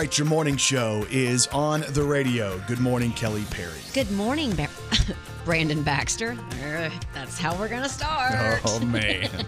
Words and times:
right, 0.00 0.16
your 0.18 0.26
morning 0.26 0.56
show 0.56 1.04
is 1.10 1.46
on 1.48 1.84
the 1.90 2.02
radio. 2.02 2.58
Good 2.66 2.80
morning, 2.80 3.12
Kelly 3.12 3.44
Perry. 3.50 3.80
Good 3.92 4.10
morning, 4.12 4.50
Ba- 4.54 4.68
Brandon 5.44 5.82
Baxter. 5.82 6.38
Uh, 6.64 6.88
That's 7.12 7.36
how 7.38 7.54
we're 7.58 7.68
gonna 7.68 7.88
start. 7.88 8.60
Oh 8.64 8.80
man. 8.80 9.28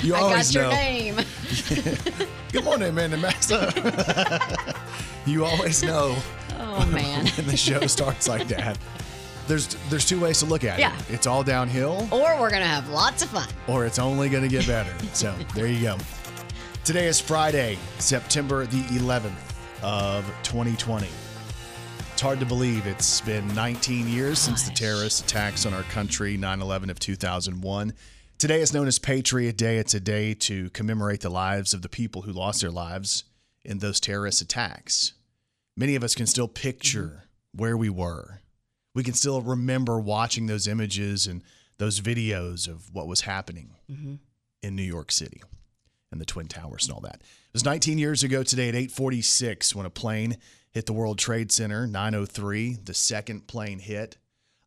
You 0.00 0.14
I 0.14 0.20
always 0.20 0.52
got 0.52 0.54
your 0.54 0.62
know. 0.62 0.70
name. 0.70 1.16
Good 2.52 2.62
morning, 2.62 2.90
Amanda 2.90 3.16
Massa. 3.16 4.76
you 5.26 5.44
always 5.44 5.82
know 5.82 6.14
Oh 6.56 6.86
man. 6.86 7.26
when 7.36 7.46
the 7.48 7.56
show 7.56 7.84
starts 7.88 8.28
like 8.28 8.46
that. 8.46 8.78
There's 9.48 9.74
there's 9.90 10.04
two 10.06 10.20
ways 10.20 10.38
to 10.38 10.46
look 10.46 10.62
at 10.62 10.78
Yeah. 10.78 10.96
it. 10.96 11.10
It's 11.10 11.26
all 11.26 11.42
downhill 11.42 12.06
or 12.12 12.38
we're 12.40 12.50
gonna 12.50 12.64
have 12.64 12.88
lots 12.90 13.24
of 13.24 13.30
fun. 13.30 13.48
or 13.66 13.86
it's 13.86 13.98
only 13.98 14.28
going 14.28 14.44
to 14.44 14.48
get 14.48 14.68
better. 14.68 14.94
So 15.14 15.34
there 15.56 15.66
you 15.66 15.82
go. 15.82 15.96
Today 16.84 17.06
is 17.08 17.18
Friday, 17.20 17.76
September 17.98 18.66
the 18.66 18.80
11th 19.00 19.47
of 19.82 20.24
2020. 20.42 21.08
It's 22.12 22.22
hard 22.22 22.40
to 22.40 22.46
believe 22.46 22.86
it's 22.86 23.20
been 23.20 23.46
19 23.54 24.08
years 24.08 24.38
since 24.38 24.64
the 24.64 24.74
terrorist 24.74 25.24
attacks 25.24 25.64
on 25.66 25.72
our 25.72 25.84
country, 25.84 26.36
9 26.36 26.60
11 26.60 26.90
of 26.90 26.98
2001. 26.98 27.92
Today 28.38 28.60
is 28.60 28.72
known 28.72 28.88
as 28.88 28.98
Patriot 28.98 29.56
Day. 29.56 29.78
It's 29.78 29.94
a 29.94 30.00
day 30.00 30.34
to 30.34 30.70
commemorate 30.70 31.20
the 31.20 31.30
lives 31.30 31.74
of 31.74 31.82
the 31.82 31.88
people 31.88 32.22
who 32.22 32.32
lost 32.32 32.60
their 32.60 32.70
lives 32.70 33.24
in 33.64 33.78
those 33.78 34.00
terrorist 34.00 34.40
attacks. 34.40 35.12
Many 35.76 35.94
of 35.94 36.02
us 36.02 36.14
can 36.14 36.26
still 36.26 36.48
picture 36.48 37.02
mm-hmm. 37.02 37.62
where 37.62 37.76
we 37.76 37.88
were. 37.88 38.40
We 38.94 39.04
can 39.04 39.14
still 39.14 39.40
remember 39.40 40.00
watching 40.00 40.46
those 40.46 40.66
images 40.66 41.26
and 41.26 41.42
those 41.78 42.00
videos 42.00 42.66
of 42.66 42.92
what 42.92 43.06
was 43.06 43.20
happening 43.20 43.76
mm-hmm. 43.90 44.14
in 44.62 44.74
New 44.74 44.82
York 44.82 45.12
City 45.12 45.42
and 46.10 46.20
the 46.20 46.26
Twin 46.26 46.48
Towers 46.48 46.86
and 46.86 46.94
all 46.94 47.00
that. 47.00 47.16
It 47.16 47.52
was 47.52 47.64
19 47.64 47.98
years 47.98 48.22
ago 48.22 48.42
today 48.42 48.68
at 48.68 48.74
8:46 48.74 49.74
when 49.74 49.86
a 49.86 49.90
plane 49.90 50.36
hit 50.70 50.86
the 50.86 50.92
World 50.92 51.18
Trade 51.18 51.50
Center, 51.50 51.86
903, 51.86 52.78
the 52.84 52.94
second 52.94 53.46
plane 53.46 53.78
hit. 53.78 54.16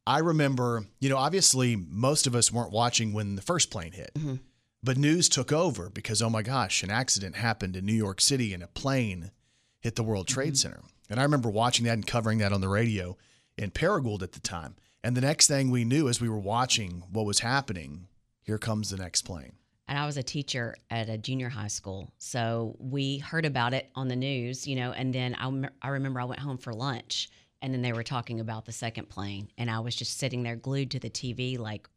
I 0.06 0.20
remember, 0.20 0.86
you 1.00 1.10
know, 1.10 1.18
obviously 1.18 1.76
most 1.76 2.26
of 2.28 2.36
us 2.36 2.52
weren't 2.52 2.72
watching 2.72 3.14
when 3.14 3.36
the 3.36 3.42
first 3.42 3.70
plane 3.70 3.92
hit. 3.92 4.12
Mm-hmm. 4.16 4.36
But 4.84 4.98
news 4.98 5.30
took 5.30 5.52
over 5.52 5.90
because 5.90 6.22
oh 6.22 6.30
my 6.30 6.42
gosh, 6.42 6.82
an 6.82 6.90
accident 6.90 7.36
happened 7.36 7.76
in 7.76 7.86
New 7.86 7.94
York 7.94 8.20
City 8.20 8.54
and 8.54 8.64
a 8.64 8.68
plane 8.68 9.32
hit 9.80 9.96
the 9.96 10.04
World 10.04 10.28
Trade 10.28 10.54
mm-hmm. 10.54 10.56
Center. 10.56 10.82
And 11.10 11.20
I 11.20 11.24
remember 11.24 11.50
watching 11.50 11.86
that 11.86 11.94
and 11.94 12.08
covering 12.08 12.40
that 12.40 12.54
on 12.54 12.62
the 12.62 12.70
radio 12.70 13.18
in 13.58 13.72
Paragould 13.72 14.24
at 14.24 14.32
the 14.32 14.40
time. 14.40 14.76
And 15.04 15.16
the 15.16 15.22
next 15.22 15.48
thing 15.48 15.70
we 15.70 15.84
knew 15.84 16.08
as 16.08 16.22
we 16.22 16.30
were 16.30 16.40
watching 16.40 17.04
what 17.12 17.26
was 17.26 17.40
happening, 17.40 18.08
here 18.42 18.58
comes 18.58 18.90
the 18.90 18.98
next 18.98 19.24
plane. 19.24 19.54
And 19.92 20.00
I 20.00 20.06
was 20.06 20.16
a 20.16 20.24
teacher 20.24 20.74
at 20.90 21.10
a 21.10 21.18
junior 21.18 21.50
high 21.50 21.68
school, 21.68 22.14
so 22.18 22.78
we 22.80 23.18
heard 23.18 23.46
about 23.46 23.74
it 23.74 23.90
on 23.94 24.08
the 24.08 24.16
news, 24.16 24.66
you 24.66 24.78
know. 24.78 24.94
And 24.94 25.14
then 25.14 25.36
I, 25.38 25.68
I 25.86 25.90
remember 25.90 26.22
I 26.22 26.24
went 26.24 26.40
home 26.40 26.58
for 26.58 26.74
lunch, 26.74 27.30
and 27.62 27.74
then 27.74 27.82
they 27.82 27.92
were 27.92 28.02
talking 28.02 28.40
about 28.40 28.64
the 28.64 28.72
second 28.72 29.10
plane, 29.10 29.50
and 29.58 29.70
I 29.70 29.82
was 29.82 29.94
just 29.94 30.18
sitting 30.18 30.44
there 30.44 30.56
glued 30.56 30.92
to 30.92 31.00
the 31.00 31.10
TV, 31.10 31.60
like, 31.60 31.90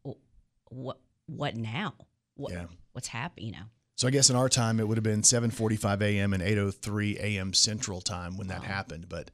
what? 0.65 0.99
What 1.27 1.55
now? 1.55 1.93
What? 2.35 2.51
Yeah. 2.51 2.65
What's 2.91 3.07
happening? 3.07 3.45
You 3.45 3.51
know? 3.53 3.65
So 3.95 4.09
I 4.09 4.11
guess 4.11 4.29
in 4.29 4.35
our 4.35 4.49
time 4.49 4.81
it 4.81 4.87
would 4.89 4.97
have 4.97 5.03
been 5.05 5.21
7:45 5.21 6.01
a.m. 6.01 6.33
and 6.33 6.43
8:03 6.43 7.15
a.m. 7.15 7.53
Central 7.53 8.01
Time 8.01 8.35
when 8.35 8.47
that 8.47 8.65
happened. 8.65 9.07
But 9.07 9.31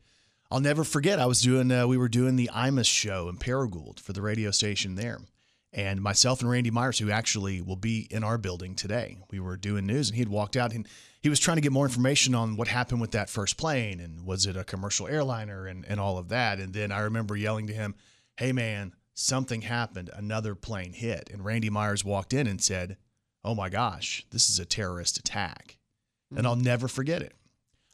I'll 0.52 0.60
never 0.60 0.84
forget. 0.84 1.18
I 1.18 1.26
was 1.26 1.42
doing 1.42 1.72
uh, 1.72 1.88
we 1.88 1.98
were 1.98 2.10
doing 2.10 2.36
the 2.36 2.52
Imus 2.54 2.86
show 2.86 3.28
in 3.28 3.38
Paragould 3.38 4.00
for 4.00 4.14
the 4.14 4.22
radio 4.22 4.52
station 4.52 4.94
there, 4.94 5.22
and 5.74 6.02
myself 6.02 6.42
and 6.42 6.50
Randy 6.50 6.72
Myers, 6.72 7.00
who 7.00 7.12
actually 7.12 7.62
will 7.62 7.76
be 7.76 8.08
in 8.12 8.24
our 8.24 8.38
building 8.38 8.76
today, 8.76 9.18
we 9.32 9.40
were 9.40 9.58
doing 9.58 9.86
news, 9.86 10.10
and 10.10 10.18
he'd 10.18 10.30
walked 10.30 10.58
out 10.58 10.74
and 10.74 10.88
he 11.22 11.30
was 11.30 11.40
trying 11.40 11.58
to 11.58 11.62
get 11.62 11.72
more 11.72 11.86
information 11.86 12.34
on 12.34 12.58
what 12.58 12.68
happened 12.68 13.00
with 13.00 13.12
that 13.12 13.30
first 13.30 13.58
plane 13.58 14.00
and 14.00 14.26
was 14.26 14.48
it 14.48 14.58
a 14.58 14.64
commercial 14.64 15.08
airliner 15.08 15.68
and 15.68 15.86
and 15.86 16.00
all 16.00 16.18
of 16.18 16.30
that. 16.30 16.60
And 16.60 16.74
then 16.74 16.92
I 16.92 17.00
remember 17.02 17.36
yelling 17.36 17.68
to 17.68 17.74
him, 17.74 17.96
"Hey 18.38 18.52
man, 18.52 18.94
something 19.14 19.62
happened. 19.62 20.10
Another 20.14 20.56
plane 20.56 20.94
hit." 20.94 21.30
And 21.32 21.46
Randy 21.46 21.70
Myers 21.70 22.04
walked 22.04 22.34
in 22.34 22.48
and 22.48 22.62
said 22.62 22.98
oh 23.44 23.56
my 23.56 23.70
gosh, 23.70 24.26
this 24.32 24.50
is 24.50 24.60
a 24.60 24.66
terrorist 24.66 25.18
attack. 25.18 25.78
And 26.36 26.48
I'll 26.48 26.56
mm-hmm. 26.56 26.64
never 26.64 26.88
forget 26.88 27.22
it. 27.22 27.34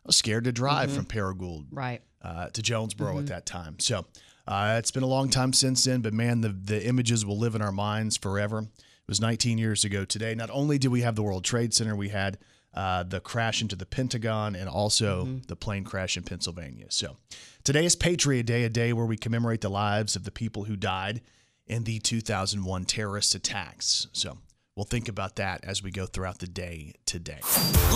I 0.06 0.08
was 0.08 0.18
scared 0.18 0.44
to 0.44 0.52
drive 0.52 0.90
mm-hmm. 0.90 0.98
from 0.98 1.06
Paragould 1.06 1.68
Right. 1.72 2.02
uh, 2.22 2.50
to 2.50 2.62
Jonesboro 2.62 3.14
at 3.14 3.18
mm-hmm. 3.18 3.26
that 3.28 3.46
time. 3.46 3.80
So 3.80 4.06
uh, 4.48 4.76
it's 4.78 4.92
been 4.92 5.04
a 5.04 5.08
long 5.08 5.30
time 5.30 5.54
since 5.54 5.84
then, 5.84 6.02
but 6.02 6.14
man, 6.14 6.42
the, 6.42 6.50
the 6.50 6.86
images 6.86 7.26
will 7.26 7.38
live 7.38 7.56
in 7.56 7.62
our 7.62 7.72
minds 7.72 8.16
forever. 8.16 8.60
It 8.60 9.08
was 9.08 9.20
19 9.20 9.58
years 9.58 9.84
ago 9.84 10.06
today. 10.06 10.36
Not 10.36 10.50
only 10.52 10.78
did 10.78 10.90
we 10.90 11.02
have 11.02 11.16
the 11.16 11.24
World 11.24 11.44
Trade 11.44 11.74
Center, 11.74 11.96
we 11.96 12.10
had 12.10 12.38
uh, 12.74 13.04
the 13.04 13.20
crash 13.20 13.62
into 13.62 13.76
the 13.76 13.86
Pentagon 13.86 14.56
and 14.56 14.70
also 14.70 15.26
the 15.48 15.56
plane 15.56 15.84
crash 15.84 16.16
in 16.16 16.24
Pennsylvania. 16.24 16.86
So 16.90 17.18
today 17.64 17.86
is 17.86 17.96
Patriot 17.96 18.44
Day, 18.44 18.64
a 18.64 18.70
day 18.70 18.94
where 18.94 19.06
we 19.06 19.18
commemorate 19.18 19.62
the 19.62 19.70
lives 19.70 20.16
of 20.16 20.24
the 20.24 20.32
people 20.32 20.66
who 20.66 20.76
died 20.76 21.22
in 21.66 21.84
the 21.84 22.00
2001 22.00 22.86
terrorist 22.86 23.36
attacks. 23.36 24.08
So 24.14 24.38
we'll 24.78 24.86
think 24.86 25.10
about 25.10 25.36
that 25.36 25.66
as 25.66 25.84
we 25.84 25.92
go 25.92 26.06
throughout 26.06 26.38
the 26.38 26.48
day 26.48 26.94
today. 27.06 27.40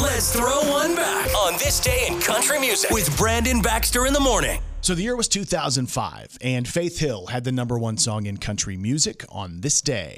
Let's 0.02 0.36
throw 0.36 0.59
one 0.69 0.96
back 0.96 1.34
on 1.36 1.53
this 1.53 1.80
day 1.80 2.08
in 2.09 2.19
country 2.19 2.59
music 2.59 2.90
with 2.92 3.16
Brandon 3.18 3.62
Baxter 3.62 4.06
in 4.08 4.14
the 4.14 4.19
morning. 4.19 4.59
So 4.81 4.96
the 4.96 5.03
year 5.03 5.16
was 5.16 5.28
2005, 5.28 6.40
and 6.42 6.68
Faith 6.68 7.00
Hill 7.00 7.28
had 7.28 7.44
the 7.44 7.52
number 7.52 7.78
one 7.78 7.97
song 7.97 8.25
in 8.25 8.38
country 8.38 8.75
music 8.75 9.24
on 9.30 9.62
this 9.62 9.80
day. 9.80 10.18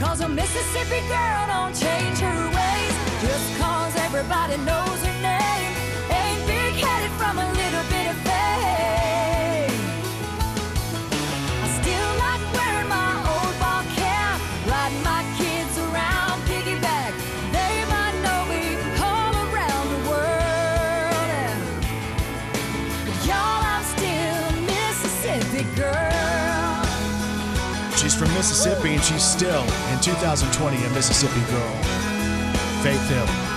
Cause 0.00 0.20
a 0.20 0.28
Mississippi 0.28 1.00
girl 1.08 1.46
don't 1.46 1.74
change 1.74 2.18
her 2.18 2.46
ways 2.48 2.88
just 3.22 3.58
cause 3.58 3.94
everybody 3.96 4.56
knows 4.58 5.02
her 5.04 5.22
name. 5.22 5.77
Mississippi, 28.38 28.94
and 28.94 29.02
she's 29.02 29.24
still, 29.24 29.62
in 29.92 30.00
2020, 30.00 30.76
a 30.76 30.90
Mississippi 30.90 31.40
girl. 31.50 31.74
Faith 32.84 33.08
Hill. 33.08 33.47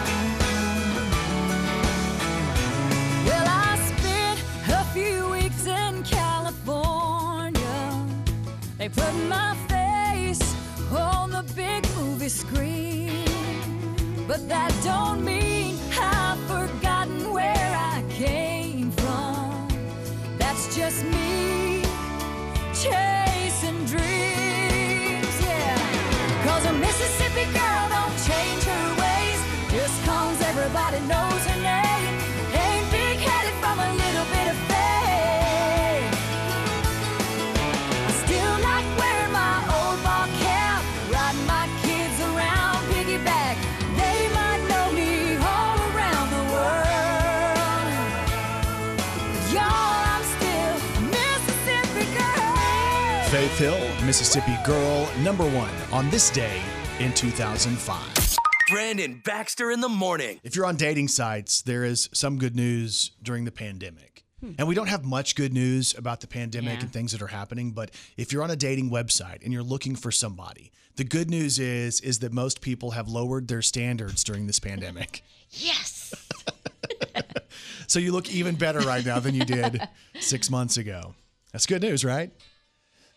On 56.01 56.09
this 56.09 56.31
day 56.31 56.59
in 56.99 57.13
2005. 57.13 58.35
Brandon 58.71 59.21
Baxter 59.23 59.69
in 59.69 59.81
the 59.81 59.87
morning. 59.89 60.39
If 60.43 60.55
you're 60.55 60.65
on 60.65 60.75
dating 60.75 61.09
sites, 61.09 61.61
there 61.61 61.83
is 61.83 62.09
some 62.11 62.39
good 62.39 62.55
news 62.55 63.11
during 63.21 63.45
the 63.45 63.51
pandemic. 63.51 64.23
Hmm. 64.39 64.53
And 64.57 64.67
we 64.67 64.73
don't 64.73 64.87
have 64.87 65.05
much 65.05 65.35
good 65.35 65.53
news 65.53 65.95
about 65.95 66.21
the 66.21 66.25
pandemic 66.25 66.73
Yeah. 66.79 66.85
and 66.85 66.91
things 66.91 67.11
that 67.11 67.21
are 67.21 67.27
happening, 67.27 67.69
but 67.69 67.91
if 68.17 68.33
you're 68.33 68.41
on 68.41 68.49
a 68.49 68.55
dating 68.55 68.89
website 68.89 69.43
and 69.43 69.53
you're 69.53 69.61
looking 69.61 69.95
for 69.95 70.11
somebody, 70.11 70.71
the 70.95 71.03
good 71.03 71.29
news 71.29 71.59
is 71.59 72.01
is 72.01 72.17
that 72.19 72.33
most 72.33 72.61
people 72.61 72.91
have 72.91 73.07
lowered 73.07 73.47
their 73.47 73.61
standards 73.61 74.23
during 74.23 74.47
this 74.47 74.59
pandemic. 74.59 75.21
Yes. 75.51 76.15
So 77.85 77.99
you 77.99 78.11
look 78.13 78.31
even 78.33 78.55
better 78.55 78.79
right 78.79 79.05
now 79.05 79.19
than 79.19 79.35
you 79.35 79.43
did 79.45 79.81
6 80.19 80.49
months 80.49 80.77
ago. 80.77 81.13
That's 81.51 81.65
good 81.67 81.81
news, 81.83 82.03
right? 82.05 82.31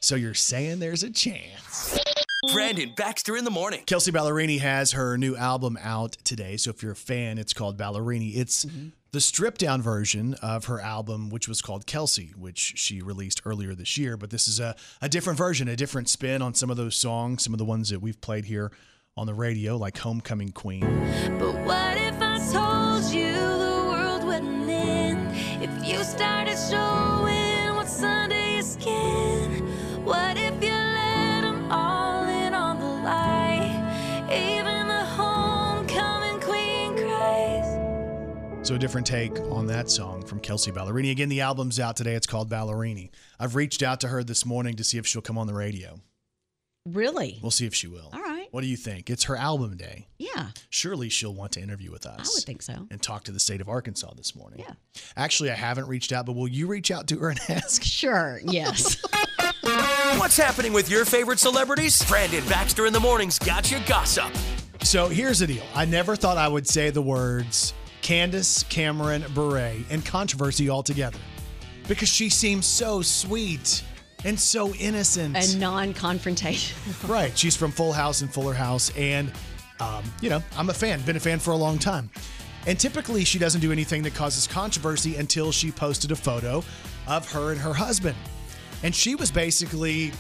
So 0.01 0.17
you're 0.17 0.35
saying 0.35 0.81
there's 0.81 1.03
a 1.05 1.11
chance. 1.11 1.97
Brandon 2.55 2.93
Baxter 2.97 3.37
in 3.37 3.45
the 3.45 3.51
morning. 3.51 3.83
Kelsey 3.87 4.13
Ballerini 4.13 4.61
has 4.61 4.93
her 4.93 5.19
new 5.19 5.37
album 5.37 5.77
out 5.83 6.13
today. 6.25 6.57
So 6.57 6.71
if 6.71 6.83
you're 6.83 6.93
a 6.93 6.97
fan, 6.97 7.37
it's 7.39 7.53
called 7.53 7.77
Ballerini. 7.77 8.37
It's 8.37 8.65
mm-hmm. 8.65 8.89
the 9.13 9.21
stripped 9.21 9.61
down 9.61 9.83
version 9.83 10.35
of 10.35 10.67
her 10.67 10.81
album, 10.81 11.31
which 11.31 11.49
was 11.49 11.61
called 11.61 11.87
Kelsey, 11.87 12.33
which 12.37 12.75
she 12.77 13.03
released 13.03 13.43
earlier 13.45 13.75
this 13.75 13.99
year. 13.99 14.17
But 14.17 14.31
this 14.31 14.47
is 14.47 14.61
a, 14.61 14.77
a 15.03 15.09
different 15.09 15.37
version, 15.37 15.69
a 15.69 15.77
different 15.77 16.09
spin 16.09 16.43
on 16.43 16.55
some 16.55 16.71
of 16.71 16.77
those 16.77 16.97
songs, 16.97 17.43
some 17.43 17.53
of 17.53 17.59
the 17.59 17.65
ones 17.65 17.91
that 17.91 18.01
we've 18.01 18.21
played 18.21 18.45
here 18.45 18.71
on 19.17 19.27
the 19.27 19.35
radio, 19.35 19.77
like 19.77 19.99
Homecoming 19.99 20.51
Queen. 20.51 20.81
But 21.39 21.55
what 21.65 21.97
if 21.97 22.21
I 22.21 22.39
told 22.53 23.13
you 23.13 23.33
the 23.33 23.85
world 23.89 24.25
wouldn't 24.25 24.69
end 24.69 25.37
if 25.63 25.89
you 25.89 26.03
started 26.05 26.57
showing 26.57 27.54
So 38.65 38.77
a 38.77 38.79
different 38.79 39.07
take 39.07 39.39
on 39.51 39.67
that 39.67 39.91
song 39.91 40.23
from 40.25 40.41
Kelsey 40.41 40.73
Ballerini. 40.73 41.11
Again, 41.11 41.29
the 41.29 41.43
album's 41.43 41.79
out 41.79 41.99
today. 41.99 42.15
It's 42.15 42.27
called 42.27 42.49
Ballerini. 42.49 43.11
I've 43.39 43.57
reached 43.57 43.83
out 43.83 44.01
to 44.01 44.09
her 44.09 44.25
this 44.25 44.47
morning 44.47 44.77
to 44.77 44.85
see 44.85 44.97
if 44.97 45.07
she'll 45.07 45.21
come 45.21 45.37
on 45.37 45.47
the 45.47 45.53
radio. 45.53 46.01
Really? 46.87 47.39
We'll 47.43 47.51
see 47.51 47.67
if 47.67 47.75
she 47.75 47.89
will. 47.89 48.09
All 48.15 48.23
right. 48.23 48.49
What 48.53 48.63
do 48.63 48.67
you 48.67 48.79
think? 48.79 49.11
It's 49.11 49.25
her 49.25 49.37
album 49.37 49.77
day. 49.77 50.09
Yeah, 50.19 50.47
Surely 50.71 51.11
she'll 51.11 51.35
want 51.35 51.53
to 51.53 51.61
interview 51.61 51.91
with 51.91 52.07
us. 52.07 52.21
I 52.21 52.33
would 52.35 52.45
think 52.45 52.63
so. 52.63 52.87
And 52.91 53.03
talk 53.03 53.25
to 53.25 53.33
the 53.33 53.41
state 53.41 53.61
of 53.61 53.69
Arkansas 53.69 54.15
this 54.17 54.35
morning. 54.35 54.61
Yeah. 54.61 54.73
Actually, 55.15 55.51
I 55.51 55.57
haven't 55.57 55.89
reached 55.89 56.13
out, 56.13 56.25
but 56.25 56.33
will 56.35 56.49
you 56.49 56.67
reach 56.67 56.91
out 56.91 57.07
to 57.09 57.19
her 57.19 57.29
and 57.29 57.41
ask? 57.51 57.83
Sure. 57.83 58.41
Yes. 58.45 58.97
What's 60.17 60.39
happening 60.39 60.73
with 60.73 60.89
your 60.91 61.05
favorite 61.05 61.39
celebrities? 61.39 62.03
Brandon 62.09 62.43
Baxter 62.49 62.87
in 62.87 62.95
the 62.95 63.01
morning's 63.01 63.39
got 63.39 63.71
you 63.71 63.79
gossip. 63.87 64.31
So 64.83 65.09
here's 65.09 65.41
the 65.41 65.49
deal. 65.49 65.65
I 65.75 65.85
never 65.85 66.17
thought 66.17 66.39
I 66.39 66.49
would 66.49 66.67
say 66.67 66.89
the 66.91 67.03
words 67.03 67.75
Candace 68.05 68.65
Cameron 68.65 69.25
Bure 69.33 69.73
and 69.89 70.05
controversy 70.05 70.69
altogether 70.69 71.19
because 71.89 72.09
she 72.11 72.29
seems 72.29 72.67
so 72.67 73.01
sweet 73.01 73.83
and 74.27 74.39
so 74.39 74.75
innocent. 74.75 75.35
and 75.35 75.59
non-confrontation. 75.59 76.77
right. 77.09 77.37
She's 77.37 77.57
from 77.57 77.71
Full 77.71 77.95
House 77.95 78.21
and 78.21 78.33
Fuller 78.33 78.53
House. 78.53 78.91
And, 78.95 79.33
um, 79.81 80.05
you 80.21 80.29
know, 80.29 80.43
I'm 80.55 80.69
a 80.69 80.75
fan, 80.75 81.01
been 81.01 81.17
a 81.17 81.21
fan 81.21 81.39
for 81.39 81.53
a 81.53 81.57
long 81.57 81.79
time. 81.79 82.11
And 82.67 82.79
typically, 82.79 83.25
she 83.25 83.39
doesn't 83.39 83.63
do 83.63 83.73
anything 83.73 84.03
that 84.03 84.15
causes 84.15 84.47
controversy 84.47 85.17
until 85.17 85.51
she 85.51 85.71
posted 85.71 86.13
a 86.13 86.17
photo 86.17 86.63
of 87.07 87.31
her 87.33 87.53
and 87.53 87.61
her 87.61 87.73
husband. 87.73 88.17
And 88.83 88.95
she 88.95 89.15
was 89.15 89.31
basically 89.31 90.13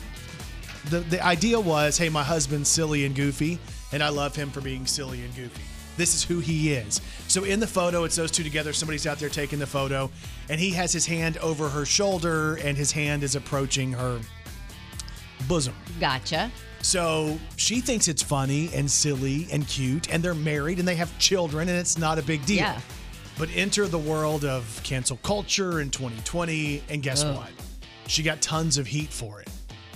the, 0.89 1.01
the 1.01 1.23
idea 1.23 1.61
was 1.61 1.99
hey, 1.99 2.09
my 2.09 2.23
husband's 2.23 2.71
silly 2.71 3.05
and 3.05 3.15
goofy, 3.15 3.59
and 3.93 4.03
I 4.03 4.09
love 4.09 4.35
him 4.35 4.51
for 4.51 4.63
being 4.63 4.87
silly 4.87 5.23
and 5.23 5.37
goofy. 5.37 5.63
This 5.97 6.15
is 6.15 6.25
who 6.25 6.41
he 6.41 6.73
is. 6.73 7.01
So 7.35 7.43
in 7.43 7.59
the 7.59 7.67
photo, 7.67 8.05
it's 8.05 8.15
those 8.15 8.31
two 8.31 8.45
together. 8.45 8.73
Somebody's 8.73 9.09
out 9.09 9.19
there 9.19 9.29
taking 9.29 9.59
the 9.59 9.67
photo, 9.67 10.09
and 10.49 10.61
he 10.61 10.71
has 10.71 10.93
his 10.93 11.05
hand 11.05 11.37
over 11.39 11.69
her 11.69 11.85
shoulder, 11.85 12.61
and 12.63 12.77
his 12.77 12.93
hand 12.93 13.25
is 13.25 13.35
approaching 13.35 13.91
her 13.91 14.21
bosom. 15.49 15.75
Gotcha. 15.99 16.53
So 16.83 17.37
she 17.57 17.81
thinks 17.81 18.07
it's 18.07 18.23
funny 18.23 18.71
and 18.73 18.89
silly 18.89 19.49
and 19.51 19.67
cute, 19.67 20.15
and 20.15 20.23
they're 20.23 20.33
married 20.33 20.79
and 20.79 20.87
they 20.87 20.95
have 20.95 21.19
children, 21.19 21.69
and 21.69 21.77
it's 21.77 21.99
not 21.99 22.21
a 22.21 22.23
big 22.23 22.47
deal. 22.47 22.59
Yeah. 22.59 22.81
But 23.37 23.49
enter 23.53 23.89
the 23.89 23.99
world 23.99 24.45
of 24.45 24.81
cancel 24.85 25.17
culture 25.25 25.81
in 25.81 25.91
2020, 25.91 26.85
and 26.89 27.03
guess 27.03 27.25
Ugh. 27.25 27.35
what? 27.35 27.51
She 28.07 28.23
got 28.23 28.43
tons 28.43 28.79
of 28.79 28.87
heat 28.87 29.13
for 29.13 29.41
it 29.41 29.51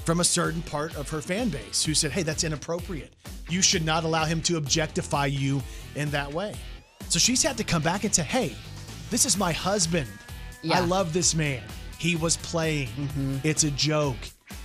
from 0.04 0.18
a 0.18 0.24
certain 0.24 0.62
part 0.62 0.96
of 0.96 1.08
her 1.10 1.20
fan 1.20 1.50
base 1.50 1.84
who 1.84 1.94
said, 1.94 2.10
hey, 2.10 2.24
that's 2.24 2.42
inappropriate. 2.42 3.12
You 3.48 3.62
should 3.62 3.84
not 3.84 4.02
allow 4.02 4.24
him 4.24 4.42
to 4.42 4.56
objectify 4.56 5.26
you 5.26 5.62
in 5.94 6.10
that 6.10 6.32
way. 6.32 6.56
So 7.08 7.18
she's 7.18 7.42
had 7.42 7.56
to 7.56 7.64
come 7.64 7.82
back 7.82 8.04
and 8.04 8.14
say, 8.14 8.22
hey, 8.22 8.54
this 9.10 9.24
is 9.24 9.36
my 9.36 9.52
husband. 9.52 10.08
I 10.70 10.80
love 10.80 11.12
this 11.12 11.34
man. 11.34 11.62
He 11.98 12.16
was 12.16 12.36
playing. 12.38 12.88
Mm-hmm. 12.88 13.36
It's 13.44 13.64
a 13.64 13.70
joke. 13.70 14.16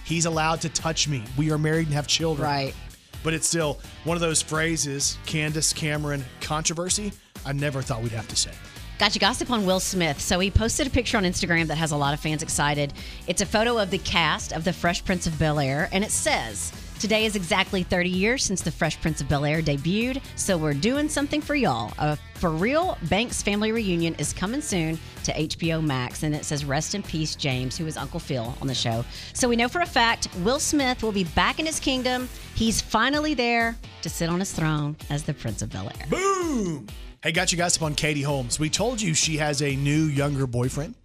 He's 0.04 0.26
allowed 0.26 0.62
to 0.62 0.70
touch 0.70 1.08
me. 1.08 1.24
We 1.38 1.52
are 1.52 1.58
married 1.58 1.88
and 1.88 1.94
have 1.96 2.08
children. 2.08 2.48
Right. 2.48 2.76
But 3.24 3.34
it's 3.34 3.48
still 3.48 3.80
one 4.04 4.18
of 4.18 4.22
those 4.22 4.42
phrases, 4.42 5.18
Candace 5.26 5.72
Cameron 5.72 6.26
controversy, 6.42 7.14
I 7.46 7.54
never 7.54 7.82
thought 7.82 8.02
we'd 8.02 8.12
have 8.12 8.28
to 8.28 8.36
say. 8.36 8.52
Got 9.00 9.16
you 9.16 9.22
gossip 9.22 9.50
on 9.50 9.66
Will 9.66 9.80
Smith. 9.80 10.20
So 10.20 10.40
he 10.40 10.52
posted 10.52 10.88
a 10.88 10.90
picture 10.90 11.18
on 11.18 11.24
Instagram 11.24 11.68
that 11.68 11.78
has 11.78 11.92
a 11.92 11.98
lot 11.98 12.14
of 12.14 12.20
fans 12.20 12.44
excited. 12.44 12.94
It's 13.28 13.42
a 13.42 13.46
photo 13.46 13.78
of 13.78 13.92
the 13.92 13.98
cast 14.00 14.52
of 14.52 14.64
The 14.66 14.74
Fresh 14.74 15.06
Prince 15.06 15.26
of 15.26 15.40
Bel 15.40 15.60
Air, 15.60 15.90
and 15.92 16.04
it 16.04 16.12
says, 16.12 16.72
Today 17.04 17.26
is 17.26 17.36
exactly 17.36 17.84
30 17.84 18.10
years 18.10 18.46
since 18.46 18.62
The 18.62 18.72
Fresh 18.72 19.02
Prince 19.02 19.20
of 19.20 19.28
Bel 19.28 19.44
Air 19.44 19.62
debuted, 19.62 20.24
so 20.38 20.58
we're 20.58 20.74
doing 20.74 21.10
something 21.10 21.42
for 21.42 21.54
y'all. 21.54 21.92
A 21.98 22.18
for 22.36 22.50
real 22.50 22.98
Banks 23.10 23.44
family 23.44 23.74
reunion 23.74 24.16
is 24.20 24.32
coming 24.32 24.62
soon 24.62 24.98
to 25.26 25.34
HBO 25.34 25.84
Max, 25.84 26.24
and 26.24 26.34
it 26.34 26.46
says, 26.46 26.64
Rest 26.64 26.96
in 26.96 27.04
peace, 27.04 27.36
James, 27.36 27.78
who 27.78 27.84
was 27.84 27.98
Uncle 27.98 28.22
Phil 28.22 28.56
on 28.62 28.68
the 28.68 28.74
show. 28.74 29.04
So 29.34 29.50
we 29.50 29.58
know 29.58 29.68
for 29.68 29.82
a 29.82 29.86
fact 29.86 30.30
Will 30.46 30.62
Smith 30.62 31.04
will 31.04 31.12
be 31.12 31.26
back 31.26 31.60
in 31.60 31.66
his 31.66 31.78
kingdom. 31.78 32.30
He's 32.56 32.80
finally 32.80 33.34
there 33.34 33.76
to 34.02 34.10
sit 34.10 34.30
on 34.30 34.40
his 34.40 34.54
throne 34.54 34.96
as 35.10 35.24
the 35.24 35.34
Prince 35.34 35.62
of 35.62 35.72
Bel 35.72 35.92
Air. 36.00 36.08
Boom! 36.10 36.88
Hey, 37.22 37.34
got 37.34 37.52
you 37.52 37.58
guys 37.58 37.76
up 37.76 37.84
on 37.84 37.96
Katie 37.96 38.22
Holmes. 38.22 38.62
We 38.62 38.70
told 38.70 39.02
you 39.02 39.14
she 39.14 39.36
has 39.36 39.62
a 39.62 39.76
new, 39.76 40.06
younger 40.06 40.48
boyfriend. 40.48 40.96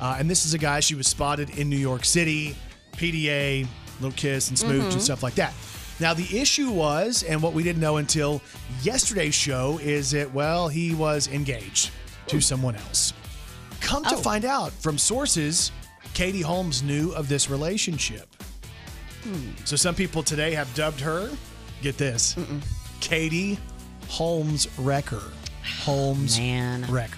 Uh, 0.00 0.14
and 0.20 0.30
this 0.30 0.46
is 0.46 0.54
a 0.54 0.58
guy 0.58 0.78
she 0.78 0.94
was 0.94 1.08
spotted 1.08 1.58
in 1.58 1.68
New 1.68 1.76
York 1.76 2.04
City, 2.04 2.54
PDA, 2.92 3.66
little 4.00 4.16
kiss 4.16 4.48
and 4.48 4.58
smooch 4.58 4.72
and 4.74 4.82
mm-hmm. 4.84 4.98
stuff 5.00 5.22
like 5.22 5.34
that. 5.34 5.54
Now, 6.00 6.14
the 6.14 6.38
issue 6.38 6.70
was, 6.70 7.24
and 7.24 7.42
what 7.42 7.54
we 7.54 7.62
didn't 7.64 7.80
know 7.80 7.96
until 7.96 8.40
yesterday's 8.82 9.34
show, 9.34 9.78
is 9.82 10.12
that, 10.12 10.32
well, 10.32 10.68
he 10.68 10.94
was 10.94 11.26
engaged 11.28 11.90
to 12.28 12.36
oh. 12.36 12.40
someone 12.40 12.76
else. 12.76 13.12
Come 13.80 14.04
to 14.04 14.14
Oh. 14.14 14.18
find 14.18 14.44
out 14.44 14.72
from 14.72 14.96
sources, 14.96 15.72
Katie 16.14 16.40
Holmes 16.40 16.82
knew 16.82 17.12
of 17.12 17.28
this 17.28 17.50
relationship. 17.50 18.28
Hmm. 19.24 19.50
So 19.64 19.74
some 19.74 19.94
people 19.94 20.22
today 20.22 20.52
have 20.54 20.72
dubbed 20.74 21.00
her, 21.00 21.30
get 21.82 21.98
this, 21.98 22.36
Katie 23.00 23.58
Holmes 24.08 24.68
Wrecker. 24.78 25.22
Holmes 25.82 26.38
Man. 26.38 26.86
Wrecker. 26.90 27.17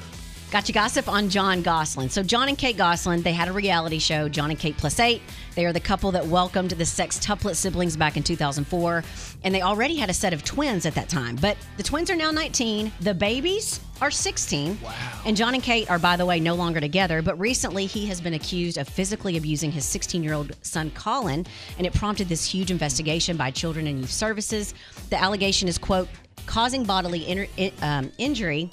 Got 0.50 0.66
you 0.66 0.74
gossip 0.74 1.08
on 1.08 1.28
Jon 1.28 1.62
Gosselin. 1.62 2.10
So 2.10 2.24
John 2.24 2.48
and 2.48 2.58
Kate 2.58 2.76
Gosselin, 2.76 3.22
they 3.22 3.32
had 3.32 3.46
a 3.46 3.52
reality 3.52 4.00
show, 4.00 4.28
John 4.28 4.50
and 4.50 4.58
Kate 4.58 4.76
Plus 4.76 4.98
Eight. 4.98 5.22
They 5.54 5.64
are 5.64 5.72
the 5.72 5.78
couple 5.78 6.10
that 6.10 6.26
welcomed 6.26 6.72
the 6.72 6.82
sextuplet 6.82 7.54
siblings 7.54 7.96
back 7.96 8.16
in 8.16 8.24
2004, 8.24 9.04
and 9.44 9.54
they 9.54 9.62
already 9.62 9.94
had 9.94 10.10
a 10.10 10.12
set 10.12 10.32
of 10.32 10.42
twins 10.42 10.86
at 10.86 10.94
that 10.96 11.08
time. 11.08 11.36
But 11.36 11.56
the 11.76 11.84
twins 11.84 12.10
are 12.10 12.16
now 12.16 12.32
19. 12.32 12.90
The 13.00 13.14
babies 13.14 13.78
are 14.02 14.10
16. 14.10 14.80
Wow. 14.82 14.92
And 15.24 15.36
John 15.36 15.54
and 15.54 15.62
Kate 15.62 15.88
are, 15.88 16.00
by 16.00 16.16
the 16.16 16.26
way, 16.26 16.40
no 16.40 16.56
longer 16.56 16.80
together. 16.80 17.22
But 17.22 17.38
recently, 17.38 17.86
he 17.86 18.06
has 18.06 18.20
been 18.20 18.34
accused 18.34 18.76
of 18.76 18.88
physically 18.88 19.36
abusing 19.36 19.70
his 19.70 19.84
16-year-old 19.84 20.56
son 20.62 20.90
Collin, 20.90 21.46
and 21.78 21.86
it 21.86 21.94
prompted 21.94 22.28
this 22.28 22.44
huge 22.44 22.72
investigation 22.72 23.36
by 23.36 23.52
Children 23.52 23.86
and 23.86 24.00
Youth 24.00 24.10
Services. 24.10 24.74
The 25.10 25.22
allegation 25.22 25.68
is 25.68 25.78
quote 25.78 26.08
causing 26.46 26.82
bodily 26.82 27.20
in- 27.20 27.72
um, 27.82 28.10
injury 28.18 28.68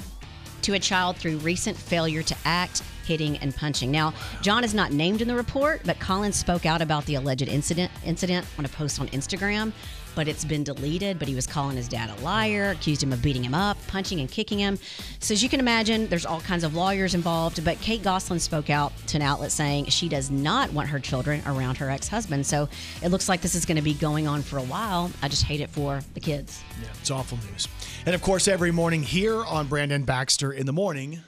to 0.67 0.73
a 0.73 0.79
child 0.79 1.15
through 1.15 1.37
recent 1.37 1.77
failure 1.77 2.21
to 2.21 2.35
act, 2.43 2.83
hitting, 3.05 3.37
and 3.37 3.55
punching. 3.55 3.89
Now, 3.89 4.13
John 4.41 4.65
is 4.65 4.73
not 4.73 4.91
named 4.91 5.21
in 5.21 5.27
the 5.29 5.35
report, 5.35 5.79
but 5.85 5.97
Collins 5.97 6.35
spoke 6.35 6.65
out 6.65 6.81
about 6.81 7.05
the 7.05 7.15
alleged 7.15 7.47
incident 7.47 7.89
incident 8.05 8.45
on 8.59 8.65
a 8.65 8.67
post 8.67 8.99
on 8.99 9.07
Instagram. 9.09 9.71
But 10.17 10.27
it's 10.27 10.43
been 10.43 10.63
deleted. 10.63 11.19
But 11.19 11.27
he 11.27 11.35
was 11.35 11.45
calling 11.45 11.77
his 11.77 11.87
dad 11.87 12.09
a 12.09 12.21
liar, 12.23 12.71
accused 12.71 13.03
him 13.03 13.13
of 13.13 13.21
beating 13.21 13.43
him 13.43 13.53
up, 13.53 13.77
punching 13.85 14.19
and 14.19 14.29
kicking 14.29 14.57
him. 14.57 14.79
So 15.19 15.33
as 15.33 15.43
you 15.43 15.47
can 15.47 15.59
imagine, 15.59 16.07
there's 16.07 16.25
all 16.25 16.41
kinds 16.41 16.63
of 16.63 16.73
lawyers 16.73 17.13
involved. 17.13 17.63
But 17.63 17.79
Kate 17.81 18.01
Gosselin 18.01 18.39
spoke 18.39 18.71
out 18.71 18.91
to 19.07 19.17
an 19.17 19.21
outlet 19.21 19.51
saying 19.51 19.85
she 19.85 20.09
does 20.09 20.31
not 20.31 20.73
want 20.73 20.89
her 20.89 20.99
children 20.99 21.43
around 21.45 21.77
her 21.77 21.91
ex-husband. 21.91 22.47
So 22.47 22.67
it 23.03 23.09
looks 23.09 23.29
like 23.29 23.41
this 23.41 23.53
is 23.53 23.63
going 23.63 23.75
to 23.75 23.83
be 23.83 23.93
going 23.93 24.27
on 24.27 24.41
for 24.41 24.57
a 24.57 24.63
while. 24.63 25.11
I 25.21 25.27
just 25.27 25.43
hate 25.43 25.61
it 25.61 25.69
for 25.69 26.01
the 26.15 26.19
kids. 26.19 26.63
Yeah, 26.81 26.89
it's 26.99 27.11
awful 27.11 27.37
news. 27.51 27.67
And 28.07 28.15
of 28.15 28.23
course, 28.23 28.47
every 28.47 28.71
morning 28.71 29.03
here 29.03 29.45
on 29.45 29.67
Brandon 29.67 30.03
Baxter 30.03 30.51
in 30.51 30.65
the 30.65 30.73
Morning, 30.73 31.19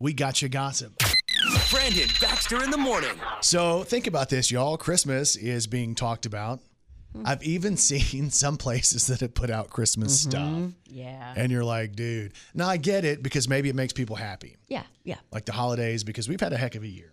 we 0.00 0.14
got 0.14 0.40
you 0.40 0.48
gossip. 0.48 0.94
Brandon 1.70 2.08
Baxter 2.22 2.64
in 2.64 2.70
the 2.70 2.78
morning. 2.78 3.20
So 3.42 3.82
think 3.82 4.06
about 4.06 4.30
this, 4.30 4.50
y'all. 4.50 4.78
Christmas 4.78 5.36
is 5.36 5.66
being 5.66 5.94
talked 5.94 6.24
about. 6.24 6.60
I've 7.24 7.42
even 7.42 7.76
seen 7.88 8.30
some 8.30 8.56
places 8.56 9.06
that 9.08 9.20
have 9.20 9.34
put 9.34 9.50
out 9.50 9.70
Christmas 9.70 10.20
stuff. 10.20 10.72
Yeah. 10.86 11.34
And 11.36 11.50
you're 11.52 11.64
like, 11.64 11.94
dude. 11.96 12.32
Now 12.54 12.68
I 12.68 12.76
get 12.76 13.04
it 13.04 13.22
because 13.22 13.48
maybe 13.48 13.68
it 13.68 13.74
makes 13.74 13.92
people 13.92 14.16
happy. 14.16 14.56
Yeah. 14.68 14.84
Yeah. 15.04 15.16
like 15.32 15.44
the 15.44 15.52
holidays 15.52 16.04
because 16.04 16.28
we've 16.28 16.40
had 16.40 16.52
a 16.52 16.56
heck 16.56 16.74
of 16.74 16.82
a 16.82 16.88
year. 16.88 17.12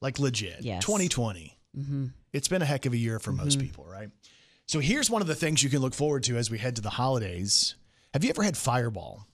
Like 0.00 0.18
legit. 0.18 0.62
Yes. 0.62 0.84
2020. 0.84 1.58
It's 2.32 2.48
been 2.48 2.60
a 2.62 2.66
heck 2.66 2.84
of 2.86 2.92
a 2.92 2.96
year 2.96 3.18
for 3.18 3.32
most 3.32 3.58
people, 3.58 3.86
right? 3.88 4.10
So 4.66 4.78
here's 4.78 5.08
one 5.10 5.22
of 5.22 5.28
the 5.28 5.34
things 5.34 5.62
you 5.62 5.70
can 5.70 5.80
look 5.80 5.94
forward 5.94 6.22
to 6.24 6.36
as 6.36 6.50
we 6.50 6.58
head 6.58 6.76
to 6.76 6.82
the 6.82 6.90
holidays. 6.90 7.74
Have 8.12 8.24
you 8.24 8.30
ever 8.30 8.42
had 8.42 8.56
Fireball? 8.56 9.26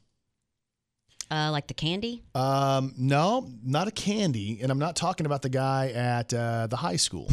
Uh, 1.31 1.51
like 1.51 1.67
the 1.67 1.75
candy. 1.75 2.23
Um, 2.35 2.95
no, 2.97 3.49
not 3.63 3.87
a 3.89 3.91
candy. 3.91 4.61
And 4.63 4.71
I'm 4.71 4.79
not 4.79 4.97
talking 4.97 5.27
about 5.27 5.43
the 5.43 5.49
guy 5.51 5.91
at 5.91 6.33
uh, 6.33 6.69
the 6.69 6.77
high 6.77 6.97
school. 6.97 7.29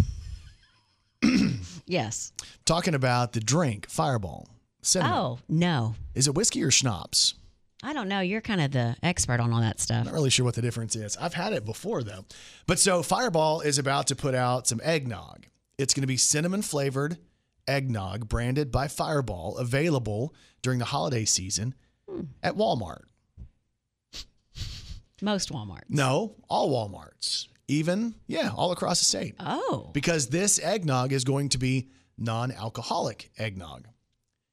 Yes. 1.88 2.32
talking 2.66 2.96
about 2.96 3.34
the 3.34 3.40
drink, 3.40 3.90
Fireball. 3.90 4.48
Cinnamon. 4.82 5.14
Oh 5.18 5.40
no, 5.50 5.96
Is 6.14 6.28
it 6.28 6.36
whiskey 6.36 6.64
or 6.64 6.72
schnapps? 6.72 7.34
I 7.84 7.94
don't 7.94 8.08
know. 8.08 8.20
You're 8.22 8.42
kind 8.42 8.62
of 8.62 8.72
the 8.72 8.96
expert 9.04 9.40
on 9.40 9.54
all 9.54 9.62
that 9.62 9.80
stuff. 9.80 10.06
Not 10.06 10.14
really 10.14 10.30
sure 10.32 10.46
what 10.46 10.56
the 10.56 10.62
difference 10.62 10.96
is. 10.96 11.16
I've 11.18 11.34
had 11.36 11.54
it 11.54 11.66
before 11.66 12.02
though. 12.04 12.26
But 12.68 12.80
so 12.80 13.04
Fireball 13.04 13.62
is 13.62 13.78
about 13.78 14.08
to 14.08 14.16
put 14.16 14.34
out 14.34 14.68
some 14.68 14.80
eggnog. 14.84 15.46
It's 15.78 15.94
going 15.94 16.02
to 16.02 16.08
be 16.08 16.18
cinnamon 16.18 16.62
flavored 16.62 17.18
eggnog 17.68 18.30
branded 18.30 18.72
by 18.72 18.88
Fireball, 18.88 19.58
available 19.58 20.34
during 20.62 20.80
the 20.80 20.86
holiday 20.86 21.26
season 21.26 21.74
at 22.42 22.56
Walmart. 22.56 23.04
Most 25.22 25.52
Walmart. 25.52 25.84
No, 25.90 26.36
all 26.50 26.70
Walmarts. 26.72 27.48
Even, 27.68 28.16
yeah, 28.28 28.52
all 28.56 28.72
across 28.72 29.00
the 29.00 29.06
state. 29.06 29.36
Oh. 29.40 29.90
Because 29.94 30.28
this 30.28 30.60
eggnog 30.60 31.12
is 31.12 31.24
going 31.24 31.50
to 31.50 31.58
be 31.58 31.90
non 32.18 32.52
alcoholic 32.52 33.32
eggnog 33.38 33.88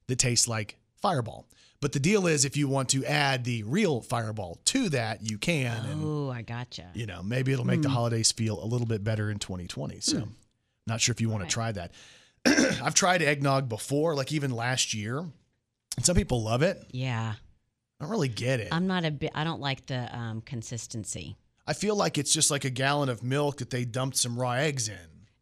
that 0.07 0.19
tastes 0.19 0.49
like 0.49 0.76
Fireball. 1.00 1.47
But 1.81 1.92
the 1.92 2.00
deal 2.00 2.26
is, 2.28 2.45
if 2.45 2.57
you 2.57 2.69
want 2.69 2.90
to 2.90 3.04
add 3.04 3.45
the 3.45 3.64
real 3.64 4.00
Fireball 4.00 4.61
to 4.66 4.88
that, 4.90 5.28
you 5.28 5.37
can. 5.37 5.85
And, 5.85 6.00
Oh, 6.04 6.31
I 6.31 6.42
gotcha. 6.42 6.90
you 6.95 7.07
know, 7.07 7.23
maybe 7.23 7.52
it'll 7.52 7.66
make 7.66 7.83
the 7.83 7.88
holidays 7.88 8.31
feel 8.31 8.62
a 8.62 8.66
little 8.66 8.87
bit 8.87 9.02
better 9.02 9.31
in 9.31 9.38
2020. 9.40 9.99
So, 10.00 10.28
not 10.87 11.00
sure 11.00 11.12
if 11.12 11.21
you 11.21 11.28
want 11.28 11.42
to 11.42 11.50
try 11.50 11.73
that. 11.73 11.92
I've 12.47 12.95
tried 12.95 13.21
eggnog 13.21 13.69
before, 13.69 14.14
like 14.14 14.33
even 14.33 14.52
last 14.52 14.95
year. 14.95 15.19
And 15.19 16.07
some 16.07 16.16
people 16.16 16.42
love 16.42 16.62
it. 16.62 16.78
Yeah. 16.92 17.35
I 18.00 18.04
don't 18.04 18.11
really 18.11 18.28
get 18.28 18.61
it. 18.61 18.69
I'm 18.73 18.87
not 18.87 19.04
a 19.04 19.11
bit, 19.11 19.31
I 19.35 19.45
don't 19.45 19.61
like 19.61 19.87
the 19.87 20.16
um, 20.16 20.40
consistency. 20.40 21.37
I 21.66 21.73
feel 21.75 21.95
like 21.97 22.19
it's 22.19 22.33
just 22.33 22.50
like 22.50 22.64
a 22.64 22.71
gallon 22.71 23.09
of 23.09 23.23
milk 23.23 23.59
that 23.59 23.71
they 23.71 23.85
dumped 23.85 24.16
some 24.16 24.38
raw 24.38 24.52
eggs 24.52 24.88
in. 24.88 24.97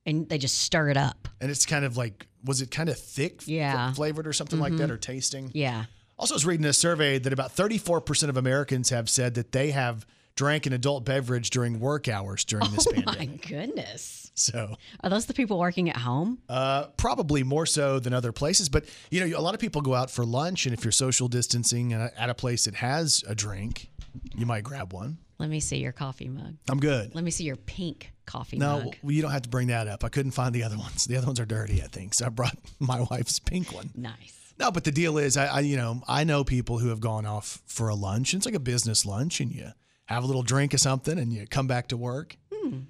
And 0.06 0.28
they 0.28 0.38
just 0.38 0.58
stir 0.58 0.88
it 0.90 0.96
up. 0.96 1.28
And 1.40 1.50
it's 1.50 1.66
kind 1.66 1.84
of 1.84 1.96
like, 1.96 2.26
was 2.44 2.60
it 2.62 2.70
kind 2.70 2.88
of 2.88 2.98
thick 2.98 3.46
Yeah. 3.46 3.76
Mm-hmm. 3.86 3.94
flavored 3.94 4.26
or 4.26 4.32
something 4.32 4.58
like 4.58 4.76
that 4.76 4.90
or 4.90 4.96
tasting? 4.96 5.50
Yeah. 5.54 5.84
Also, 6.18 6.34
I 6.34 6.36
was 6.36 6.44
reading 6.46 6.66
a 6.66 6.72
survey 6.72 7.18
that 7.18 7.32
about 7.32 7.54
34% 7.56 8.28
of 8.28 8.36
Americans 8.36 8.90
have 8.90 9.08
said 9.08 9.34
that 9.34 9.52
they 9.52 9.70
have 9.70 10.04
drank 10.36 10.66
an 10.66 10.72
adult 10.72 11.04
beverage 11.04 11.50
during 11.50 11.80
work 11.80 12.08
hours 12.08 12.44
during 12.44 12.70
this 12.72 12.86
pandemic. 12.86 13.06
Oh 13.16 13.18
my 13.18 13.26
goodness. 13.48 14.30
So, 14.34 14.74
Are 15.02 15.10
those 15.10 15.26
the 15.26 15.34
people 15.34 15.58
working 15.58 15.90
at 15.90 15.96
home? 15.96 16.38
uh, 16.48 16.86
probably 16.96 17.42
more 17.42 17.66
so 17.66 17.98
than 17.98 18.12
other 18.14 18.32
places. 18.32 18.68
But, 18.68 18.84
you 19.10 19.20
know, 19.26 19.38
a 19.38 19.40
lot 19.42 19.54
of 19.54 19.60
people 19.60 19.82
go 19.82 19.94
out 19.94 20.10
for 20.10 20.24
lunch, 20.24 20.64
and 20.66 20.72
if 20.74 20.82
you're 20.84 20.92
social 20.92 21.28
distancing 21.28 21.92
at 21.92 22.30
a 22.30 22.34
place 22.34 22.64
that 22.64 22.76
has 22.76 23.22
a 23.28 23.34
drink, 23.34 23.90
you 24.34 24.46
might 24.46 24.64
grab 24.64 24.92
one. 24.92 25.18
Let 25.40 25.48
me 25.50 25.58
see 25.58 25.78
your 25.78 25.92
coffee 25.92 26.28
mug. 26.28 26.54
I'm 26.68 26.78
good. 26.78 27.14
Let 27.14 27.24
me 27.24 27.30
see 27.30 27.44
your 27.44 27.56
pink 27.56 28.12
coffee 28.26 28.58
No, 28.58 28.80
mug. 28.84 28.96
No, 29.02 29.10
you 29.10 29.22
don't 29.22 29.30
have 29.32 29.42
to 29.42 29.48
bring 29.48 29.68
that 29.68 29.88
up. 29.88 30.04
I 30.04 30.08
couldn't 30.10 30.32
find 30.32 30.54
the 30.54 30.62
other 30.62 30.76
ones. 30.78 31.06
The 31.06 31.16
other 31.16 31.26
ones 31.26 31.40
are 31.40 31.46
dirty, 31.46 31.82
I 31.82 31.86
think. 31.86 32.14
So 32.14 32.26
I 32.26 32.28
brought 32.28 32.56
my 32.78 33.00
wife's 33.10 33.38
pink 33.38 33.72
one. 33.72 33.90
Nice. 33.96 34.36
No, 34.58 34.70
but 34.70 34.84
the 34.84 34.92
deal 34.92 35.16
is, 35.16 35.38
I, 35.38 35.46
I 35.46 35.60
you 35.60 35.76
know 35.78 36.02
I 36.06 36.24
know 36.24 36.44
people 36.44 36.78
who 36.78 36.88
have 36.88 37.00
gone 37.00 37.24
off 37.24 37.62
for 37.66 37.88
a 37.88 37.94
lunch. 37.94 38.34
It's 38.34 38.44
like 38.44 38.54
a 38.54 38.60
business 38.60 39.06
lunch, 39.06 39.40
and 39.40 39.50
you 39.50 39.70
have 40.04 40.22
a 40.22 40.26
little 40.26 40.42
drink 40.42 40.74
or 40.74 40.78
something, 40.78 41.18
and 41.18 41.32
you 41.32 41.46
come 41.46 41.66
back 41.66 41.88
to 41.88 41.96
work. 41.96 42.36
Hmm. 42.52 42.80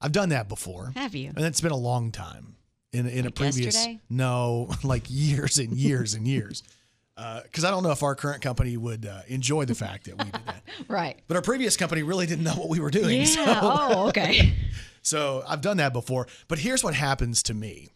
I've 0.00 0.12
done 0.12 0.30
that 0.30 0.48
before, 0.48 0.92
Have 0.96 1.14
you? 1.14 1.28
and 1.36 1.44
it's 1.44 1.60
been 1.60 1.70
a 1.70 1.76
long 1.76 2.10
time. 2.10 2.56
In 2.92 3.06
in 3.06 3.26
a 3.26 3.30
previous 3.30 3.76
yesterday? 3.76 4.00
no, 4.10 4.70
like 4.82 5.04
years 5.08 5.58
and 5.58 5.72
years 5.76 6.14
and 6.14 6.26
years. 6.26 6.64
Because 7.44 7.64
I 7.64 7.70
don't 7.70 7.82
know 7.82 7.90
if 7.90 8.02
our 8.02 8.14
current 8.14 8.42
company 8.42 8.76
would 8.76 9.06
uh, 9.06 9.20
enjoy 9.28 9.64
the 9.64 9.74
fact 9.74 10.04
that 10.06 10.16
we 10.18 10.24
did 10.30 10.40
that. 10.46 10.62
Right. 10.88 11.20
But 11.28 11.36
our 11.36 11.42
previous 11.42 11.76
company 11.76 12.02
really 12.02 12.26
didn't 12.26 12.44
know 12.44 12.54
what 12.54 12.68
we 12.68 12.80
were 12.80 12.90
doing. 12.90 13.20
Yeah. 13.20 13.24
So, 13.26 13.44
Oh, 13.46 14.08
okay. 14.08 14.54
so 15.02 15.42
I've 15.46 15.60
done 15.60 15.76
that 15.78 15.92
before. 15.92 16.26
But 16.48 16.58
here's 16.60 16.82
what 16.82 16.94
happens 16.94 17.42
to 17.44 17.54
me 17.54 17.88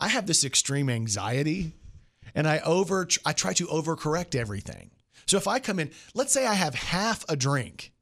I 0.00 0.08
have 0.08 0.26
this 0.26 0.44
extreme 0.44 0.88
anxiety 0.90 1.72
and 2.34 2.46
I 2.48 2.58
over 2.60 3.06
I 3.26 3.32
try 3.32 3.52
to 3.54 3.66
overcorrect 3.66 4.34
everything. 4.34 4.90
So 5.26 5.36
if 5.36 5.46
I 5.48 5.58
come 5.60 5.78
in, 5.78 5.90
let's 6.14 6.32
say 6.32 6.46
I 6.46 6.54
have 6.54 6.74
half 6.74 7.24
a 7.28 7.36
drink 7.36 7.92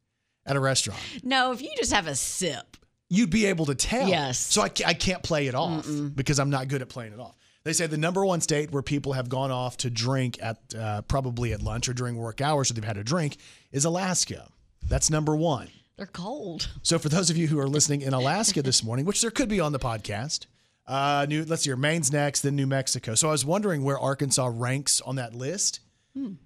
at 0.47 0.57
a 0.57 0.61
restaurant, 0.61 1.01
no, 1.23 1.53
if 1.53 1.61
you 1.63 1.71
just 1.77 1.93
have 1.93 2.07
a 2.07 2.15
sip. 2.17 2.77
you'd 3.09 3.31
be 3.31 3.47
able 3.47 3.67
to 3.67 3.75
tell. 3.75 4.09
Yes. 4.09 4.39
So 4.39 4.63
I, 4.63 4.71
I 4.87 4.95
can't 4.95 5.23
play 5.23 5.47
it 5.47 5.55
off 5.55 5.87
because 6.15 6.39
I'm 6.39 6.51
not 6.51 6.69
good 6.69 6.81
at 6.83 6.89
playing 6.89 7.13
it 7.13 7.21
off. 7.21 7.35
They 7.65 7.73
say 7.75 7.87
the 7.87 7.99
number 7.99 8.25
one 8.25 8.41
state 8.41 8.71
where 8.73 8.83
people 8.83 9.13
have 9.13 9.29
gone 9.29 9.51
off 9.51 9.77
to 9.79 9.91
drink 9.91 10.39
at 10.43 10.59
uh, 10.79 11.03
probably 11.03 11.53
at 11.53 11.63
lunch 11.63 11.89
or 11.89 11.93
during 11.93 12.17
work 12.17 12.41
hours, 12.41 12.71
or 12.71 12.75
they've 12.75 12.85
had 12.85 12.97
a 12.97 13.05
drink, 13.05 13.37
is 13.71 13.85
Alaska. 13.85 14.49
That's 14.89 15.11
number 15.11 15.37
one. 15.37 15.69
They're 15.97 16.07
cold. 16.07 16.69
So 16.83 16.99
for 16.99 17.11
those 17.11 17.29
of 17.29 17.37
you 17.37 17.47
who 17.49 17.59
are 17.59 17.69
listening 17.69 18.01
in 18.01 18.15
Alaska 18.23 18.63
this 18.63 18.83
morning, 18.83 19.05
which 19.05 19.21
there 19.21 19.31
could 19.31 19.49
be 19.51 19.61
on 19.61 19.73
the 19.73 19.79
podcast, 19.79 20.47
uh, 20.87 21.27
new 21.29 21.45
let's 21.45 21.63
see, 21.63 21.75
Maine's 21.75 22.11
next, 22.11 22.41
then 22.41 22.57
New 22.57 22.67
Mexico. 22.67 23.15
So 23.15 23.29
I 23.29 23.33
was 23.33 23.45
wondering 23.45 23.85
where 23.85 23.99
Arkansas 23.99 24.51
ranks 24.55 25.01
on 25.03 25.17
that 25.17 25.35
list, 25.35 25.81
and 26.15 26.39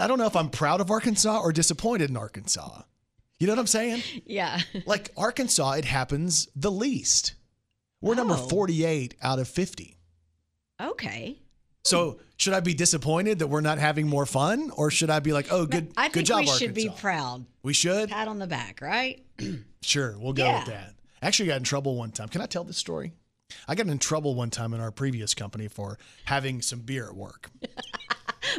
I 0.00 0.06
don't 0.06 0.18
know 0.18 0.26
if 0.26 0.36
I'm 0.36 0.50
proud 0.50 0.82
of 0.82 0.90
Arkansas 0.90 1.40
or 1.40 1.50
disappointed 1.52 2.10
in 2.10 2.16
Arkansas. 2.16 2.82
You 3.40 3.46
know 3.46 3.54
what 3.54 3.60
I'm 3.60 3.66
saying? 3.66 4.02
Yeah. 4.26 4.60
Like 4.84 5.10
Arkansas, 5.16 5.72
it 5.72 5.84
happens 5.86 6.48
the 6.54 6.70
least. 6.70 7.34
We're 8.02 8.14
number 8.14 8.34
Oh. 8.34 8.48
48 8.48 9.14
out 9.22 9.38
of 9.38 9.48
50. 9.48 9.97
Okay. 10.80 11.38
So 11.84 12.18
should 12.36 12.52
I 12.52 12.60
be 12.60 12.74
disappointed 12.74 13.38
that 13.38 13.46
we're 13.46 13.60
not 13.62 13.78
having 13.78 14.06
more 14.08 14.26
fun, 14.26 14.70
or 14.76 14.90
should 14.90 15.10
I 15.10 15.20
be 15.20 15.32
like, 15.32 15.46
oh, 15.50 15.64
good, 15.66 15.92
I 15.96 16.08
good 16.08 16.14
think 16.14 16.26
job, 16.28 16.40
we 16.40 16.46
should 16.46 16.74
be 16.74 16.90
proud. 16.98 17.46
we 17.62 17.72
should. 17.72 18.10
Pat 18.10 18.28
on 18.28 18.38
the 18.38 18.46
back, 18.46 18.80
right? 18.82 19.24
Sure, 19.80 20.16
we'll 20.18 20.32
go 20.32 20.44
Yeah. 20.44 20.58
with 20.58 20.66
that. 20.66 20.94
I 21.22 21.26
actually 21.28 21.46
got 21.46 21.58
in 21.58 21.62
trouble 21.62 21.94
one 21.94 22.10
time. 22.10 22.26
Can 22.28 22.40
I 22.40 22.46
tell 22.46 22.64
this 22.64 22.76
story? 22.76 23.12
I 23.68 23.76
got 23.76 23.86
in 23.86 23.98
trouble 24.00 24.34
one 24.34 24.50
time 24.50 24.74
in 24.74 24.80
our 24.80 24.90
previous 24.90 25.34
company 25.34 25.68
for 25.68 25.98
having 26.24 26.60
some 26.62 26.80
beer 26.80 27.06
at 27.08 27.14
work. 27.14 27.48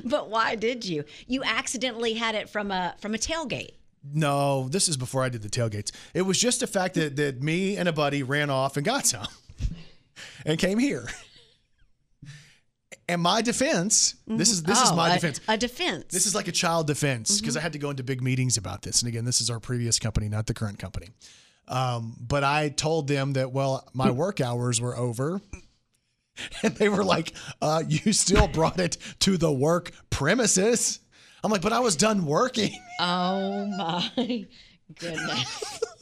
But 0.05 0.29
why 0.29 0.55
did 0.55 0.85
you? 0.85 1.03
You 1.27 1.43
accidentally 1.43 2.13
had 2.13 2.35
it 2.35 2.47
from 2.47 2.71
a 2.71 2.95
from 2.99 3.15
a 3.15 3.17
tailgate. 3.17 3.71
No, 4.13 4.69
this 4.69 4.87
is 4.87 4.95
before 4.97 5.23
I 5.23 5.29
did 5.29 5.41
the 5.41 5.49
tailgates. 5.49 5.91
It 6.13 6.21
was 6.21 6.39
just 6.39 6.59
the 6.61 6.67
fact 6.67 6.93
that, 6.95 7.15
that 7.17 7.41
me 7.41 7.75
and 7.75 7.89
a 7.89 7.91
buddy 7.93 8.21
ran 8.23 8.49
off 8.49 8.77
and 8.77 8.85
got 8.85 9.05
some 9.07 9.27
and 10.45 10.57
came 10.59 10.77
here. 10.79 11.07
And 13.09 13.21
my 13.21 13.41
defense, 13.41 14.15
this 14.27 14.49
is 14.51 14.61
this 14.63 14.79
is 14.81 14.91
Oh, 14.91 14.95
my 14.95 15.09
a, 15.09 15.13
defense. 15.15 15.41
A 15.47 15.57
defense. 15.57 16.05
This 16.11 16.25
is 16.27 16.35
like 16.35 16.47
a 16.47 16.51
child 16.51 16.85
defense 16.87 17.31
Mm-hmm. 17.31 17.41
because 17.41 17.57
I 17.57 17.61
had 17.61 17.73
to 17.73 17.79
go 17.79 17.89
into 17.89 18.03
big 18.03 18.21
meetings 18.21 18.55
about 18.55 18.83
this. 18.83 19.01
And 19.01 19.09
again, 19.09 19.25
this 19.25 19.41
is 19.41 19.49
our 19.49 19.59
previous 19.59 19.97
company, 19.99 20.29
not 20.29 20.45
the 20.45 20.53
current 20.53 20.77
company. 20.79 21.07
Um, 21.67 22.15
but 22.19 22.43
I 22.43 22.69
told 22.69 23.07
them 23.07 23.33
that, 23.33 23.51
well, 23.51 23.87
my 23.93 24.11
work 24.11 24.39
hours 24.41 24.79
were 24.79 24.95
over. 24.95 25.41
And 26.63 26.73
they 26.75 26.87
were 26.87 27.03
like, 27.03 27.33
uh, 27.61 27.83
you 27.85 28.13
still 28.13 28.47
brought 28.47 28.79
it 28.79 28.95
to 29.19 29.35
the 29.37 29.51
work 29.51 29.91
premises. 30.09 30.99
I'm 31.43 31.51
like, 31.51 31.61
but 31.61 31.73
I 31.73 31.79
was 31.81 31.97
done 31.97 32.25
working. 32.25 32.71
Oh 32.97 33.65
my 33.65 34.45
goodness. 34.97 35.81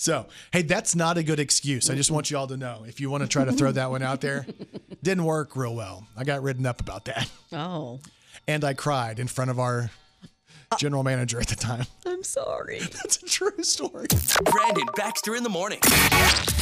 So, 0.00 0.24
hey, 0.50 0.62
that's 0.62 0.96
not 0.96 1.18
a 1.18 1.22
good 1.22 1.38
excuse. 1.38 1.90
I 1.90 1.94
just 1.94 2.10
want 2.10 2.30
you 2.30 2.38
all 2.38 2.46
to 2.46 2.56
know. 2.56 2.84
If 2.88 3.02
you 3.02 3.10
want 3.10 3.22
to 3.22 3.28
try 3.28 3.44
to 3.44 3.52
throw 3.52 3.70
that 3.72 3.90
one 3.90 4.00
out 4.00 4.22
there, 4.22 4.46
didn't 5.02 5.24
work 5.24 5.54
real 5.54 5.74
well. 5.74 6.06
I 6.16 6.24
got 6.24 6.42
written 6.42 6.64
up 6.64 6.80
about 6.80 7.04
that. 7.04 7.30
Oh. 7.52 8.00
And 8.48 8.64
I 8.64 8.72
cried 8.72 9.18
in 9.18 9.26
front 9.26 9.50
of 9.50 9.58
our 9.58 9.90
Uh, 10.72 10.76
general 10.76 11.02
manager 11.02 11.40
at 11.40 11.48
the 11.48 11.56
time. 11.56 11.84
I'm 12.06 12.22
sorry. 12.22 12.78
That's 13.02 13.20
a 13.20 13.26
true 13.26 13.60
story. 13.64 14.06
Brandon 14.44 14.86
Baxter 14.94 15.34
in 15.34 15.42
the 15.42 15.48
morning. 15.48 15.80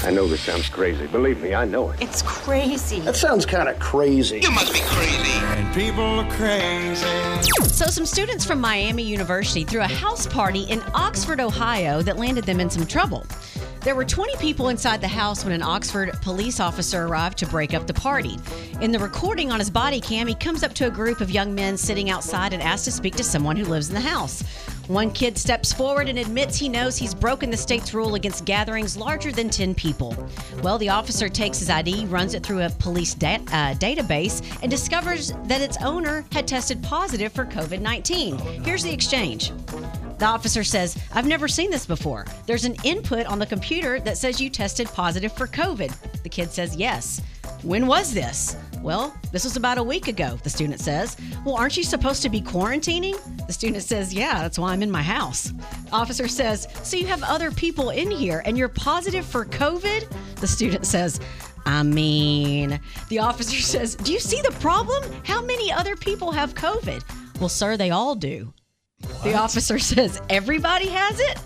I 0.02 0.10
know 0.10 0.26
this 0.26 0.40
sounds 0.40 0.70
crazy. 0.70 1.06
Believe 1.08 1.42
me, 1.42 1.54
I 1.54 1.66
know 1.66 1.90
it. 1.90 2.00
It's 2.00 2.22
crazy. 2.22 3.00
That 3.00 3.16
sounds 3.16 3.44
kind 3.44 3.68
of 3.68 3.78
crazy. 3.80 4.40
You 4.40 4.50
must 4.50 4.72
be 4.72 4.80
crazy. 4.80 5.30
And 5.32 5.74
people 5.74 6.20
are 6.20 6.30
crazy. 6.30 7.04
So, 7.64 7.84
some 7.88 8.06
students 8.06 8.46
from 8.46 8.62
Miami 8.62 9.02
University 9.02 9.64
threw 9.64 9.82
a 9.82 9.86
house 9.86 10.26
party 10.26 10.62
in 10.62 10.82
Oxford, 10.94 11.38
Ohio 11.38 12.00
that 12.00 12.16
landed 12.16 12.44
them 12.44 12.60
in 12.60 12.70
some 12.70 12.86
trouble. 12.86 13.26
There 13.82 13.94
were 13.94 14.04
20 14.04 14.36
people 14.36 14.68
inside 14.68 15.00
the 15.00 15.08
house 15.08 15.44
when 15.44 15.52
an 15.52 15.62
Oxford 15.62 16.12
police 16.20 16.58
officer 16.58 17.06
arrived 17.06 17.38
to 17.38 17.46
break 17.46 17.74
up 17.74 17.86
the 17.86 17.94
party. 17.94 18.36
In 18.80 18.90
the 18.90 18.98
recording 18.98 19.52
on 19.52 19.60
his 19.60 19.70
body 19.70 20.00
cam, 20.00 20.26
he 20.26 20.34
comes 20.34 20.64
up 20.64 20.74
to 20.74 20.88
a 20.88 20.90
group 20.90 21.20
of 21.20 21.30
young 21.30 21.54
men 21.54 21.76
sitting 21.76 22.10
outside 22.10 22.52
and 22.52 22.62
asks 22.62 22.84
to 22.86 22.90
speak 22.90 23.14
to 23.16 23.24
someone 23.24 23.56
who 23.56 23.64
lives 23.64 23.88
in 23.88 23.94
the 24.02 24.08
house. 24.08 24.42
One 24.86 25.10
kid 25.10 25.36
steps 25.36 25.72
forward 25.72 26.08
and 26.08 26.18
admits 26.18 26.56
he 26.56 26.68
knows 26.68 26.96
he's 26.96 27.14
broken 27.14 27.50
the 27.50 27.56
state's 27.56 27.92
rule 27.92 28.14
against 28.14 28.44
gatherings 28.44 28.96
larger 28.96 29.30
than 29.32 29.50
10 29.50 29.74
people. 29.74 30.16
Well, 30.62 30.78
the 30.78 30.88
officer 30.88 31.28
takes 31.28 31.58
his 31.58 31.68
ID, 31.68 32.06
runs 32.06 32.34
it 32.34 32.42
through 32.42 32.62
a 32.62 32.70
police 32.70 33.14
da- 33.14 33.44
uh, 33.48 33.74
database, 33.74 34.42
and 34.62 34.70
discovers 34.70 35.32
that 35.44 35.60
its 35.60 35.76
owner 35.82 36.24
had 36.32 36.46
tested 36.48 36.82
positive 36.82 37.32
for 37.32 37.44
COVID 37.44 37.80
19. 37.80 38.38
Here's 38.64 38.82
the 38.82 38.92
exchange. 38.92 39.52
The 40.18 40.26
officer 40.26 40.64
says, 40.64 41.00
I've 41.12 41.26
never 41.26 41.46
seen 41.46 41.70
this 41.70 41.86
before. 41.86 42.26
There's 42.46 42.64
an 42.64 42.74
input 42.82 43.26
on 43.26 43.38
the 43.38 43.46
computer 43.46 44.00
that 44.00 44.18
says 44.18 44.40
you 44.40 44.50
tested 44.50 44.88
positive 44.88 45.32
for 45.32 45.46
COVID. 45.46 46.22
The 46.22 46.28
kid 46.28 46.50
says, 46.50 46.74
Yes. 46.76 47.22
When 47.62 47.86
was 47.86 48.12
this? 48.12 48.56
Well, 48.82 49.12
this 49.32 49.44
was 49.44 49.56
about 49.56 49.78
a 49.78 49.82
week 49.82 50.06
ago, 50.06 50.38
the 50.42 50.50
student 50.50 50.80
says. 50.80 51.16
Well, 51.44 51.56
aren't 51.56 51.76
you 51.76 51.82
supposed 51.82 52.22
to 52.22 52.28
be 52.28 52.40
quarantining? 52.40 53.16
The 53.46 53.52
student 53.52 53.82
says, 53.82 54.12
Yeah, 54.12 54.42
that's 54.42 54.58
why 54.58 54.72
I'm 54.72 54.82
in 54.82 54.90
my 54.90 55.02
house. 55.02 55.52
Officer 55.92 56.26
says, 56.26 56.66
So 56.82 56.96
you 56.96 57.06
have 57.06 57.22
other 57.22 57.50
people 57.50 57.90
in 57.90 58.10
here 58.10 58.42
and 58.44 58.58
you're 58.58 58.68
positive 58.68 59.24
for 59.24 59.44
COVID? 59.44 60.10
The 60.36 60.46
student 60.48 60.86
says, 60.86 61.20
I 61.64 61.82
mean, 61.82 62.80
the 63.08 63.20
officer 63.20 63.56
says, 63.60 63.94
Do 63.94 64.12
you 64.12 64.20
see 64.20 64.40
the 64.42 64.52
problem? 64.52 65.04
How 65.24 65.42
many 65.42 65.70
other 65.70 65.94
people 65.94 66.32
have 66.32 66.54
COVID? 66.54 67.02
Well, 67.38 67.48
sir, 67.48 67.76
they 67.76 67.90
all 67.90 68.16
do. 68.16 68.52
The 69.22 69.34
officer 69.34 69.78
says, 69.78 70.20
Everybody 70.30 70.88
has 70.88 71.20
it? 71.20 71.38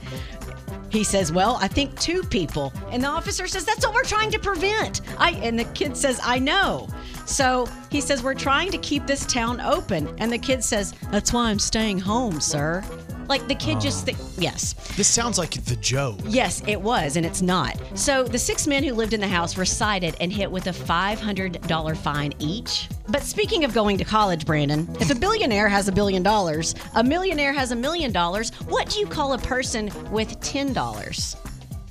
He 0.91 1.05
says, 1.05 1.33
Well, 1.33 1.59
I 1.61 1.69
think 1.69 1.99
two 1.99 2.23
people. 2.25 2.73
And 2.91 3.03
the 3.03 3.09
officer 3.09 3.47
says, 3.47 3.65
That's 3.65 3.85
what 3.87 3.95
we're 3.95 4.05
trying 4.05 4.31
to 4.33 4.39
prevent. 4.39 5.01
I 5.19 5.31
and 5.33 5.59
the 5.59 5.65
kid 5.65 5.97
says, 5.97 6.21
I 6.23 6.39
know. 6.39 6.89
So 7.27 7.67
he 7.91 8.01
says, 8.01 8.23
We're 8.23 8.35
trying 8.35 8.71
to 8.73 8.79
keep 8.79 9.07
this 9.07 9.25
town 9.27 9.61
open. 9.61 10.15
And 10.19 10.31
the 10.31 10.39
kid 10.39 10.63
says, 10.63 10.93
That's 11.11 11.33
why 11.33 11.49
I'm 11.51 11.59
staying 11.59 11.99
home, 11.99 12.41
sir. 12.41 12.85
Like 13.33 13.49
the 13.49 13.55
kid 13.55 13.81
just 13.81 14.05
think 14.05 14.19
yes. 14.37 14.75
This 14.95 15.09
sounds 15.09 15.39
like 15.39 15.53
the 15.65 15.77
Joe. 15.77 16.19
Yes, 16.27 16.63
it 16.67 16.79
was, 16.79 17.17
and 17.17 17.25
it's 17.25 17.41
not. 17.41 17.81
So 17.95 18.25
the 18.25 18.39
six 18.39 18.67
men 18.67 18.85
who 18.85 18.93
lived 18.93 19.15
in 19.15 19.21
the 19.23 19.27
house 19.27 19.57
were 19.57 19.65
cited 19.65 20.15
and 20.21 20.31
hit 20.31 20.51
with 20.51 20.67
a 20.67 20.71
$500 20.71 21.97
fine 21.97 22.35
each. 22.41 22.91
But 23.09 23.23
speaking 23.23 23.65
of 23.65 23.73
going 23.73 23.97
to 23.97 24.05
college, 24.05 24.45
Brandon, 24.45 24.87
if 25.01 25.11
a 25.11 25.15
billionaire 25.15 25.67
has 25.67 25.89
a 25.89 25.93
billion 25.93 26.23
dollars, 26.23 26.75
a 26.95 27.03
millionaire 27.03 27.55
has 27.55 27.73
a 27.73 27.75
million 27.75 28.13
dollars, 28.13 28.51
what 28.69 28.91
do 28.91 29.01
you 29.01 29.07
call 29.07 29.33
a 29.33 29.39
person 29.39 29.87
with 30.13 30.39
$10? 30.41 31.37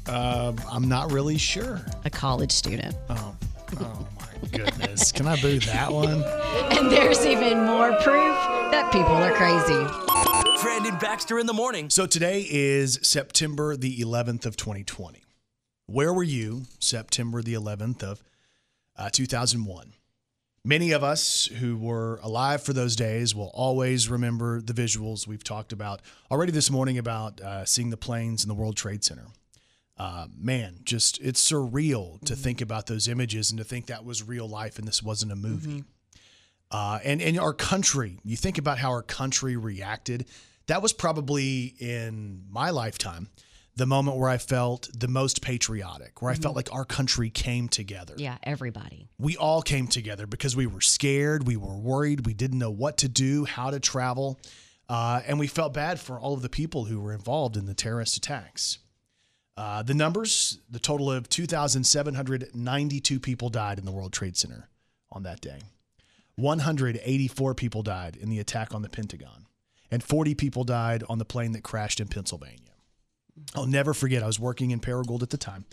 Uh, 0.08 0.54
I'm 0.72 0.88
not 0.88 1.12
really 1.12 1.40
sure. 1.40 1.82
A 2.06 2.10
college 2.12 2.52
student. 2.52 2.96
Oh, 3.10 3.36
oh 3.80 4.08
my 4.20 4.48
goodness. 4.52 5.12
Can 5.12 5.26
I 5.26 5.42
boo 5.42 5.58
that 5.58 5.92
one? 5.92 6.24
And 6.78 6.92
there's 6.92 7.26
even 7.26 7.66
more 7.66 7.94
proof 8.04 8.36
that 8.72 8.92
people 8.94 9.16
are 9.16 9.34
crazy. 9.34 10.41
Brandon 10.62 10.96
Baxter 11.00 11.40
in 11.40 11.48
the 11.48 11.54
morning. 11.54 11.90
So 11.90 12.06
today 12.06 12.46
is 12.48 13.00
September 13.02 13.76
the 13.76 14.00
11th 14.00 14.46
of 14.46 14.56
2020. 14.56 15.24
Where 15.88 16.14
were 16.14 16.24
you 16.24 16.64
September 16.78 17.42
the 17.42 17.56
11th 17.56 18.04
of 18.04 18.24
uh, 18.96 19.10
2001? 19.10 19.94
Many 20.64 20.92
of 20.92 21.04
us 21.04 21.48
who 21.48 21.78
were 21.78 22.20
alive 22.22 22.62
for 22.62 22.74
those 22.74 22.96
days 22.96 23.34
will 23.34 23.50
always 23.56 24.08
remember 24.08 24.62
the 24.62 24.74
visuals 24.74 25.26
we've 25.26 25.44
talked 25.44 25.74
about 25.74 26.02
already 26.30 26.52
this 26.52 26.70
morning 26.70 27.00
about 27.00 27.42
uh, 27.42 27.66
seeing 27.66 27.90
the 27.90 27.98
planes 27.98 28.44
in 28.44 28.48
the 28.48 28.54
World 28.54 28.78
Trade 28.78 29.04
Center. 29.04 29.26
Uh, 29.98 30.28
man, 30.38 30.76
just 30.84 31.20
it's 31.22 31.44
surreal 31.52 32.24
to 32.26 32.36
think 32.36 32.62
about 32.62 32.86
those 32.86 33.08
images 33.08 33.50
and 33.50 33.58
to 33.58 33.64
think 33.64 33.88
that 33.88 34.06
was 34.06 34.22
real 34.28 34.48
life 34.48 34.78
and 34.78 34.88
this 34.88 35.02
wasn't 35.02 35.32
a 35.32 35.36
movie. 35.36 35.84
Uh, 36.70 37.00
and 37.04 37.22
and 37.22 37.38
our 37.40 37.54
country, 37.54 38.20
you 38.24 38.38
think 38.38 38.58
about 38.58 38.78
how 38.78 38.92
our 38.92 39.02
country 39.04 39.58
reacted. 39.58 40.26
That 40.72 40.82
was 40.82 40.94
probably 40.94 41.76
in 41.80 42.46
my 42.50 42.70
lifetime 42.70 43.28
the 43.76 43.86
moment 43.86 44.16
where 44.16 44.30
I 44.30 44.38
felt 44.38 44.88
the 44.98 45.10
most 45.10 45.42
patriotic, 45.42 46.22
where 46.22 46.32
I 46.32 46.36
felt 46.36 46.56
like 46.56 46.70
our 46.72 46.86
country 46.86 47.30
came 47.30 47.68
together. 47.68 48.14
Yeah, 48.16 48.38
everybody. 48.42 49.10
We 49.20 49.36
all 49.36 49.62
came 49.62 49.88
together 49.88 50.26
because 50.26 50.56
we 50.56 50.68
were 50.68 50.80
scared, 50.80 51.46
we 51.46 51.58
were 51.58 51.78
worried, 51.78 52.26
we 52.26 52.34
didn't 52.34 52.58
know 52.58 52.72
what 52.72 53.00
to 53.00 53.10
do, 53.10 53.44
how 53.44 53.70
to 53.70 53.82
travel, 53.82 54.40
uh, 54.88 55.20
and 55.28 55.38
we 55.40 55.48
felt 55.48 55.74
bad 55.74 56.00
for 56.00 56.18
all 56.18 56.36
of 56.36 56.42
the 56.42 56.48
people 56.48 56.86
who 56.86 57.02
were 57.02 57.12
involved 57.12 57.58
in 57.58 57.66
the 57.66 57.74
terrorist 57.74 58.16
attacks. 58.16 58.80
Uh, 59.58 59.84
the 59.84 59.94
numbers, 59.94 60.60
the 60.70 60.80
total 60.80 61.12
of 61.12 61.28
2,792 61.28 63.20
people 63.20 63.50
died 63.50 63.78
in 63.78 63.84
the 63.84 63.92
World 63.92 64.14
Trade 64.14 64.38
Center 64.38 64.70
on 65.12 65.24
that 65.24 65.42
day. 65.42 65.60
184 66.38 67.56
people 67.56 67.84
died 67.84 68.16
in 68.16 68.30
the 68.30 68.40
attack 68.40 68.74
on 68.74 68.84
the 68.84 68.90
Pentagon, 68.90 69.48
and 69.92 70.04
40 70.04 70.34
people 70.36 70.64
died 70.64 71.04
on 71.10 71.20
the 71.20 71.26
plane 71.26 71.52
that 71.52 71.64
crashed 71.64 72.00
in 72.00 72.08
Pennsylvania. 72.08 72.58
I'll 73.54 73.66
never 73.68 73.94
forget, 73.94 74.24
I 74.24 74.28
was 74.28 74.40
working 74.40 74.72
in 74.72 74.80
Paragould 74.80 75.22
at 75.22 75.30
the 75.30 75.38
time 75.38 75.66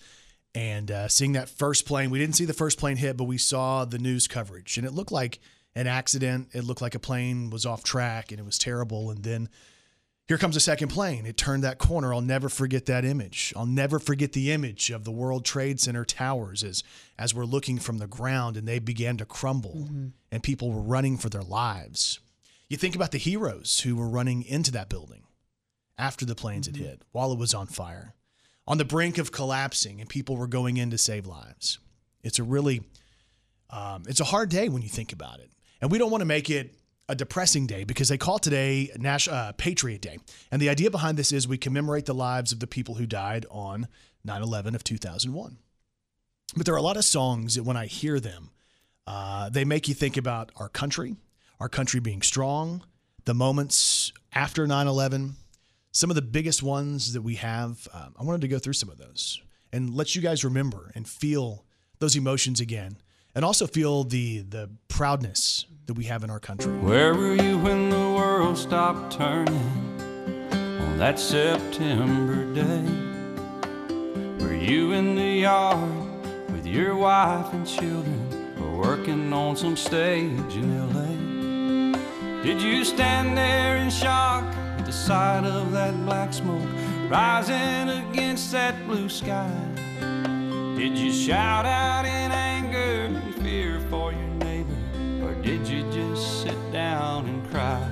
and 0.54 0.90
uh, 0.90 1.08
seeing 1.08 1.32
that 1.32 1.48
first 1.48 1.86
plane. 1.86 2.10
We 2.10 2.18
didn't 2.18 2.36
see 2.36 2.44
the 2.44 2.52
first 2.52 2.78
plane 2.78 2.96
hit, 2.96 3.16
but 3.16 3.24
we 3.24 3.38
saw 3.38 3.84
the 3.84 3.98
news 3.98 4.26
coverage, 4.26 4.76
and 4.76 4.86
it 4.86 4.92
looked 4.92 5.12
like 5.12 5.40
an 5.74 5.86
accident. 5.86 6.48
It 6.52 6.64
looked 6.64 6.82
like 6.82 6.94
a 6.94 6.98
plane 6.98 7.50
was 7.50 7.64
off 7.64 7.84
track 7.84 8.32
and 8.32 8.40
it 8.40 8.44
was 8.44 8.58
terrible. 8.58 9.10
And 9.10 9.22
then 9.22 9.48
here 10.26 10.38
comes 10.38 10.56
a 10.56 10.60
second 10.60 10.88
plane. 10.88 11.24
It 11.24 11.36
turned 11.36 11.62
that 11.62 11.78
corner. 11.78 12.12
I'll 12.12 12.20
never 12.20 12.48
forget 12.48 12.86
that 12.86 13.04
image. 13.04 13.52
I'll 13.56 13.64
never 13.64 13.98
forget 13.98 14.32
the 14.32 14.50
image 14.50 14.90
of 14.90 15.04
the 15.04 15.12
World 15.12 15.44
Trade 15.44 15.78
Center 15.80 16.04
towers 16.04 16.64
as 16.64 16.82
as 17.18 17.34
we're 17.34 17.44
looking 17.44 17.78
from 17.78 17.98
the 17.98 18.08
ground 18.08 18.56
and 18.56 18.66
they 18.66 18.80
began 18.80 19.16
to 19.18 19.24
crumble 19.24 19.88
and 20.32 20.42
people 20.42 20.72
were 20.72 20.82
running 20.82 21.16
for 21.16 21.28
their 21.28 21.42
lives. 21.42 22.18
You 22.68 22.76
think 22.76 22.94
about 22.94 23.12
the 23.12 23.18
heroes 23.18 23.80
who 23.80 23.96
were 23.96 24.08
running 24.08 24.42
into 24.42 24.70
that 24.72 24.88
building 24.88 25.22
after 25.96 26.24
the 26.24 26.34
planes 26.34 26.66
had 26.66 26.76
hit, 26.76 27.02
while 27.12 27.32
it 27.32 27.38
was 27.38 27.54
on 27.54 27.66
fire, 27.66 28.14
on 28.66 28.78
the 28.78 28.84
brink 28.84 29.18
of 29.18 29.32
collapsing, 29.32 30.00
and 30.00 30.08
people 30.08 30.36
were 30.36 30.46
going 30.46 30.76
in 30.76 30.90
to 30.90 30.98
save 30.98 31.26
lives. 31.26 31.78
It's 32.22 32.38
a 32.38 32.42
really, 32.42 32.82
um, 33.70 34.04
it's 34.06 34.20
a 34.20 34.24
hard 34.24 34.50
day 34.50 34.68
when 34.68 34.82
you 34.82 34.88
think 34.88 35.12
about 35.12 35.40
it, 35.40 35.50
and 35.80 35.90
we 35.90 35.98
don't 35.98 36.10
want 36.10 36.20
to 36.20 36.26
make 36.26 36.50
it 36.50 36.74
a 37.08 37.14
depressing 37.14 37.66
day 37.66 37.84
because 37.84 38.10
they 38.10 38.18
call 38.18 38.38
today 38.38 38.90
National 38.98 39.34
uh, 39.34 39.52
Patriot 39.52 40.02
Day, 40.02 40.18
and 40.52 40.60
the 40.60 40.68
idea 40.68 40.90
behind 40.90 41.16
this 41.16 41.32
is 41.32 41.48
we 41.48 41.56
commemorate 41.56 42.04
the 42.04 42.14
lives 42.14 42.52
of 42.52 42.60
the 42.60 42.66
people 42.66 42.96
who 42.96 43.06
died 43.06 43.46
on 43.50 43.88
9/11 44.26 44.74
of 44.74 44.84
2001. 44.84 45.56
But 46.54 46.66
there 46.66 46.74
are 46.74 46.78
a 46.78 46.82
lot 46.82 46.98
of 46.98 47.04
songs 47.04 47.54
that 47.54 47.62
when 47.62 47.76
I 47.76 47.86
hear 47.86 48.20
them, 48.20 48.50
uh, 49.06 49.48
they 49.48 49.64
make 49.64 49.88
you 49.88 49.94
think 49.94 50.16
about 50.16 50.52
our 50.56 50.68
country, 50.68 51.16
our 51.60 51.68
country 51.68 52.00
being 52.00 52.22
strong, 52.22 52.82
the 53.24 53.34
moments 53.34 54.12
after 54.32 54.66
9 54.66 54.86
11, 54.86 55.34
some 55.92 56.10
of 56.10 56.16
the 56.16 56.22
biggest 56.22 56.62
ones 56.62 57.12
that 57.12 57.22
we 57.22 57.36
have. 57.36 57.88
Um, 57.92 58.14
I 58.18 58.24
wanted 58.24 58.42
to 58.42 58.48
go 58.48 58.58
through 58.58 58.74
some 58.74 58.88
of 58.88 58.98
those 58.98 59.40
and 59.72 59.94
let 59.94 60.14
you 60.14 60.22
guys 60.22 60.44
remember 60.44 60.90
and 60.94 61.08
feel 61.08 61.64
those 61.98 62.16
emotions 62.16 62.60
again 62.60 62.98
and 63.34 63.44
also 63.44 63.66
feel 63.66 64.04
the, 64.04 64.40
the 64.40 64.70
proudness 64.88 65.66
that 65.86 65.94
we 65.94 66.04
have 66.04 66.24
in 66.24 66.30
our 66.30 66.40
country. 66.40 66.72
Where 66.78 67.14
were 67.14 67.34
you 67.34 67.58
when 67.58 67.90
the 67.90 67.96
world 67.96 68.56
stopped 68.56 69.16
turning 69.16 69.56
on 70.52 70.98
that 70.98 71.18
September 71.18 72.44
day? 72.54 72.84
Were 74.44 74.54
you 74.54 74.92
in 74.92 75.14
the 75.14 75.40
yard 75.40 76.50
with 76.50 76.66
your 76.66 76.96
wife 76.96 77.52
and 77.52 77.66
children 77.66 78.54
or 78.60 78.78
working 78.78 79.32
on 79.32 79.56
some 79.56 79.76
stage 79.76 80.56
in 80.56 80.94
LA? 80.94 81.17
Did 82.42 82.62
you 82.62 82.84
stand 82.84 83.36
there 83.36 83.76
in 83.78 83.90
shock 83.90 84.44
at 84.78 84.86
the 84.86 84.92
sight 84.92 85.44
of 85.44 85.72
that 85.72 85.92
black 86.04 86.32
smoke 86.32 86.68
rising 87.10 87.88
against 87.88 88.52
that 88.52 88.86
blue 88.86 89.08
sky? 89.08 89.52
Did 90.76 90.96
you 90.96 91.12
shout 91.12 91.66
out 91.66 92.04
in 92.04 92.30
anger 92.30 93.16
and 93.16 93.34
fear 93.42 93.80
for 93.90 94.12
your 94.12 94.28
neighbor? 94.36 94.76
Or 95.24 95.34
did 95.42 95.66
you 95.66 95.82
just 95.90 96.42
sit 96.42 96.72
down 96.72 97.26
and 97.26 97.50
cry? 97.50 97.84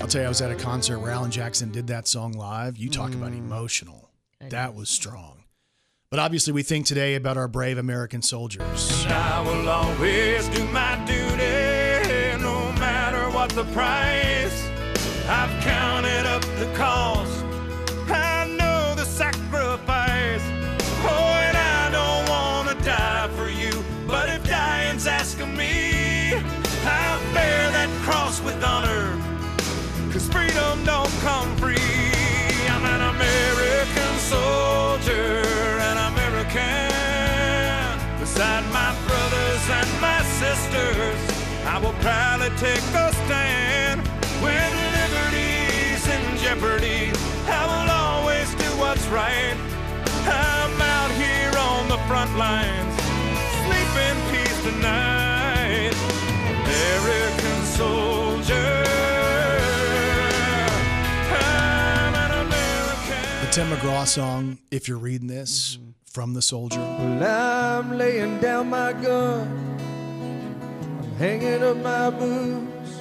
I'll 0.00 0.06
tell 0.06 0.20
you, 0.20 0.26
I 0.26 0.28
was 0.28 0.40
at 0.40 0.52
a 0.52 0.56
concert 0.56 1.00
where 1.00 1.10
Alan 1.10 1.32
Jackson 1.32 1.72
did 1.72 1.88
that 1.88 2.06
song 2.06 2.32
live. 2.32 2.76
You 2.76 2.88
talk 2.88 3.12
about 3.12 3.32
mm. 3.32 3.38
emotional. 3.38 4.10
That 4.48 4.76
was 4.76 4.90
strong. 4.90 5.42
But 6.08 6.20
obviously, 6.20 6.52
we 6.52 6.62
think 6.62 6.86
today 6.86 7.14
about 7.14 7.36
our 7.36 7.48
brave 7.48 7.78
American 7.78 8.20
soldiers. 8.20 9.06
I 9.08 9.40
will 9.40 9.68
always 9.68 10.46
do 10.48 10.62
my 10.66 10.96
duty, 11.06 11.21
no 11.21 11.21
matter 11.21 11.21
what 11.21 11.21
the 13.54 13.64
price. 13.64 14.70
I've 15.28 15.62
counted 15.62 15.81
take 42.62 42.94
a 42.94 43.12
stand. 43.26 44.06
When 44.38 44.70
liberty's 44.94 46.06
in 46.06 46.36
jeopardy, 46.38 47.10
I 47.50 47.62
will 47.66 47.90
always 47.90 48.54
do 48.54 48.70
what's 48.78 49.04
right. 49.08 49.56
I'm 50.30 50.80
out 50.80 51.10
here 51.10 51.52
on 51.58 51.88
the 51.88 51.98
front 52.06 52.30
lines, 52.38 52.94
sleep 53.64 53.92
in 54.06 54.16
peace 54.30 54.62
tonight. 54.62 55.92
American 56.62 57.64
soldier. 57.64 58.84
I'm 61.34 62.14
an 62.14 62.46
American. 62.46 63.44
The 63.44 63.50
Tim 63.50 63.66
McGraw 63.70 64.06
song, 64.06 64.58
If 64.70 64.86
You're 64.86 64.98
Reading 64.98 65.26
This, 65.26 65.78
from 66.04 66.34
The 66.34 66.42
Soldier. 66.42 66.78
Well, 66.78 67.80
I'm 67.80 67.98
laying 67.98 68.38
down 68.38 68.70
my 68.70 68.92
gun. 68.92 69.91
Hanging 71.22 71.62
up 71.62 71.76
my 71.76 72.10
boots. 72.10 72.98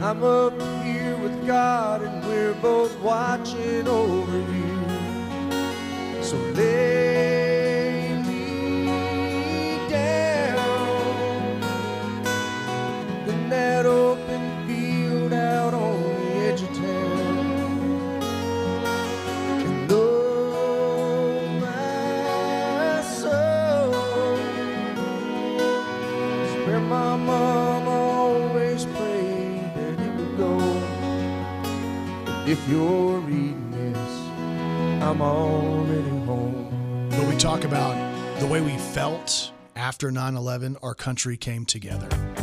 I'm 0.00 0.24
up 0.24 0.60
here 0.82 1.16
with 1.18 1.46
God, 1.46 2.02
and 2.02 2.26
we're 2.26 2.54
both 2.54 2.98
watching 2.98 3.86
over 3.86 4.36
you. 4.36 6.24
So 6.24 6.36
lay 6.56 7.43
go. 30.36 30.58
If 32.46 32.68
you're 32.68 33.18
reading 33.20 33.70
this, 33.70 34.08
I'm 35.02 35.20
already 35.22 36.08
home. 36.26 37.08
But 37.10 37.28
we 37.28 37.36
talk 37.36 37.64
about 37.64 37.94
the 38.40 38.46
way 38.46 38.60
we 38.60 38.76
felt 38.76 39.52
after 39.76 40.10
9 40.10 40.36
11, 40.36 40.76
our 40.82 40.94
country 40.94 41.36
came 41.36 41.64
together. 41.64 42.33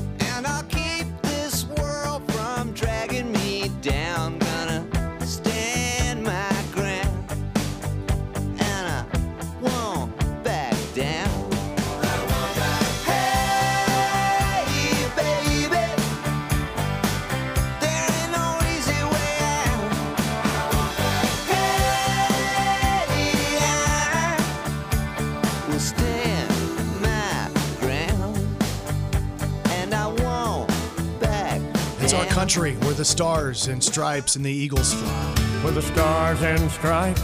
Country 32.52 32.76
where 32.86 32.94
the 32.94 33.06
stars 33.06 33.68
and 33.70 33.82
stripes 33.82 34.36
and 34.36 34.44
the 34.44 34.52
eagles 34.52 34.94
fly. 34.94 35.36
Where 35.64 35.72
the 35.72 35.82
stars 35.82 36.42
and 36.42 36.70
stripes 36.70 37.22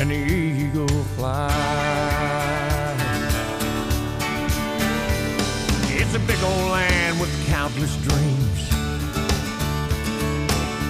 and 0.00 0.10
the 0.10 0.16
eagle 0.16 0.88
fly. 1.14 1.48
It's 5.90 6.14
a 6.14 6.18
big 6.18 6.42
old 6.42 6.72
land 6.72 7.20
with 7.20 7.30
countless 7.46 7.96
dreams. 7.98 8.72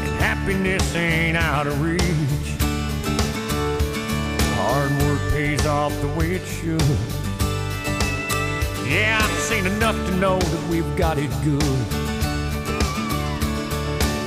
And 0.01 0.15
happiness 0.19 0.95
ain't 0.95 1.37
out 1.37 1.67
of 1.67 1.83
reach. 1.83 2.01
Hard 4.57 4.91
work 5.03 5.21
pays 5.33 5.67
off 5.67 5.93
the 6.01 6.09
way 6.09 6.37
it 6.37 6.47
should. 6.47 6.81
Yeah, 8.91 9.21
I've 9.23 9.39
seen 9.41 9.67
enough 9.67 9.97
to 10.07 10.17
know 10.17 10.39
that 10.39 10.71
we've 10.71 10.97
got 10.97 11.19
it 11.19 11.31
good. 11.45 12.12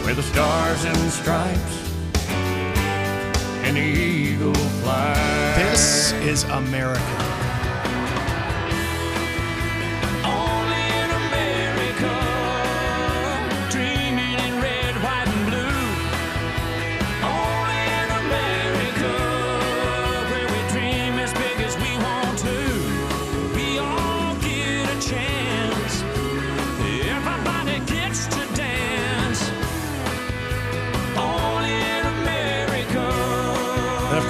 Where 0.05 0.13
the 0.13 0.21
stars 0.21 0.85
and 0.85 1.11
stripes 1.11 1.91
and 3.63 3.75
the 3.75 3.81
eagle 3.81 4.53
fly. 4.53 5.15
This 5.57 6.11
is 6.11 6.43
America. 6.43 7.24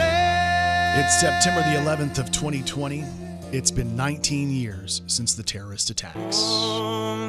It's 0.00 1.20
September 1.20 1.60
the 1.62 1.76
11th 1.78 2.18
of 2.18 2.30
2020. 2.30 3.04
It's 3.52 3.70
been 3.70 3.96
19 3.96 4.50
years 4.50 5.02
since 5.06 5.34
the 5.34 5.42
terrorist 5.42 5.90
attacks. 5.90 6.38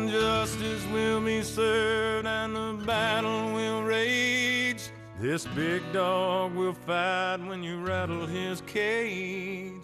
Justice 0.10 0.86
will 0.91 1.21
be 1.21 1.41
served 1.43 2.27
and 2.27 2.55
the 2.55 2.86
battle 2.86 3.53
will 3.53 3.84
rage. 3.84 4.89
This 5.19 5.45
big 5.47 5.82
dog 5.93 6.53
will 6.55 6.73
fight 6.73 7.38
when 7.45 7.63
you 7.63 7.82
rattle 7.82 8.25
his 8.25 8.62
cage. 8.62 9.84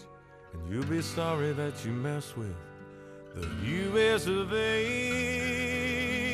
And 0.52 0.72
you'll 0.72 0.84
be 0.84 1.02
sorry 1.02 1.52
that 1.52 1.84
you 1.84 1.92
mess 1.92 2.36
with 2.36 2.54
the 3.34 3.46
US 3.64 4.26
of 4.26 4.52
A. 4.52 6.25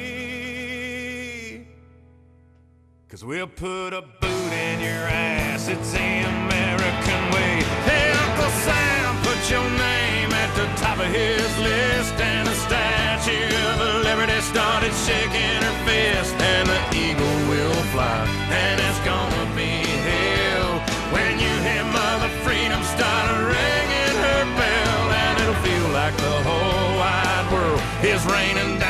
Cause 3.12 3.26
we'll 3.26 3.46
put 3.46 3.92
a 3.92 4.00
boot 4.00 4.52
in 4.56 4.80
your 4.80 5.04
ass, 5.04 5.68
it's 5.68 5.92
the 5.92 5.98
American 6.00 7.20
way. 7.28 7.60
Hey, 7.84 8.08
Uncle 8.08 8.48
Sam, 8.64 9.20
put 9.20 9.36
your 9.52 9.68
name 9.68 10.32
at 10.32 10.48
the 10.56 10.64
top 10.80 10.96
of 10.96 11.12
his 11.12 11.44
list. 11.60 12.16
And 12.16 12.48
the 12.48 12.56
Statue 12.56 13.52
of 13.52 14.08
Liberty 14.08 14.40
started 14.40 14.96
shaking 15.04 15.60
her 15.60 15.76
fist. 15.84 16.32
And 16.40 16.64
the 16.64 16.80
eagle 16.96 17.36
will 17.52 17.84
fly, 17.92 18.24
and 18.48 18.80
it's 18.80 19.00
gonna 19.04 19.44
be 19.60 19.84
hell. 20.08 20.80
When 21.12 21.36
you 21.36 21.52
hear 21.68 21.84
Mother 21.92 22.32
Freedom 22.40 22.80
start 22.96 23.28
ringing 23.44 24.16
her 24.24 24.42
bell, 24.56 25.04
and 25.20 25.34
it'll 25.36 25.60
feel 25.60 25.88
like 25.92 26.16
the 26.16 26.36
whole 26.48 26.96
wide 26.96 27.46
world 27.52 27.82
is 28.00 28.24
raining 28.24 28.81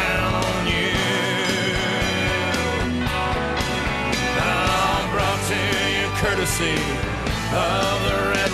of 6.65 8.03
the 8.05 8.31
red, 8.31 8.53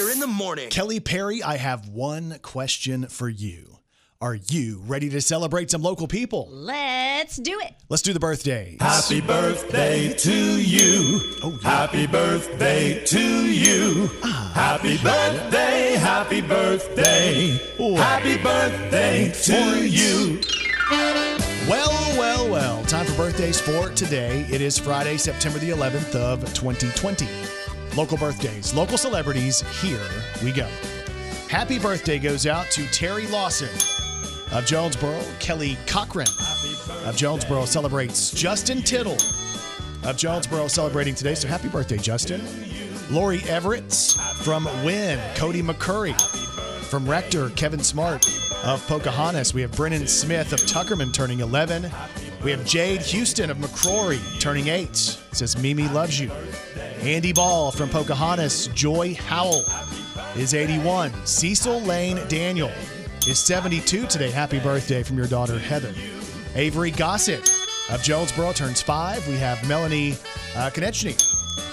Brandon 0.00 0.06
Baxter 0.06 0.10
in 0.12 0.20
the 0.20 0.26
morning. 0.26 0.70
Kelly 0.70 1.00
Perry, 1.00 1.42
I 1.42 1.56
have 1.56 1.88
one 1.88 2.38
question 2.42 3.06
for 3.06 3.28
you. 3.28 3.66
Are 4.22 4.34
you 4.34 4.82
ready 4.86 5.08
to 5.10 5.20
celebrate 5.22 5.70
some 5.70 5.80
local 5.80 6.06
people? 6.06 6.46
Let's 6.50 7.36
do 7.36 7.58
it. 7.60 7.72
Let's 7.88 8.02
do 8.02 8.12
the 8.12 8.20
birthdays. 8.20 8.76
Happy 8.80 9.22
birthday 9.22 10.12
to 10.12 10.32
you. 10.60 11.20
Oh, 11.42 11.58
yeah. 11.62 11.68
Happy 11.70 12.06
birthday 12.06 13.02
to 13.06 13.20
you. 13.50 14.10
Ah, 14.22 14.52
Happy 14.54 14.98
birthday, 14.98 15.94
happy 15.98 16.42
birthday. 16.42 17.58
Happy 17.96 18.36
birthday 18.42 19.32
to 19.44 19.88
you. 19.88 20.40
Well, 21.66 22.18
well, 22.18 22.50
well. 22.50 22.84
Time 22.84 23.06
for 23.06 23.16
birthdays 23.16 23.58
for 23.60 23.88
today. 23.90 24.44
It 24.50 24.60
is 24.60 24.76
Friday, 24.78 25.16
September 25.16 25.58
the 25.60 25.70
11th 25.70 26.14
of 26.14 26.40
2020. 26.52 27.26
Local 28.00 28.16
birthdays, 28.16 28.72
local 28.72 28.96
celebrities. 28.96 29.60
Here 29.82 30.00
we 30.42 30.52
go. 30.52 30.66
Happy 31.50 31.78
birthday 31.78 32.18
goes 32.18 32.46
out 32.46 32.70
to 32.70 32.86
Terry 32.92 33.26
Lawson 33.26 33.68
of 34.52 34.64
Jonesboro, 34.64 35.20
Kelly 35.38 35.76
Cochran 35.86 36.26
of 37.04 37.14
Jonesboro 37.14 37.66
celebrates 37.66 38.30
Justin 38.30 38.80
Tittle 38.80 39.18
of 40.02 40.16
Jonesboro 40.16 40.66
celebrating 40.68 41.14
today. 41.14 41.34
So 41.34 41.46
happy 41.46 41.68
birthday, 41.68 41.98
Justin. 41.98 42.40
Lori 43.10 43.42
Everett 43.42 43.92
from 44.36 44.64
Wynne, 44.82 45.20
Cody 45.34 45.60
McCurry 45.60 46.18
from 46.84 47.06
Rector, 47.06 47.50
Kevin 47.50 47.80
Smart 47.80 48.26
of 48.64 48.82
Pocahontas. 48.86 49.52
We 49.52 49.60
have 49.60 49.72
Brennan 49.72 50.06
Smith 50.06 50.54
of 50.54 50.60
Tuckerman 50.60 51.12
turning 51.12 51.40
11. 51.40 51.90
We 52.42 52.50
have 52.50 52.64
Jade 52.64 53.02
Houston 53.02 53.50
of 53.50 53.58
McCrory 53.58 54.40
turning 54.40 54.68
8. 54.68 54.84
It 54.84 55.18
says 55.32 55.58
Mimi 55.58 55.86
loves 55.88 56.18
you. 56.18 56.30
Andy 57.02 57.32
Ball 57.32 57.70
from 57.70 57.88
Pocahontas. 57.88 58.66
Joy 58.68 59.14
Howell 59.14 59.64
is 60.36 60.52
81. 60.52 61.12
Cecil 61.24 61.80
Lane 61.80 62.20
Daniel 62.28 62.70
is 63.26 63.38
72 63.38 64.06
today. 64.06 64.30
Happy 64.30 64.60
birthday 64.60 65.02
from 65.02 65.16
your 65.16 65.26
daughter 65.26 65.58
Heather. 65.58 65.94
Avery 66.54 66.90
Gossett 66.90 67.50
of 67.90 68.02
Jonesboro 68.02 68.52
turns 68.52 68.82
five. 68.82 69.26
We 69.26 69.36
have 69.36 69.66
Melanie 69.66 70.12
uh, 70.54 70.68
Konechny 70.68 71.18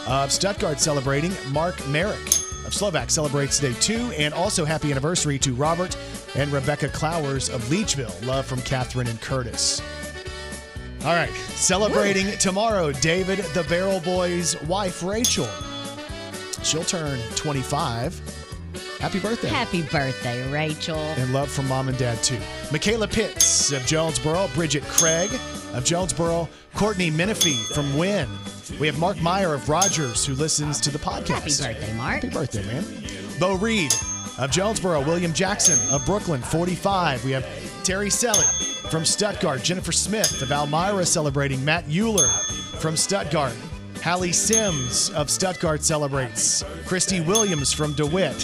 of 0.07 0.31
Stuttgart 0.31 0.79
celebrating. 0.79 1.33
Mark 1.51 1.75
Merrick 1.89 2.27
of 2.65 2.73
Slovak 2.73 3.09
celebrates 3.09 3.59
day 3.59 3.73
two. 3.81 4.11
And 4.17 4.33
also 4.33 4.63
happy 4.63 4.91
anniversary 4.91 5.37
to 5.39 5.53
Robert 5.53 5.97
and 6.35 6.49
Rebecca 6.53 6.87
Clowers 6.87 7.53
of 7.53 7.61
Leachville. 7.63 8.25
Love 8.25 8.45
from 8.45 8.61
Catherine 8.61 9.07
and 9.07 9.19
Curtis. 9.19 9.81
All 11.07 11.13
right, 11.13 11.33
celebrating 11.55 12.37
tomorrow, 12.37 12.91
David 12.91 13.39
the 13.53 13.63
Barrel 13.69 14.01
Boy's 14.01 14.61
wife, 14.63 15.01
Rachel. 15.01 15.47
She'll 16.63 16.83
turn 16.83 17.17
25. 17.35 18.19
Happy 18.99 19.17
birthday. 19.17 19.47
Happy 19.47 19.83
birthday, 19.83 20.51
Rachel. 20.51 20.97
And 20.97 21.31
love 21.31 21.49
from 21.49 21.69
mom 21.69 21.87
and 21.87 21.97
dad, 21.97 22.21
too. 22.23 22.37
Michaela 22.73 23.07
Pitts 23.07 23.71
of 23.71 23.85
Jonesboro, 23.85 24.49
Bridget 24.53 24.83
Craig 24.83 25.31
of 25.73 25.85
Jonesboro, 25.85 26.49
Courtney 26.75 27.09
Menifee 27.09 27.55
from 27.73 27.97
Wynne. 27.97 28.27
We 28.77 28.85
have 28.87 28.99
Mark 28.99 29.21
Meyer 29.21 29.53
of 29.53 29.69
Rogers 29.69 30.25
who 30.25 30.33
listens 30.33 30.81
to 30.81 30.89
the 30.89 30.99
podcast. 30.99 31.63
Happy 31.63 31.73
birthday, 31.73 31.93
Mark. 31.93 32.15
Happy 32.15 32.29
birthday, 32.29 32.65
man. 32.65 32.83
Bo 33.39 33.55
Reed 33.55 33.93
of 34.37 34.51
Jonesboro, 34.51 34.99
William 35.05 35.31
Jackson 35.31 35.79
of 35.89 36.05
Brooklyn, 36.05 36.41
45. 36.41 37.23
We 37.23 37.31
have 37.31 37.45
Terry 37.87 38.09
Selly 38.09 38.43
from 38.91 39.05
Stuttgart, 39.05 39.63
Jennifer 39.63 39.93
Smith 39.93 40.41
of 40.41 40.51
Elmira 40.51 41.05
celebrating, 41.05 41.63
Matt 41.63 41.85
Euler 41.89 42.27
from 42.27 42.97
Stuttgart, 42.97 43.55
Hallie 44.03 44.33
Sims 44.33 45.09
of 45.11 45.29
Stuttgart 45.29 45.81
celebrates, 45.81 46.65
Christy 46.85 47.21
Williams 47.21 47.71
from 47.71 47.93
DeWitt. 47.93 48.41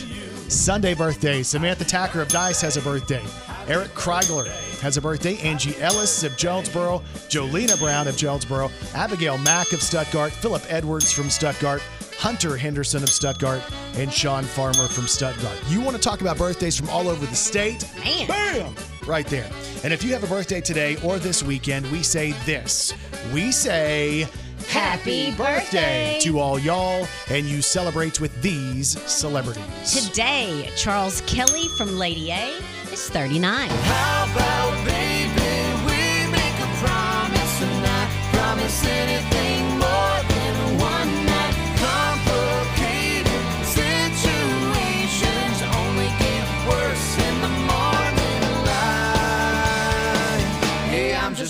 Sunday 0.48 0.94
birthday, 0.94 1.44
Samantha 1.44 1.84
Tacker 1.84 2.22
of 2.22 2.30
Dyess 2.30 2.62
has 2.62 2.78
a 2.78 2.82
birthday. 2.82 3.22
Eric 3.68 3.90
Kreigler 3.90 4.48
has 4.80 4.96
a 4.96 5.02
birthday. 5.02 5.38
Angie 5.40 5.76
Ellis 5.82 6.24
of 6.24 6.38
Jonesboro. 6.38 7.00
Jolena 7.28 7.78
Brown 7.78 8.08
of 8.08 8.16
Jonesboro. 8.16 8.72
Abigail 8.96 9.38
Mack 9.40 9.74
of 9.74 9.82
Stuttgart. 9.82 10.32
Philip 10.32 10.64
Edwards 10.70 11.12
from 11.12 11.30
Stuttgart. 11.30 11.82
Hunter 12.18 12.56
Henderson 12.56 13.04
of 13.04 13.10
Stuttgart. 13.10 13.62
And 13.96 14.12
Sean 14.12 14.44
Farmer 14.44 14.88
from 14.88 15.08
Stuttgart. 15.08 15.58
You 15.68 15.82
want 15.82 15.98
to 15.98 16.02
talk 16.02 16.22
about 16.22 16.38
birthdays 16.38 16.78
from 16.78 16.90
all 16.90 17.10
over 17.10 17.26
the 17.26 17.36
state? 17.36 17.90
Man. 18.04 18.28
Bam! 18.28 18.93
Right 19.06 19.28
there. 19.28 19.50
And 19.84 19.92
if 19.92 20.04
you 20.04 20.14
have 20.14 20.24
a 20.24 20.28
birthday 20.28 20.62
today 20.62 20.98
or 21.04 21.20
this 21.20 21.44
weekend, 21.44 21.90
we 21.92 22.04
say 22.04 22.32
this. 22.46 22.94
We 23.34 23.52
say 23.52 24.28
Happy 24.70 25.32
birthday. 25.36 26.20
to 26.22 26.40
all 26.40 26.58
y'all, 26.58 27.06
and 27.30 27.46
you 27.46 27.62
celebrate 27.62 28.22
with 28.22 28.42
these 28.42 29.00
celebrities. 29.12 30.08
Today, 30.08 30.70
Charles 30.78 31.22
Kelly 31.22 31.68
from 31.78 31.98
Lady 31.98 32.32
A 32.32 32.54
is 32.92 33.10
39. 33.10 33.68
How 33.70 34.26
about 34.32 34.86
baby, 34.86 35.32
we 35.86 36.32
make 36.32 36.58
a 36.60 36.70
promise 36.80 37.62
and 37.62 37.84
not 37.84 38.10
promise 38.34 38.86
anything 38.86 39.43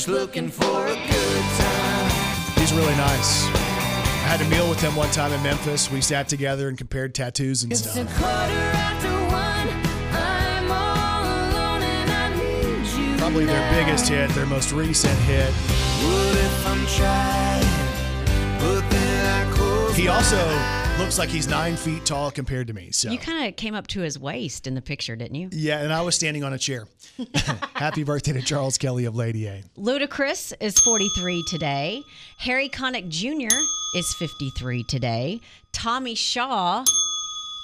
just 0.04 0.20
looking 0.20 0.50
for 0.50 0.86
a 0.88 0.96
good 0.96 1.44
time. 1.58 2.12
He's 2.58 2.74
really 2.74 2.96
nice. 2.96 3.46
I 3.46 4.36
had 4.36 4.42
a 4.42 4.50
meal 4.50 4.70
with 4.70 4.82
him 4.82 4.96
one 4.98 5.10
time 5.12 5.32
in 5.32 5.42
Memphis. 5.44 5.90
We 5.90 6.02
sat 6.02 6.28
together 6.28 6.68
and 6.68 6.78
compared 6.78 7.16
tattoos 7.16 7.64
and 7.64 7.72
It's 7.72 7.90
stuff. 7.90 7.96
quarter 8.18 8.28
after 8.28 9.10
one. 9.32 9.70
I'm 10.12 10.72
all 10.72 11.24
alone 11.24 11.84
and 11.84 12.12
I 12.12 12.36
need 12.36 13.12
you. 13.12 13.18
Probably 13.18 13.46
their 13.46 13.72
now. 13.72 13.80
biggest 13.86 14.10
hit, 14.10 14.30
their 14.32 14.46
most 14.46 14.74
recent 14.74 15.18
hit. 15.20 15.52
What 15.54 16.38
if 16.38 16.68
I'm 16.68 16.86
trying, 16.88 18.60
but 18.60 18.90
then 18.90 19.48
I 19.48 19.52
close 19.54 19.96
He 19.96 20.10
also 20.10 20.83
looks 21.00 21.18
like 21.18 21.30
he's 21.30 21.48
nine 21.48 21.76
feet 21.76 22.06
tall 22.06 22.32
compared 22.32 22.68
to 22.68 22.74
me. 22.74 22.92
So 22.92 23.10
You 23.12 23.18
kind 23.18 23.48
of 23.48 23.56
came 23.56 23.74
up 23.76 23.88
to 23.88 24.02
his 24.02 24.18
waist 24.20 24.68
in 24.68 24.76
the 24.76 24.82
picture, 24.82 25.16
didn't 25.16 25.36
you? 25.36 25.50
yeah, 25.52 25.80
and 25.82 25.92
I 25.92 26.02
was 26.02 26.16
standing 26.16 26.44
on 26.44 26.54
a 26.54 26.58
chair. 26.58 26.88
Happy 27.74 28.04
birthday 28.04 28.34
to 28.34 28.42
Charles 28.42 28.78
Kelly 28.78 29.06
of 29.06 29.16
Lady 29.16 29.48
A. 29.48 29.64
Ludacris 29.78 30.54
is 30.60 30.78
43 30.80 31.44
today. 31.50 32.04
Harry 32.38 32.70
Connick 32.70 33.10
Jr. 33.10 33.54
is 33.96 34.14
53 34.20 34.84
today. 34.84 35.42
Tommy 35.72 36.16
Shaw 36.16 36.86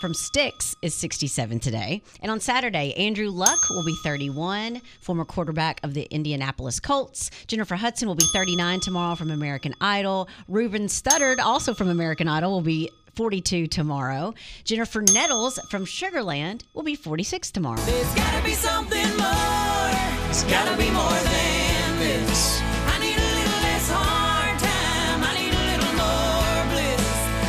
from 0.01 0.13
Styx 0.13 0.75
is 0.81 0.95
67 0.95 1.59
today. 1.59 2.01
And 2.21 2.31
on 2.31 2.39
Saturday, 2.39 2.93
Andrew 2.93 3.29
Luck 3.29 3.59
will 3.69 3.85
be 3.85 3.95
31, 4.03 4.81
former 5.01 5.25
quarterback 5.25 5.79
of 5.83 5.93
the 5.93 6.03
Indianapolis 6.09 6.79
Colts. 6.79 7.29
Jennifer 7.47 7.75
Hudson 7.75 8.07
will 8.07 8.15
be 8.15 8.25
39 8.33 8.79
tomorrow 8.79 9.15
from 9.15 9.29
American 9.29 9.75
Idol. 9.81 10.27
Ruben 10.47 10.87
Studdard, 10.87 11.39
also 11.39 11.73
from 11.73 11.89
American 11.89 12.27
Idol, 12.27 12.51
will 12.51 12.61
be 12.61 12.89
42 13.15 13.67
tomorrow. 13.67 14.33
Jennifer 14.63 15.01
Nettles 15.01 15.59
from 15.69 15.85
Sugarland 15.85 16.63
will 16.73 16.83
be 16.83 16.95
46 16.95 17.51
tomorrow. 17.51 17.81
There's 17.81 18.13
gotta 18.15 18.43
be 18.43 18.53
something 18.53 19.07
more. 19.17 19.91
It's 20.29 20.43
gotta 20.43 20.77
be 20.77 20.89
more 20.91 21.09
than 21.09 21.99
this. 21.99 22.61
I 22.87 22.99
need 22.99 23.17
a 23.17 23.21
little 23.21 23.59
less 23.65 23.89
hard 23.91 24.59
time. 24.59 25.23
I 25.23 25.33
need 25.39 25.53
a 25.53 25.63
little 25.73 25.93
more 25.97 26.63
bliss. 26.71 27.01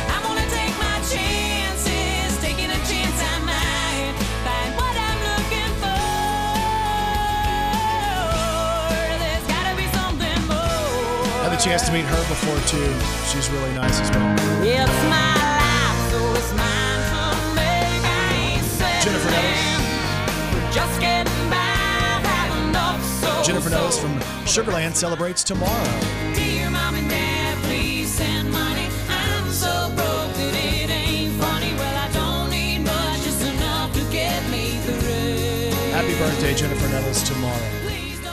I'm 0.09 0.23
gonna 0.25 0.49
take 0.49 0.73
my 0.81 0.97
chances, 1.07 2.37
taking 2.41 2.69
a 2.71 2.81
chance 2.89 3.17
I 3.21 3.37
might 3.45 4.15
find 4.43 4.71
what 4.75 4.95
I'm 4.97 5.19
looking 5.29 5.73
for. 5.77 6.03
There's 9.21 9.45
gotta 9.47 9.73
be 9.77 9.87
something 9.93 10.41
more. 10.49 11.45
Had 11.45 11.53
the 11.53 11.61
chance 11.61 11.85
to 11.85 11.91
meet 11.93 12.05
her 12.05 12.21
before 12.27 12.59
too. 12.65 12.91
She's 13.29 13.49
really 13.51 13.73
nice 13.75 13.99
as 14.01 14.09
well. 14.11 14.35
It's 14.65 15.03
my 15.09 15.50
much, 32.79 33.21
just 33.21 33.41
enough 33.53 33.93
to 33.93 34.03
get 34.11 34.49
me 34.49 34.77
through. 34.85 35.71
Happy 35.91 36.17
birthday, 36.17 36.55
Jennifer 36.55 36.87
Nettles, 36.87 37.23
tomorrow. 37.23 37.81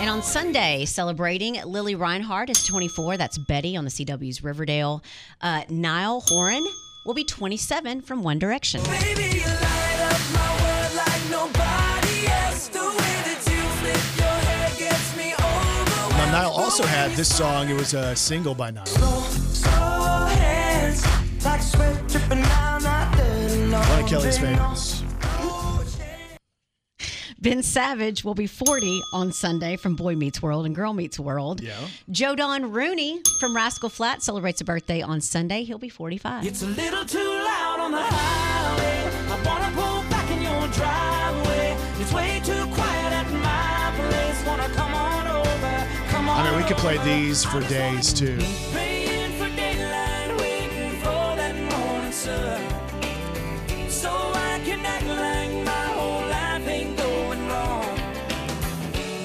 And 0.01 0.09
on 0.09 0.23
Sunday, 0.23 0.85
celebrating 0.85 1.61
Lili 1.65 1.97
Reinhart 1.97 2.51
is 2.51 2.63
24. 2.63 3.17
That's 3.17 3.37
Betty 3.37 3.77
on 3.77 3.85
the 3.85 3.91
CW's 3.91 4.45
Riverdale. 4.45 5.03
Uh, 5.41 5.63
Niall 5.69 6.21
Horan 6.21 6.65
will 7.05 7.15
be 7.15 7.25
27 7.25 8.03
from 8.03 8.23
One 8.23 8.39
Direction. 8.39 8.81
Baby, 8.85 9.43
over. 16.29 16.37
Now, 16.37 16.43
Niall 16.43 16.53
also 16.53 16.85
had 16.85 17.11
this 17.13 17.35
song. 17.35 17.69
It 17.69 17.75
was 17.75 17.95
a 17.95 18.15
single 18.15 18.55
by 18.55 18.71
Niall. 18.71 18.87
Slow 18.87 20.27
hands, 20.27 21.05
like 21.45 21.63
sweat 21.63 22.09
dripping 22.09 22.43
down. 22.43 22.69
One 23.71 24.03
of 24.03 24.09
Kelly's 24.09 24.39
favorites. 24.39 25.05
Ben 27.41 27.63
Savage 27.63 28.25
will 28.25 28.35
be 28.35 28.49
40 28.49 29.01
on 29.15 29.33
Sunday 29.33 29.77
from 29.77 29.95
Boy 29.95 30.17
Meets 30.17 30.43
World 30.43 30.67
and 30.67 30.75
Girl 30.75 30.93
Meets 30.93 31.21
World. 31.21 31.63
Yeah. 31.63 31.77
Joe 32.11 32.35
Don 32.35 32.73
Rooney 32.73 33.21
from 33.39 33.55
Rascal 33.55 33.91
Flatts 33.91 34.25
celebrates 34.25 34.61
a 34.61 34.65
birthday 34.65 35.03
on 35.03 35.21
Sunday. 35.21 35.63
He'll 35.63 35.79
be 35.79 35.89
45. 35.89 36.45
It's 36.45 36.63
a 36.63 36.67
little 36.67 37.05
too 37.05 37.19
loud 37.19 37.79
on 37.79 37.93
the 37.93 38.03
highway. 38.03 38.48
Wrong. 57.49 57.97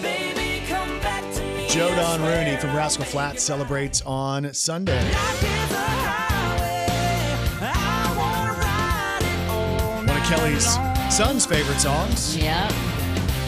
Baby, 0.01 0.63
come 0.67 0.99
back 0.99 1.33
to 1.33 1.41
me. 1.41 1.67
Joe 1.67 1.89
Don 1.95 2.21
Rooney 2.21 2.55
from 2.57 2.75
Rascal 2.75 3.05
Flatts 3.05 3.43
celebrates 3.43 4.01
on 4.05 4.53
Sunday. 4.53 5.03
One 10.07 10.17
of 10.17 10.23
Kelly's 10.23 10.77
son's 11.13 11.45
favorite 11.45 11.79
songs. 11.79 12.37
Yeah. 12.37 12.92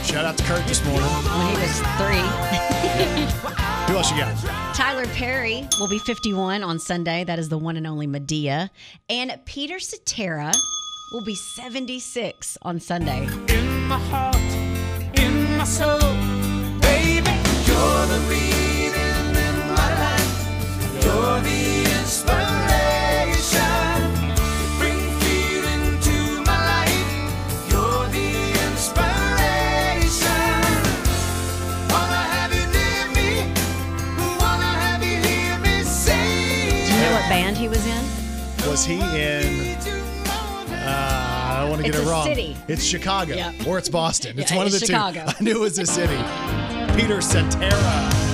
Shout 0.06 0.24
out 0.24 0.38
to 0.38 0.44
Kurt 0.44 0.66
this 0.68 0.86
morning. 0.86 1.04
When 1.04 1.48
he 1.48 1.62
was 1.62 1.80
three. 1.98 2.22
Who 3.88 3.98
else 3.98 4.12
you 4.12 4.18
got? 4.18 4.38
Tyler 4.76 5.08
Perry 5.08 5.68
will 5.80 5.88
be 5.88 5.98
51 5.98 6.64
on 6.64 6.78
Sunday. 6.80 7.24
That 7.24 7.40
is 7.40 7.50
the 7.50 7.58
one 7.58 7.76
and 7.76 7.88
only 7.88 8.08
Madea. 8.08 8.70
And 9.10 9.38
Peter 9.46 9.80
Cetera 9.80 10.54
will 11.12 11.26
be 11.26 11.36
76 11.36 12.58
on 12.62 12.80
Sunday. 12.80 13.28
In 13.48 13.88
my 13.88 13.98
heart, 13.98 14.36
in 15.20 15.58
my 15.58 15.64
soul, 15.64 16.00
baby, 16.82 17.32
you're 17.66 18.06
the 18.06 18.26
reason 18.30 19.36
in 19.36 19.58
my 19.74 19.90
life. 20.00 21.04
You're 21.04 21.42
the 21.42 22.00
inspiration. 22.00 22.55
band 37.30 37.58
he 37.58 37.68
was 37.68 37.86
in? 37.86 38.06
Was 38.70 38.86
he 38.86 38.96
in? 38.96 39.78
Uh, 40.70 41.52
I 41.52 41.58
don't 41.62 41.70
want 41.70 41.84
to 41.84 41.92
get 41.92 41.96
it's 41.96 42.08
it 42.08 42.10
wrong. 42.10 42.26
City. 42.26 42.56
It's 42.68 42.84
Chicago 42.84 43.36
yep. 43.36 43.68
or 43.68 43.78
it's 43.78 43.90
Boston. 43.90 44.38
It's 44.40 44.52
yeah, 44.52 44.58
one 44.58 44.68
it's 44.68 44.76
of 44.76 44.82
the 44.82 44.88
Chicago. 44.88 45.26
two. 45.26 45.36
I 45.40 45.44
knew 45.44 45.58
it 45.58 45.60
was 45.60 45.80
a 45.80 45.86
city. 45.86 46.18
Peter 46.96 47.22
Cetera. 47.22 48.25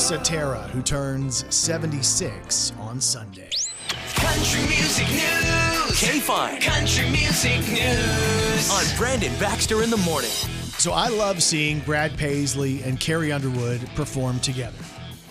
Peter 0.00 0.24
Cetera, 0.24 0.62
who 0.68 0.80
turns 0.80 1.44
76 1.54 2.72
on 2.80 3.02
Sunday. 3.02 3.50
Country 4.14 4.60
music 4.62 5.06
news. 5.10 6.00
K-Fine. 6.00 6.62
Country 6.62 7.10
music 7.10 7.58
news. 7.68 8.70
On 8.70 8.96
Brandon 8.96 9.32
Baxter 9.38 9.82
in 9.82 9.90
the 9.90 9.98
morning. 9.98 10.30
So 10.78 10.92
I 10.92 11.08
love 11.08 11.42
seeing 11.42 11.80
Brad 11.80 12.16
Paisley 12.16 12.82
and 12.82 12.98
Carrie 12.98 13.30
Underwood 13.30 13.86
perform 13.94 14.40
together. 14.40 14.78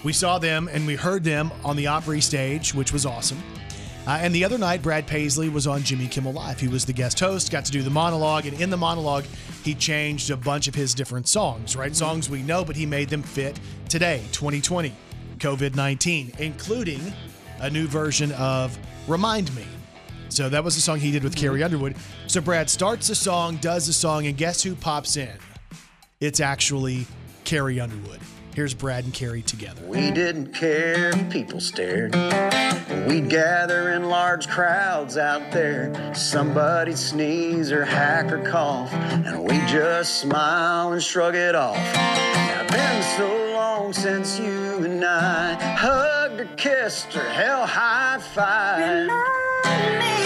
We 0.04 0.14
saw 0.14 0.38
them 0.38 0.70
and 0.72 0.86
we 0.86 0.96
heard 0.96 1.24
them 1.24 1.52
on 1.64 1.76
the 1.76 1.88
Opry 1.88 2.22
stage, 2.22 2.76
which 2.76 2.94
was 2.94 3.08
awesome. 3.08 3.42
Uh, 4.10 4.18
and 4.24 4.34
the 4.34 4.44
other 4.44 4.58
night, 4.58 4.82
Brad 4.82 5.06
Paisley 5.06 5.50
was 5.50 5.68
on 5.68 5.84
Jimmy 5.84 6.08
Kimmel 6.08 6.34
Live. 6.34 6.60
He 6.60 6.68
was 6.68 6.84
the 6.84 6.94
guest 6.94 7.20
host, 7.20 7.52
got 7.52 7.64
to 7.66 7.72
do 7.72 7.84
the 7.84 7.92
monologue, 7.92 8.48
and 8.48 8.60
in 8.60 8.72
the 8.72 8.76
monologue, 8.76 9.24
he 9.64 9.76
changed 9.76 10.32
a 10.32 10.36
bunch 10.36 10.68
of 10.68 10.74
his 10.74 10.96
different 10.96 11.28
songs, 11.28 11.76
right? 11.76 11.96
Songs 11.96 12.28
we 12.28 12.42
know, 12.42 12.66
but 12.66 12.76
he 12.76 12.88
made 12.88 13.10
them 13.10 13.22
fit 13.22 13.60
today, 13.88 14.24
2020, 14.32 14.92
COVID 15.38 15.76
19, 15.76 16.34
including 16.40 17.14
a 17.60 17.70
new 17.70 17.86
version 17.86 18.32
of 18.32 18.76
Remind 19.08 19.56
Me. 19.56 19.64
So 20.30 20.50
that 20.50 20.64
was 20.64 20.74
the 20.74 20.82
song 20.82 21.00
he 21.00 21.12
did 21.12 21.24
with 21.24 21.36
Carrie 21.36 21.62
Underwood. 21.62 21.96
So 22.26 22.42
Brad 22.42 22.68
starts 22.68 23.10
the 23.10 23.16
song, 23.16 23.58
does 23.58 23.86
the 23.86 23.94
song, 23.94 24.26
and 24.26 24.36
guess 24.36 24.64
who 24.64 24.74
pops 24.74 25.18
in? 25.18 25.38
It's 26.20 26.40
actually 26.40 27.06
Carrie 27.44 27.80
Underwood. 27.80 28.22
Here's 28.56 28.74
Brad 28.74 29.06
and 29.06 29.14
Carrie 29.14 29.42
together. 29.42 29.82
We 29.86 30.12
didn't 30.12 30.54
care 30.54 31.10
if 31.10 31.30
people 31.30 31.60
stared. 31.60 32.14
We'd 33.08 33.30
gather 33.30 33.92
in 33.92 34.10
large 34.10 34.50
crowds 34.50 35.18
out 35.18 35.52
there. 35.52 36.14
Somebody'd 36.14 36.98
sneeze 36.98 37.72
or 37.72 37.86
hack 37.86 38.32
or 38.32 38.44
cough, 38.50 38.92
and 38.94 39.44
we'd 39.44 39.68
just 39.68 40.20
smile 40.20 40.92
and 40.92 41.02
shrug 41.02 41.36
it 41.36 41.56
off. 41.56 41.76
Now, 41.76 42.68
been 42.70 43.04
so 43.18 43.54
long 43.54 43.94
since 43.94 44.40
you 44.40 44.84
and 44.84 45.06
I 45.06 45.54
hugged 45.76 46.42
or 46.42 46.46
kissed 46.58 47.16
or 47.16 47.30
hell 47.30 47.66
high 47.66 48.20
five. 48.20 50.19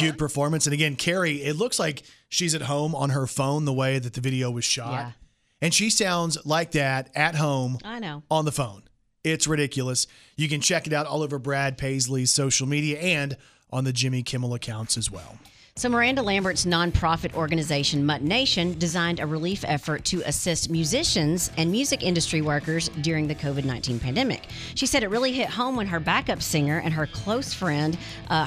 Cute 0.00 0.18
performance. 0.18 0.66
And 0.66 0.74
again, 0.74 0.96
Carrie, 0.96 1.42
it 1.42 1.56
looks 1.56 1.78
like 1.78 2.02
she's 2.28 2.54
at 2.54 2.62
home 2.62 2.94
on 2.94 3.10
her 3.10 3.26
phone 3.26 3.64
the 3.64 3.72
way 3.72 3.98
that 3.98 4.14
the 4.14 4.20
video 4.20 4.50
was 4.50 4.64
shot. 4.64 4.92
Yeah. 4.92 5.12
And 5.62 5.74
she 5.74 5.90
sounds 5.90 6.38
like 6.46 6.72
that 6.72 7.10
at 7.14 7.34
home 7.34 7.78
I 7.84 7.98
know. 7.98 8.22
on 8.30 8.44
the 8.44 8.52
phone. 8.52 8.82
It's 9.22 9.46
ridiculous. 9.46 10.06
You 10.36 10.48
can 10.48 10.60
check 10.60 10.86
it 10.86 10.92
out 10.92 11.06
all 11.06 11.22
over 11.22 11.38
Brad 11.38 11.76
Paisley's 11.76 12.32
social 12.32 12.66
media 12.66 12.98
and 12.98 13.36
on 13.70 13.84
the 13.84 13.92
Jimmy 13.92 14.22
Kimmel 14.22 14.54
accounts 14.54 14.96
as 14.96 15.10
well. 15.10 15.38
So, 15.80 15.88
Miranda 15.88 16.20
Lambert's 16.20 16.66
nonprofit 16.66 17.32
organization, 17.32 18.04
Mutt 18.04 18.20
Nation, 18.20 18.78
designed 18.78 19.18
a 19.18 19.26
relief 19.26 19.64
effort 19.66 20.04
to 20.04 20.20
assist 20.26 20.68
musicians 20.68 21.50
and 21.56 21.72
music 21.72 22.02
industry 22.02 22.42
workers 22.42 22.90
during 23.00 23.26
the 23.26 23.34
COVID 23.34 23.64
19 23.64 23.98
pandemic. 23.98 24.48
She 24.74 24.84
said 24.84 25.02
it 25.02 25.08
really 25.08 25.32
hit 25.32 25.48
home 25.48 25.76
when 25.76 25.86
her 25.86 25.98
backup 25.98 26.42
singer 26.42 26.80
and 26.80 26.92
her 26.92 27.06
close 27.06 27.54
friend, 27.54 27.96
uh, 28.28 28.46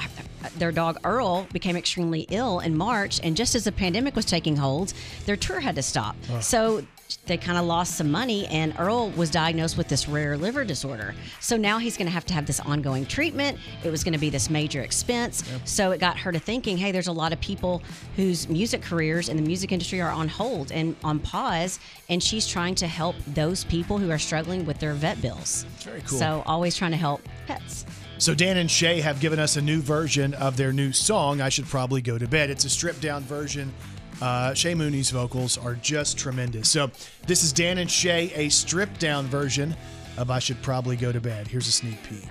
their 0.58 0.70
dog 0.70 1.00
Earl, 1.02 1.48
became 1.52 1.74
extremely 1.74 2.20
ill 2.30 2.60
in 2.60 2.76
March. 2.76 3.18
And 3.24 3.36
just 3.36 3.56
as 3.56 3.64
the 3.64 3.72
pandemic 3.72 4.14
was 4.14 4.26
taking 4.26 4.54
hold, 4.54 4.92
their 5.26 5.36
tour 5.36 5.58
had 5.58 5.74
to 5.74 5.82
stop. 5.82 6.14
Ugh. 6.30 6.40
So, 6.40 6.86
they 7.26 7.36
kind 7.36 7.56
of 7.56 7.64
lost 7.64 7.96
some 7.96 8.10
money, 8.10 8.46
and 8.48 8.74
Earl 8.78 9.10
was 9.10 9.30
diagnosed 9.30 9.76
with 9.78 9.88
this 9.88 10.08
rare 10.08 10.36
liver 10.36 10.64
disorder. 10.64 11.14
So 11.40 11.56
now 11.56 11.78
he's 11.78 11.96
going 11.96 12.06
to 12.06 12.12
have 12.12 12.26
to 12.26 12.34
have 12.34 12.46
this 12.46 12.60
ongoing 12.60 13.06
treatment. 13.06 13.58
It 13.82 13.90
was 13.90 14.04
going 14.04 14.12
to 14.12 14.18
be 14.18 14.30
this 14.30 14.50
major 14.50 14.82
expense. 14.82 15.42
So 15.64 15.90
it 15.92 16.00
got 16.00 16.18
her 16.18 16.32
to 16.32 16.38
thinking, 16.38 16.76
hey, 16.76 16.92
there's 16.92 17.06
a 17.06 17.12
lot 17.12 17.32
of 17.32 17.40
people 17.40 17.82
whose 18.16 18.48
music 18.48 18.82
careers 18.82 19.28
in 19.28 19.36
the 19.36 19.42
music 19.42 19.72
industry 19.72 20.00
are 20.00 20.10
on 20.10 20.28
hold 20.28 20.72
and 20.72 20.96
on 21.02 21.18
pause, 21.18 21.80
and 22.08 22.22
she's 22.22 22.46
trying 22.46 22.74
to 22.76 22.86
help 22.86 23.16
those 23.28 23.64
people 23.64 23.98
who 23.98 24.10
are 24.10 24.18
struggling 24.18 24.66
with 24.66 24.78
their 24.78 24.92
vet 24.92 25.20
bills. 25.22 25.64
Very 25.78 26.02
cool. 26.02 26.18
So 26.18 26.42
always 26.46 26.76
trying 26.76 26.92
to 26.92 26.96
help 26.96 27.22
pets. 27.46 27.86
So 28.18 28.34
Dan 28.34 28.58
and 28.58 28.70
Shay 28.70 29.00
have 29.00 29.18
given 29.20 29.38
us 29.38 29.56
a 29.56 29.62
new 29.62 29.80
version 29.80 30.34
of 30.34 30.56
their 30.56 30.72
new 30.72 30.92
song, 30.92 31.40
I 31.40 31.48
Should 31.48 31.66
Probably 31.66 32.00
Go 32.00 32.16
to 32.16 32.28
Bed. 32.28 32.48
It's 32.48 32.64
a 32.64 32.70
stripped 32.70 33.00
down 33.00 33.22
version. 33.22 33.72
Uh, 34.20 34.54
Shay 34.54 34.74
Mooney's 34.74 35.10
vocals 35.10 35.58
are 35.58 35.74
just 35.74 36.18
tremendous. 36.18 36.68
So 36.68 36.90
this 37.26 37.42
is 37.42 37.52
Dan 37.52 37.78
and 37.78 37.90
Shay, 37.90 38.32
a 38.34 38.48
stripped 38.48 39.00
down 39.00 39.26
version 39.26 39.76
of 40.16 40.30
I 40.30 40.38
Should 40.38 40.60
Probably 40.62 40.96
Go 40.96 41.12
to 41.12 41.20
Bed. 41.20 41.48
Here's 41.48 41.68
a 41.68 41.72
sneak 41.72 41.98
peek. 42.04 42.28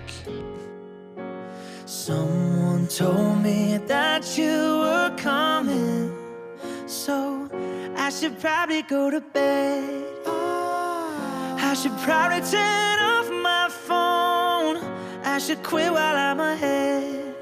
Someone 1.86 2.88
told 2.88 3.42
me 3.42 3.78
that 3.86 4.38
you 4.38 4.78
were 4.78 5.14
coming, 5.18 6.16
so 6.86 7.48
I 7.96 8.10
should 8.10 8.40
probably 8.40 8.82
go 8.82 9.10
to 9.10 9.20
bed. 9.20 10.04
I 10.26 11.74
should 11.74 11.96
probably 11.98 12.40
turn 12.40 12.98
off 13.00 13.30
my 13.30 13.68
phone. 13.70 14.76
I 15.24 15.38
should 15.38 15.62
quit 15.62 15.92
while 15.92 16.16
I'm 16.16 16.40
ahead. 16.40 17.34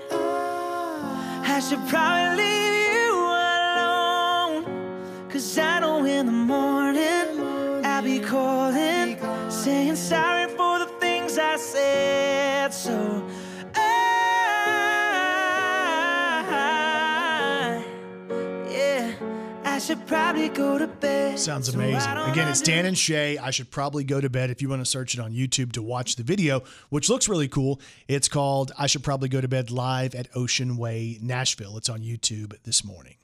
I 1.45 1.61
should 1.61 1.87
probably 1.89 2.45
leave 2.45 2.82
saying 9.63 9.95
sorry 9.95 10.49
for 10.57 10.81
the 10.81 10.87
things 10.99 11.39
I 11.39 11.57
said. 11.57 12.75
So 12.75 13.25
I, 13.77 14.25
yeah, 18.69 19.15
I 19.65 19.79
should 19.79 20.05
probably 20.09 20.49
go 20.49 20.79
to 20.79 20.89
bed. 20.89 21.39
Sounds 21.39 21.69
amazing. 21.69 22.13
don't 22.13 22.31
Again, 22.31 22.49
it's 22.49 22.61
Dan 22.61 22.87
and 22.87 22.99
Shay. 22.99 23.39
I 23.39 23.53
should 23.53 23.71
probably 23.71 24.03
go 24.03 24.21
to 24.21 24.29
bed 24.29 24.51
if 24.51 24.61
you 24.61 24.69
want 24.69 24.83
to 24.83 24.87
search 24.87 25.15
it 25.15 25.21
on 25.21 25.33
YouTube 25.33 25.71
to 25.73 25.83
watch 25.83 26.17
the 26.17 26.25
video, 26.25 26.65
which 26.89 27.09
looks 27.09 27.29
really 27.29 27.47
cool. 27.47 27.81
It's 28.09 28.27
called 28.29 28.73
I 28.77 28.89
Should 28.89 29.05
Probably 29.05 29.29
Go 29.29 29.41
to 29.41 29.47
Bed 29.47 29.71
Live 29.71 30.17
at 30.17 30.27
Ocean 30.35 30.77
Way, 30.77 31.19
Nashville. 31.23 31.77
It's 31.77 31.89
on 31.89 32.01
YouTube 32.01 32.61
this 32.65 32.85
morning. 32.85 33.15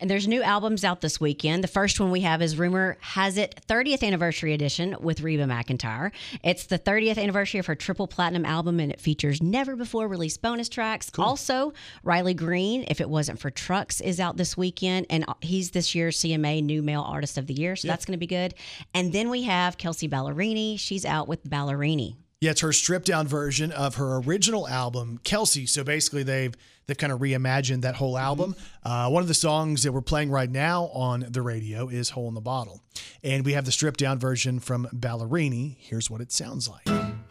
And 0.00 0.10
there's 0.10 0.28
new 0.28 0.42
albums 0.42 0.84
out 0.84 1.00
this 1.00 1.20
weekend. 1.20 1.64
The 1.64 1.68
first 1.68 2.00
one 2.00 2.10
we 2.10 2.20
have 2.20 2.42
is 2.42 2.58
Rumor 2.58 2.96
Has 3.00 3.36
It 3.38 3.60
30th 3.68 4.02
Anniversary 4.02 4.52
Edition 4.52 4.96
with 5.00 5.20
Reba 5.20 5.44
McEntire. 5.44 6.12
It's 6.42 6.66
the 6.66 6.78
30th 6.78 7.18
anniversary 7.18 7.60
of 7.60 7.66
her 7.66 7.74
triple 7.74 8.06
platinum 8.06 8.44
album 8.44 8.80
and 8.80 8.92
it 8.92 9.00
features 9.00 9.42
never 9.42 9.76
before 9.76 10.08
released 10.08 10.42
bonus 10.42 10.68
tracks. 10.68 11.10
Also, 11.18 11.72
Riley 12.02 12.34
Green, 12.34 12.84
If 12.88 13.00
It 13.00 13.08
Wasn't 13.08 13.38
for 13.38 13.50
Trucks, 13.50 14.00
is 14.00 14.20
out 14.20 14.36
this 14.36 14.56
weekend 14.56 15.06
and 15.10 15.24
uh, 15.28 15.34
he's 15.40 15.70
this 15.70 15.94
year's 15.94 16.18
CMA 16.18 16.62
New 16.62 16.82
Male 16.82 17.02
Artist 17.02 17.38
of 17.38 17.46
the 17.46 17.54
Year. 17.54 17.76
So 17.76 17.88
that's 17.88 18.04
going 18.04 18.16
to 18.16 18.18
be 18.18 18.26
good. 18.26 18.54
And 18.94 19.12
then 19.12 19.30
we 19.30 19.44
have 19.44 19.78
Kelsea 19.78 20.08
Ballerini. 20.08 20.78
She's 20.78 21.04
out 21.04 21.28
with 21.28 21.44
Ballerini. 21.44 22.16
Yeah, 22.40 22.50
it's 22.50 22.60
her 22.60 22.72
stripped 22.72 23.06
down 23.06 23.26
version 23.26 23.72
of 23.72 23.94
her 23.94 24.18
original 24.18 24.68
album, 24.68 25.18
Kelsey. 25.24 25.64
So 25.64 25.82
basically, 25.82 26.22
they've 26.22 26.54
they've 26.86 26.96
kind 26.96 27.12
of 27.12 27.20
reimagined 27.20 27.82
that 27.82 27.96
whole 27.96 28.16
album. 28.18 28.54
Uh, 28.82 29.08
one 29.08 29.22
of 29.22 29.28
the 29.28 29.34
songs 29.34 29.82
that 29.82 29.92
we're 29.92 30.00
playing 30.00 30.30
right 30.30 30.50
now 30.50 30.84
on 30.92 31.26
the 31.28 31.42
radio 31.42 31.88
is 31.88 32.10
"Hole 32.10 32.28
in 32.28 32.34
the 32.34 32.40
Bottle," 32.40 32.82
and 33.22 33.44
we 33.44 33.52
have 33.52 33.64
the 33.64 33.72
stripped 33.72 34.00
down 34.00 34.18
version 34.18 34.60
from 34.60 34.86
Ballerini. 34.94 35.76
Here's 35.78 36.10
what 36.10 36.20
it 36.20 36.32
sounds 36.32 36.68
like. 36.68 36.86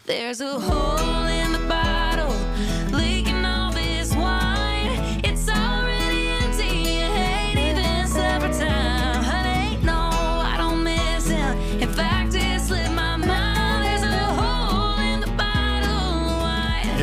There's 0.06 0.41
a 0.41 0.60
hole 0.60 1.28
in 1.28 1.51
the 1.51 1.68
bottle, 1.68 2.30
leaking 2.97 3.34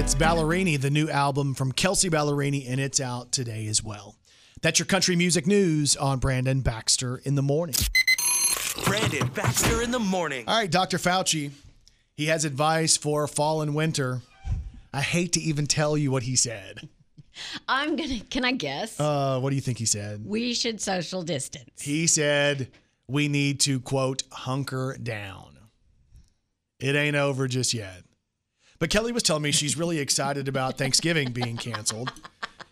It's 0.02 0.16
Ballerini, 0.16 0.80
the 0.80 0.90
new 0.90 1.08
album 1.08 1.54
from 1.54 1.70
Kelsea 1.70 2.10
Ballerini, 2.10 2.68
and 2.68 2.80
it's 2.80 3.00
out 3.00 3.30
today 3.30 3.68
as 3.68 3.84
well. 3.84 4.16
That's 4.60 4.80
your 4.80 4.86
country 4.86 5.14
music 5.14 5.46
news 5.46 5.94
on 5.94 6.18
Brandon 6.18 6.60
Baxter 6.60 7.18
in 7.18 7.36
the 7.36 7.42
morning. 7.42 7.76
Brandon 8.84 9.28
Baxter 9.28 9.80
in 9.80 9.92
the 9.92 10.00
morning. 10.00 10.44
All 10.48 10.58
right, 10.58 10.68
Dr. 10.68 10.98
Fauci, 10.98 11.52
he 12.16 12.26
has 12.26 12.44
advice 12.44 12.96
for 12.96 13.28
fall 13.28 13.62
and 13.62 13.76
winter. 13.76 14.22
I 14.92 15.02
hate 15.02 15.34
to 15.34 15.40
even 15.40 15.68
tell 15.68 15.96
you 15.96 16.10
what 16.10 16.24
he 16.24 16.34
said. 16.34 16.88
I'm 17.68 17.94
gonna. 17.94 18.18
Can 18.28 18.44
I 18.44 18.52
guess? 18.52 18.98
Uh, 18.98 19.38
what 19.38 19.50
do 19.50 19.54
you 19.54 19.62
think 19.62 19.78
he 19.78 19.86
said? 19.86 20.26
we 20.26 20.52
should 20.52 20.80
social 20.80 21.22
distance. 21.22 21.80
He 21.80 22.08
said 22.08 22.72
we 23.06 23.28
need 23.28 23.60
to, 23.60 23.78
quote, 23.78 24.24
hunker 24.32 24.98
down. 25.00 25.58
It 26.80 26.96
ain't 26.96 27.14
over 27.14 27.46
just 27.46 27.72
yet. 27.72 28.02
But 28.82 28.90
Kelly 28.90 29.12
was 29.12 29.22
telling 29.22 29.44
me 29.44 29.52
she's 29.52 29.78
really 29.78 30.00
excited 30.00 30.48
about 30.48 30.76
Thanksgiving 30.76 31.30
being 31.30 31.56
canceled 31.56 32.12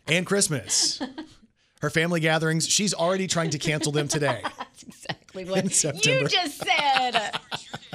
and 0.08 0.26
Christmas. 0.26 1.00
Her 1.82 1.88
family 1.88 2.18
gatherings, 2.18 2.66
she's 2.68 2.92
already 2.92 3.28
trying 3.28 3.50
to 3.50 3.60
cancel 3.60 3.92
them 3.92 4.08
today. 4.08 4.42
That's 4.58 4.82
exactly 4.82 5.44
what 5.44 5.62
you 6.04 6.26
just 6.26 6.58
said. 6.58 7.38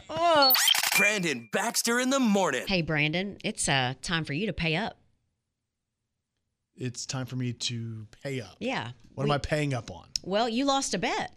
oh. 0.10 0.54
Brandon 0.96 1.50
Baxter 1.52 2.00
in 2.00 2.10
the 2.10 2.22
morning. 2.22 2.66
Hey, 2.68 2.82
Brandon, 2.82 3.38
it's 3.44 3.68
uh, 3.68 3.96
time 4.02 4.24
for 4.24 4.32
you 4.32 4.46
to 4.46 4.54
pay 4.54 4.78
up. 4.78 4.98
It's 6.78 7.06
time 7.06 7.26
for 7.26 7.36
me 7.36 7.52
to 7.52 8.08
pay 8.24 8.40
up. 8.40 8.56
Yeah. 8.62 8.92
What 9.16 9.26
am 9.26 9.32
I 9.32 9.40
paying 9.40 9.74
up 9.74 9.92
on? 9.92 10.06
Well, 10.24 10.48
you 10.48 10.64
lost 10.64 10.94
a 10.94 10.98
bet. 10.98 11.34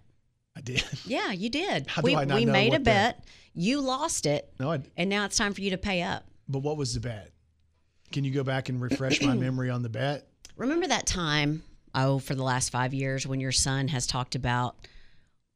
I 0.57 0.61
did. 0.61 0.85
Yeah, 1.05 1.33
you 1.33 1.51
did. 1.51 1.89
How 1.89 2.03
do 2.03 2.07
we 2.07 2.15
I 2.15 2.25
not 2.25 2.37
we 2.37 2.45
know 2.45 2.53
made 2.53 2.69
a 2.69 2.71
what 2.71 2.85
the- 2.85 2.91
bet. 2.91 3.25
You 3.53 3.81
lost 3.81 4.27
it, 4.27 4.53
No, 4.61 4.71
I, 4.71 4.83
and 4.97 5.11
now 5.11 5.25
it's 5.25 5.37
time 5.37 5.53
for 5.55 5.61
you 5.63 5.71
to 5.71 5.79
pay 5.79 6.03
up. 6.03 6.28
But 6.49 6.61
what 6.61 6.77
was 6.77 6.95
the 6.95 7.01
bet? 7.01 7.33
Can 8.13 8.25
you 8.25 8.31
go 8.33 8.43
back 8.45 8.69
and 8.69 8.81
refresh 8.81 9.21
my 9.23 9.35
memory 9.47 9.71
on 9.71 9.83
the 9.83 9.89
bet? 9.89 10.27
Remember 10.57 10.87
that 10.87 11.07
time, 11.07 11.63
oh, 11.95 12.19
for 12.19 12.35
the 12.35 12.43
last 12.43 12.71
five 12.71 12.93
years 12.95 13.27
when 13.27 13.39
your 13.41 13.53
son 13.53 13.89
has 13.89 14.07
talked 14.07 14.35
about 14.35 14.77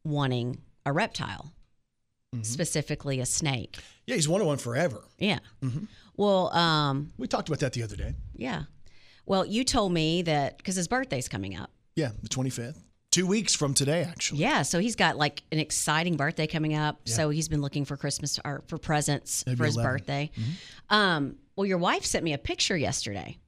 wanting 0.05 0.61
a 0.87 0.93
reptile, 0.93 1.53
Mm-hmm. 2.35 2.45
specifically 2.45 3.21
a 3.21 3.27
snake? 3.27 3.77
Yeah, 4.07 4.15
he's 4.15 4.27
wanted 4.27 4.47
one 4.47 4.57
forever. 4.57 5.03
Yeah. 5.19 5.41
Mhm. 5.63 5.87
Well, 6.17 6.51
um, 6.57 7.13
We 7.19 7.27
talked 7.29 7.49
about 7.51 7.61
that 7.61 7.75
the 7.75 7.83
other 7.83 7.95
day. 7.97 8.15
yeah. 8.35 8.63
Well, 9.27 9.45
you 9.45 9.65
told 9.65 9.93
me 9.93 10.23
that 10.23 10.57
because 10.57 10.75
his 10.77 10.89
birthday's 10.89 11.29
coming 11.29 11.55
up. 11.57 11.71
Yeah, 11.95 12.11
the 12.23 12.29
25th. 12.31 12.79
Two 13.13 13.27
weeks 13.29 13.55
from 13.55 13.75
today, 13.75 14.03
actually. 14.03 14.41
Yeah, 14.41 14.63
so 14.63 14.81
he's 14.81 14.97
got 14.97 15.17
like 15.17 15.43
an 15.53 15.59
exciting 15.61 16.17
birthday 16.17 16.47
coming 16.49 16.75
up. 16.75 16.99
Yeah. 17.05 17.15
So 17.15 17.31
he's 17.31 17.47
been 17.47 17.61
looking 17.63 17.85
for 17.85 17.97
Christmas 17.97 18.41
or 18.45 18.65
for 18.67 18.79
presents 18.79 19.45
It'd 19.47 19.59
for 19.59 19.67
his 19.67 19.77
11. 19.77 19.93
birthday. 19.93 20.31
Mm-hmm. 20.35 20.95
Um, 20.95 21.37
well, 21.55 21.67
your 21.67 21.79
wife 21.79 22.05
sent 22.05 22.25
me 22.25 22.33
a 22.33 22.39
picture 22.39 22.77
yesterday. 22.77 23.39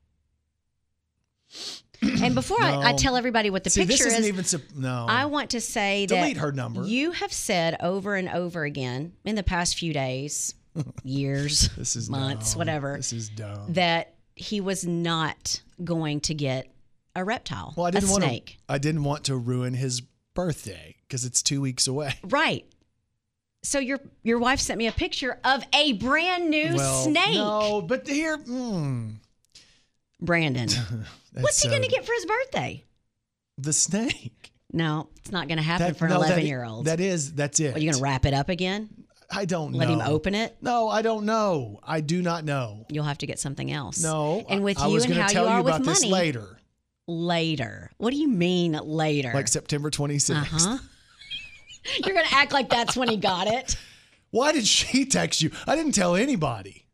and 2.02 2.34
before 2.34 2.60
I, 2.60 2.90
I 2.90 2.92
tell 2.92 3.16
everybody 3.16 3.50
what 3.50 3.64
the 3.64 3.70
See, 3.70 3.86
picture 3.86 4.04
this 4.04 4.12
isn't 4.18 4.36
is, 4.38 4.54
even. 4.54 4.82
No. 4.82 5.06
I 5.08 5.26
want 5.26 5.50
to 5.50 5.60
say 5.60 6.06
that 6.06 6.14
Delete 6.14 6.36
her 6.38 6.52
number. 6.52 6.84
you 6.84 7.12
have 7.12 7.32
said 7.32 7.76
over 7.80 8.14
and 8.16 8.28
over 8.28 8.64
again 8.64 9.12
in 9.24 9.34
the 9.36 9.42
past 9.42 9.78
few 9.78 9.92
days, 9.92 10.54
years, 11.04 11.70
This 11.76 11.96
is 11.96 12.10
months, 12.10 12.52
dumb. 12.52 12.58
whatever, 12.58 12.96
This 12.96 13.12
is 13.12 13.28
dumb. 13.30 13.72
that 13.72 14.14
he 14.34 14.60
was 14.60 14.84
not 14.86 15.62
going 15.82 16.20
to 16.22 16.34
get 16.34 16.68
a 17.16 17.24
reptile, 17.24 17.74
Well, 17.76 17.86
I 17.86 17.90
didn't 17.90 18.08
a 18.08 18.12
want 18.12 18.24
snake. 18.24 18.46
to. 18.46 18.74
I 18.74 18.78
didn't 18.78 19.04
want 19.04 19.24
to 19.24 19.36
ruin 19.36 19.74
his 19.74 20.00
birthday 20.34 20.96
because 21.06 21.24
it's 21.24 21.42
two 21.42 21.60
weeks 21.60 21.86
away. 21.86 22.14
Right. 22.24 22.64
So 23.62 23.78
your 23.78 23.98
your 24.22 24.38
wife 24.38 24.60
sent 24.60 24.76
me 24.78 24.86
a 24.88 24.92
picture 24.92 25.38
of 25.42 25.64
a 25.72 25.92
brand 25.94 26.50
new 26.50 26.74
well, 26.74 27.04
snake. 27.04 27.34
No, 27.36 27.80
but 27.80 28.06
here, 28.06 28.36
mm, 28.36 29.14
Brandon, 30.20 30.68
what's 31.40 31.62
he 31.62 31.68
going 31.70 31.82
to 31.82 31.88
get 31.88 32.04
for 32.04 32.12
his 32.12 32.26
birthday? 32.26 32.84
the 33.56 33.72
snake. 33.72 34.52
No, 34.72 35.08
it's 35.16 35.30
not 35.30 35.46
going 35.46 35.58
to 35.58 35.62
happen 35.64 35.86
That- 35.86 35.96
for 35.96 36.06
an 36.06 36.10
no, 36.10 36.18
that- 36.20 36.26
11 36.30 36.46
year 36.46 36.64
old. 36.64 36.86
That 36.86 36.98
is. 37.00 37.32
That's 37.34 37.60
it. 37.60 37.76
Are 37.76 37.78
you 37.78 37.86
going 37.90 37.96
to 37.98 38.02
wrap 38.02 38.26
it 38.26 38.34
up 38.34 38.48
again? 38.48 38.88
I 39.30 39.44
don't 39.44 39.72
know. 39.72 39.78
Let 39.78 39.88
know. 39.88 39.94
him 39.94 40.00
open 40.02 40.34
it? 40.34 40.56
No, 40.60 40.88
I 40.88 41.02
don't 41.02 41.24
know. 41.24 41.78
I 41.82 42.00
do 42.00 42.20
not 42.20 42.44
know. 42.44 42.84
You'll 42.90 43.04
have 43.04 43.18
to 43.18 43.26
get 43.26 43.38
something 43.38 43.70
else. 43.72 44.02
No. 44.02 44.44
And 44.48 44.62
with 44.64 44.78
I 44.78 44.88
you 44.88 44.94
was 44.94 45.04
and 45.04 45.14
how 45.14 45.28
tell 45.28 45.44
you 45.44 45.50
are 45.50 45.60
about 45.60 45.80
with 45.80 45.88
this 45.88 46.00
money, 46.02 46.12
later, 46.12 46.58
later. 47.06 47.90
What 47.98 48.10
do 48.12 48.16
you 48.16 48.28
mean 48.28 48.72
later? 48.72 49.30
like 49.34 49.48
September 49.48 49.90
26th. 49.90 50.30
uh 50.30 50.44
huh. 50.44 50.78
You're 52.04 52.14
going 52.14 52.26
to 52.26 52.34
act 52.34 52.52
like 52.52 52.68
that's 52.70 52.96
when 52.96 53.08
he 53.08 53.16
got 53.16 53.46
it. 53.46 53.76
Why 54.30 54.52
did 54.52 54.66
she 54.66 55.04
text 55.04 55.42
you? 55.42 55.50
I 55.66 55.76
didn't 55.76 55.92
tell 55.92 56.16
anybody. 56.16 56.86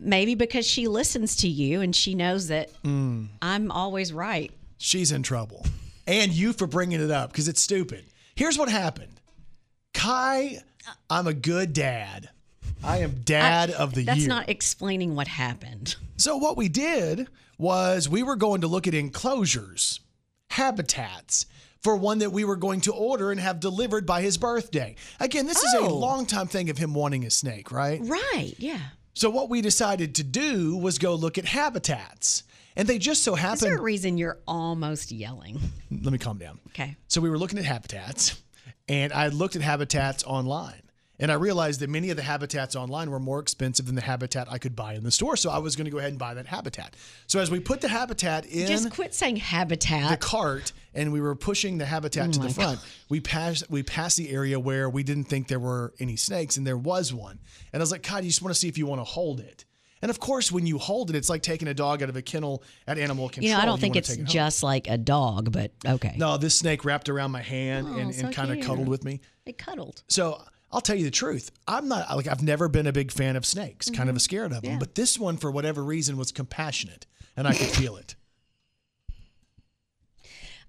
Maybe 0.00 0.34
because 0.34 0.66
she 0.66 0.88
listens 0.88 1.36
to 1.36 1.48
you 1.48 1.80
and 1.80 1.94
she 1.94 2.14
knows 2.14 2.48
that 2.48 2.70
Mm. 2.82 3.28
I'm 3.40 3.70
always 3.70 4.12
right. 4.12 4.50
she's 4.78 5.12
in 5.12 5.22
trouble. 5.22 5.64
And 6.06 6.32
you 6.32 6.52
for 6.52 6.66
bringing 6.66 7.00
it 7.00 7.10
up 7.10 7.30
because 7.30 7.46
it's 7.48 7.60
stupid. 7.62 8.04
Here's 8.34 8.58
what 8.58 8.68
happened 8.68 9.20
Kai, 9.94 10.58
I'm 11.10 11.26
a 11.26 11.34
good 11.34 11.72
dad. 11.72 12.30
I 12.82 12.98
am 12.98 13.20
dad 13.24 13.70
I- 13.70 13.74
of 13.74 13.94
the 13.94 14.02
That's 14.04 14.18
year. 14.20 14.28
That's 14.28 14.40
not 14.40 14.48
explaining 14.48 15.14
what 15.14 15.28
happened. 15.28 15.94
so, 16.16 16.36
what 16.36 16.56
we 16.56 16.68
did 16.68 17.28
was 17.62 18.08
we 18.08 18.22
were 18.22 18.36
going 18.36 18.60
to 18.62 18.66
look 18.66 18.86
at 18.88 18.94
enclosures, 18.94 20.00
habitats 20.50 21.46
for 21.80 21.96
one 21.96 22.18
that 22.18 22.30
we 22.30 22.44
were 22.44 22.56
going 22.56 22.80
to 22.82 22.92
order 22.92 23.30
and 23.30 23.40
have 23.40 23.58
delivered 23.60 24.04
by 24.06 24.20
his 24.22 24.36
birthday. 24.36 24.94
Again, 25.18 25.46
this 25.46 25.62
is 25.62 25.74
a 25.74 25.78
Oh. 25.78 25.96
long 25.96 26.26
time 26.26 26.46
thing 26.46 26.70
of 26.70 26.78
him 26.78 26.92
wanting 26.94 27.24
a 27.24 27.30
snake, 27.30 27.72
right? 27.72 28.00
Right. 28.02 28.54
Yeah. 28.58 28.80
So, 29.14 29.30
what 29.30 29.48
we 29.48 29.60
decided 29.60 30.14
to 30.16 30.24
do 30.24 30.76
was 30.76 30.98
go 30.98 31.14
look 31.14 31.38
at 31.38 31.44
habitats. 31.46 32.42
And 32.74 32.88
they 32.88 32.98
just 32.98 33.22
so 33.22 33.36
Is 33.36 33.60
there 33.60 33.76
a 33.76 33.82
reason 33.82 34.16
you're 34.16 34.38
almost 34.48 35.12
yelling? 35.12 35.60
Let 35.90 36.10
me 36.10 36.16
calm 36.18 36.38
down. 36.38 36.58
Okay. 36.68 36.96
So 37.06 37.20
we 37.20 37.28
were 37.28 37.36
looking 37.36 37.58
at 37.58 37.66
habitats, 37.66 38.40
and 38.88 39.12
I 39.12 39.28
looked 39.28 39.56
at 39.56 39.62
habitats 39.62 40.24
online. 40.24 40.80
And 41.18 41.30
I 41.30 41.34
realized 41.34 41.80
that 41.80 41.90
many 41.90 42.10
of 42.10 42.16
the 42.16 42.22
habitats 42.22 42.74
online 42.74 43.10
were 43.10 43.20
more 43.20 43.38
expensive 43.38 43.86
than 43.86 43.94
the 43.94 44.00
habitat 44.02 44.48
I 44.50 44.58
could 44.58 44.74
buy 44.74 44.94
in 44.94 45.04
the 45.04 45.10
store. 45.10 45.36
So 45.36 45.50
I 45.50 45.58
was 45.58 45.76
going 45.76 45.84
to 45.84 45.90
go 45.90 45.98
ahead 45.98 46.10
and 46.10 46.18
buy 46.18 46.34
that 46.34 46.46
habitat. 46.46 46.96
So 47.26 47.38
as 47.38 47.50
we 47.50 47.60
put 47.60 47.80
the 47.80 47.88
habitat 47.88 48.46
in 48.46 48.66
Just 48.66 48.90
quit 48.90 49.14
saying 49.14 49.36
habitat. 49.36 50.10
the 50.10 50.16
cart 50.16 50.72
and 50.94 51.12
we 51.12 51.20
were 51.20 51.34
pushing 51.34 51.78
the 51.78 51.84
habitat 51.84 52.28
Oh 52.28 52.32
to 52.32 52.38
the 52.40 52.48
front, 52.50 52.80
we 53.08 53.20
passed 53.20 53.70
we 53.70 53.82
passed 53.82 54.16
the 54.16 54.30
area 54.30 54.58
where 54.58 54.88
we 54.90 55.02
didn't 55.02 55.24
think 55.24 55.48
there 55.48 55.60
were 55.60 55.94
any 56.00 56.16
snakes, 56.16 56.56
and 56.56 56.66
there 56.66 56.76
was 56.78 57.12
one. 57.14 57.38
And 57.72 57.80
I 57.80 57.82
was 57.82 57.92
like, 57.92 58.02
God, 58.08 58.24
you 58.24 58.30
just 58.30 58.42
want 58.42 58.54
to 58.54 58.58
see 58.58 58.68
if 58.68 58.76
you 58.78 58.86
want 58.86 59.00
to 59.00 59.04
hold 59.04 59.40
it. 59.40 59.64
And 60.02 60.10
of 60.10 60.18
course, 60.18 60.50
when 60.50 60.66
you 60.66 60.78
hold 60.78 61.10
it, 61.10 61.16
it's 61.16 61.30
like 61.30 61.42
taking 61.42 61.68
a 61.68 61.74
dog 61.74 62.02
out 62.02 62.08
of 62.08 62.16
a 62.16 62.22
kennel 62.22 62.64
at 62.88 62.98
animal 62.98 63.28
control. 63.28 63.46
you 63.46 63.54
know, 63.54 63.60
I 63.60 63.64
don't 63.64 63.80
think 63.80 63.94
it's 63.94 64.10
it 64.10 64.24
just 64.24 64.64
like 64.64 64.88
a 64.88 64.98
dog, 64.98 65.52
but 65.52 65.70
okay. 65.86 66.14
No, 66.16 66.36
this 66.36 66.56
snake 66.58 66.84
wrapped 66.84 67.08
around 67.08 67.30
my 67.30 67.42
hand 67.42 67.86
Oh, 67.88 67.98
and, 67.98 68.12
so 68.12 68.28
kind 68.30 68.50
of 68.50 68.66
cuddled 68.66 68.88
with 68.88 69.04
me. 69.04 69.20
It 69.46 69.58
cuddled. 69.58 70.02
So 70.08 70.42
I'll 70.72 70.80
tell 70.80 70.96
you 70.96 71.04
the 71.04 71.10
truth. 71.10 71.50
I'm 71.68 71.86
not 71.88 72.14
like 72.16 72.26
I've 72.26 72.42
never 72.42 72.68
been 72.68 72.86
a 72.86 72.92
big 72.92 73.12
fan 73.12 73.36
of 73.36 73.44
snakes, 73.44 73.90
kind 73.90 74.08
Mm-hmm. 74.08 74.16
of 74.16 74.22
scared 74.22 74.52
of 74.52 74.62
them. 74.62 74.78
But 74.78 74.94
this 74.94 75.18
one, 75.18 75.36
for 75.36 75.50
whatever 75.50 75.84
reason, 75.84 76.16
was 76.16 76.32
compassionate, 76.32 77.06
and 77.36 77.46
I 77.46 77.52
could 77.54 77.66
feel 77.80 77.96
it. 77.96 78.14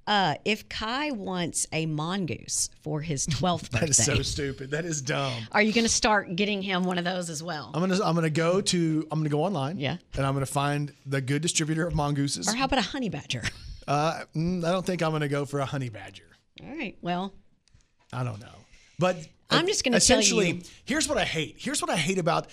Uh, 0.06 0.36
if 0.44 0.68
Kai 0.68 1.12
wants 1.12 1.66
a 1.72 1.86
mongoose 1.86 2.70
for 2.82 3.00
his 3.00 3.26
12th 3.28 3.72
birthday, 3.72 3.80
That 3.80 3.90
is 3.90 3.98
so 4.06 4.22
stupid. 4.22 4.72
That 4.72 4.84
is 4.84 5.02
dumb. 5.02 5.32
are 5.54 5.62
you 5.62 5.72
going 5.72 5.86
to 5.86 5.90
start 5.90 6.36
getting 6.36 6.62
him 6.62 6.84
one 6.84 6.98
of 6.98 7.06
those 7.06 7.30
as 7.30 7.42
well? 7.42 7.72
I'm 7.74 7.80
gonna 7.80 8.04
I'm 8.04 8.14
gonna 8.16 8.30
go 8.30 8.60
to 8.60 9.08
I'm 9.10 9.20
gonna 9.20 9.30
go 9.30 9.44
online. 9.44 9.80
Yeah. 9.80 9.98
And 10.18 10.26
I'm 10.26 10.34
gonna 10.34 10.46
find 10.46 10.92
the 11.06 11.22
good 11.22 11.42
distributor 11.42 11.88
of 11.88 11.96
mongooses. 11.96 12.50
Or 12.50 12.56
how 12.58 12.66
about 12.66 12.80
a 12.80 12.84
honey 12.84 13.08
badger? 13.08 13.44
Uh, 13.88 14.24
mm, 14.36 14.64
I 14.66 14.72
don't 14.74 14.86
think 14.86 15.02
I'm 15.02 15.12
gonna 15.14 15.30
go 15.30 15.46
for 15.46 15.62
a 15.62 15.66
honey 15.66 15.88
badger. 15.90 16.28
All 16.62 16.76
right. 16.76 16.98
Well, 17.02 17.32
I 18.12 18.26
don't 18.26 18.42
know. 18.42 18.48
But 19.00 19.18
I'm 19.56 19.68
just 19.68 19.84
gonna 19.84 20.00
tell 20.00 20.20
essentially. 20.20 20.50
you- 20.52 20.62
Here's 20.86 21.08
what 21.08 21.18
I 21.18 21.26
hate. 21.26 21.56
Here's 21.58 21.82
what 21.82 21.90
I 21.92 21.96
hate 21.98 22.18
about 22.18 22.48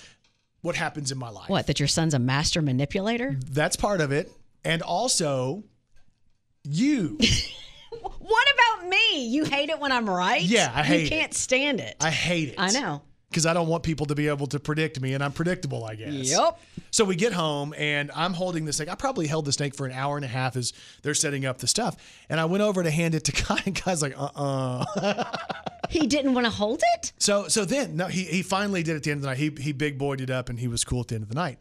what 0.62 0.76
happens 0.76 1.11
in 1.11 1.18
my 1.18 1.30
life. 1.30 1.48
what? 1.48 1.66
That 1.66 1.78
your 1.80 1.88
son's 1.88 2.14
a 2.14 2.18
master 2.18 2.61
manipulator? 2.62 3.38
That's 3.51 3.76
part 3.76 4.01
of 4.01 4.12
it, 4.12 4.30
and 4.64 4.82
also 4.82 5.64
you. 6.64 7.18
What 8.18 8.46
about 8.55 8.88
me? 8.88 9.26
You 9.26 9.44
hate 9.44 9.68
it 9.68 9.80
when 9.80 9.90
I'm 9.90 10.09
right? 10.09 10.40
Yeah, 10.42 10.70
I 10.72 10.84
hate 10.84 11.01
it. 11.01 11.03
You 11.05 11.09
can't 11.09 11.34
stand 11.34 11.80
it. 11.80 11.96
I 12.01 12.11
hate 12.11 12.51
it. 12.51 12.55
I 12.57 12.70
know. 12.70 13.03
Because 13.31 13.47
I 13.47 13.55
don't 13.55 13.68
want 13.68 13.85
people 13.85 14.07
to 14.07 14.14
be 14.16 14.26
able 14.26 14.49
to 14.49 14.59
predict 14.59 15.01
me, 15.01 15.14
and 15.14 15.22
I'm 15.22 15.31
predictable, 15.31 15.85
I 15.85 15.95
guess. 15.95 16.12
Yep. 16.12 16.59
So 16.91 17.05
we 17.05 17.14
get 17.14 17.33
home, 17.33 17.72
and 17.78 18.11
I'm 18.14 18.33
holding 18.35 18.64
the 18.64 18.72
snake. 18.72 18.89
I 18.89 18.97
probably 18.97 19.28
held 19.28 19.45
the 19.45 19.53
snake 19.53 19.74
for 19.74 19.87
an 19.87 19.93
hour 19.93 20.16
and 20.16 20.24
a 20.24 20.28
half 20.28 20.57
as 20.57 20.72
they're 21.03 21.14
setting 21.14 21.47
up 21.47 21.59
the 21.59 21.68
stuff. 21.68 21.97
And 22.28 22.41
I 22.41 22.47
went 22.47 22.62
over 22.62 22.83
to 22.83 22.91
hand 22.91 23.14
it 23.14 23.24
to 23.24 23.33
Kai, 23.45 23.62
and 23.66 23.74
Kai's 23.74 24.03
like, 24.03 24.14
uh 24.18 24.31
uh 24.35 25.24
He 25.91 26.07
didn't 26.07 26.35
want 26.35 26.47
to 26.47 26.53
hold 26.53 26.83
it? 26.97 27.12
So 27.18 27.49
so 27.49 27.64
then, 27.64 27.97
no, 27.97 28.07
he, 28.07 28.22
he 28.22 28.43
finally 28.43 28.83
did 28.85 28.95
at 28.95 29.03
the 29.03 29.11
end 29.11 29.18
of 29.18 29.22
the 29.22 29.28
night. 29.28 29.39
He, 29.39 29.51
he 29.61 29.72
big 29.72 29.99
boyed 29.99 30.20
it 30.20 30.31
up, 30.31 30.49
and 30.49 30.59
he 30.59 30.68
was 30.68 30.85
cool 30.85 31.01
at 31.01 31.09
the 31.09 31.16
end 31.16 31.22
of 31.22 31.28
the 31.28 31.35
night. 31.35 31.59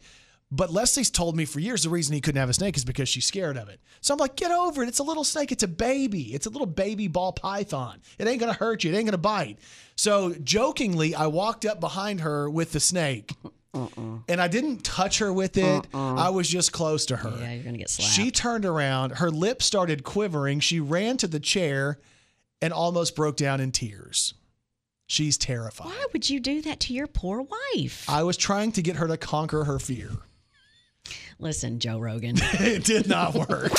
But 0.52 0.72
Leslie's 0.72 1.10
told 1.10 1.36
me 1.36 1.44
for 1.44 1.60
years 1.60 1.84
the 1.84 1.90
reason 1.90 2.14
he 2.14 2.20
couldn't 2.20 2.40
have 2.40 2.48
a 2.50 2.54
snake 2.54 2.76
is 2.76 2.84
because 2.84 3.08
she's 3.08 3.24
scared 3.24 3.56
of 3.56 3.68
it. 3.68 3.80
So 4.00 4.14
I'm 4.14 4.18
like, 4.18 4.34
get 4.34 4.50
over 4.50 4.82
it. 4.82 4.88
It's 4.88 4.98
a 4.98 5.04
little 5.04 5.22
snake. 5.22 5.52
It's 5.52 5.62
a 5.62 5.68
baby. 5.68 6.34
It's 6.34 6.46
a 6.46 6.50
little 6.50 6.66
baby 6.66 7.06
ball 7.06 7.32
python. 7.32 8.00
It 8.18 8.26
ain't 8.26 8.40
gonna 8.40 8.52
hurt 8.52 8.82
you. 8.82 8.92
It 8.92 8.96
ain't 8.96 9.06
gonna 9.06 9.18
bite. 9.18 9.58
So 9.94 10.34
jokingly, 10.42 11.14
I 11.14 11.28
walked 11.28 11.64
up 11.66 11.78
behind 11.78 12.22
her 12.22 12.50
with 12.50 12.72
the 12.72 12.80
snake 12.80 13.32
and 13.72 14.40
I 14.40 14.48
didn't 14.48 14.82
touch 14.82 15.18
her 15.18 15.32
with 15.32 15.56
it. 15.56 15.86
Uh-uh. 15.94 16.14
I 16.16 16.30
was 16.30 16.48
just 16.48 16.72
close 16.72 17.06
to 17.06 17.16
her. 17.16 17.36
Yeah, 17.38 17.52
you're 17.52 17.64
gonna 17.64 17.78
get 17.78 17.90
slapped. 17.90 18.12
She 18.12 18.32
turned 18.32 18.64
around, 18.64 19.12
her 19.18 19.30
lips 19.30 19.66
started 19.66 20.02
quivering. 20.02 20.58
She 20.58 20.80
ran 20.80 21.16
to 21.18 21.28
the 21.28 21.38
chair 21.38 22.00
and 22.60 22.72
almost 22.72 23.14
broke 23.14 23.36
down 23.36 23.60
in 23.60 23.70
tears. 23.70 24.34
She's 25.06 25.38
terrified. 25.38 25.86
Why 25.86 26.06
would 26.12 26.28
you 26.28 26.40
do 26.40 26.60
that 26.62 26.80
to 26.80 26.94
your 26.94 27.06
poor 27.06 27.42
wife? 27.42 28.04
I 28.08 28.24
was 28.24 28.36
trying 28.36 28.72
to 28.72 28.82
get 28.82 28.96
her 28.96 29.06
to 29.06 29.16
conquer 29.16 29.64
her 29.64 29.78
fear. 29.78 30.10
Listen, 31.40 31.78
Joe 31.78 31.98
Rogan. 31.98 32.36
it 32.40 32.84
did 32.84 33.08
not 33.08 33.34
work. 33.34 33.72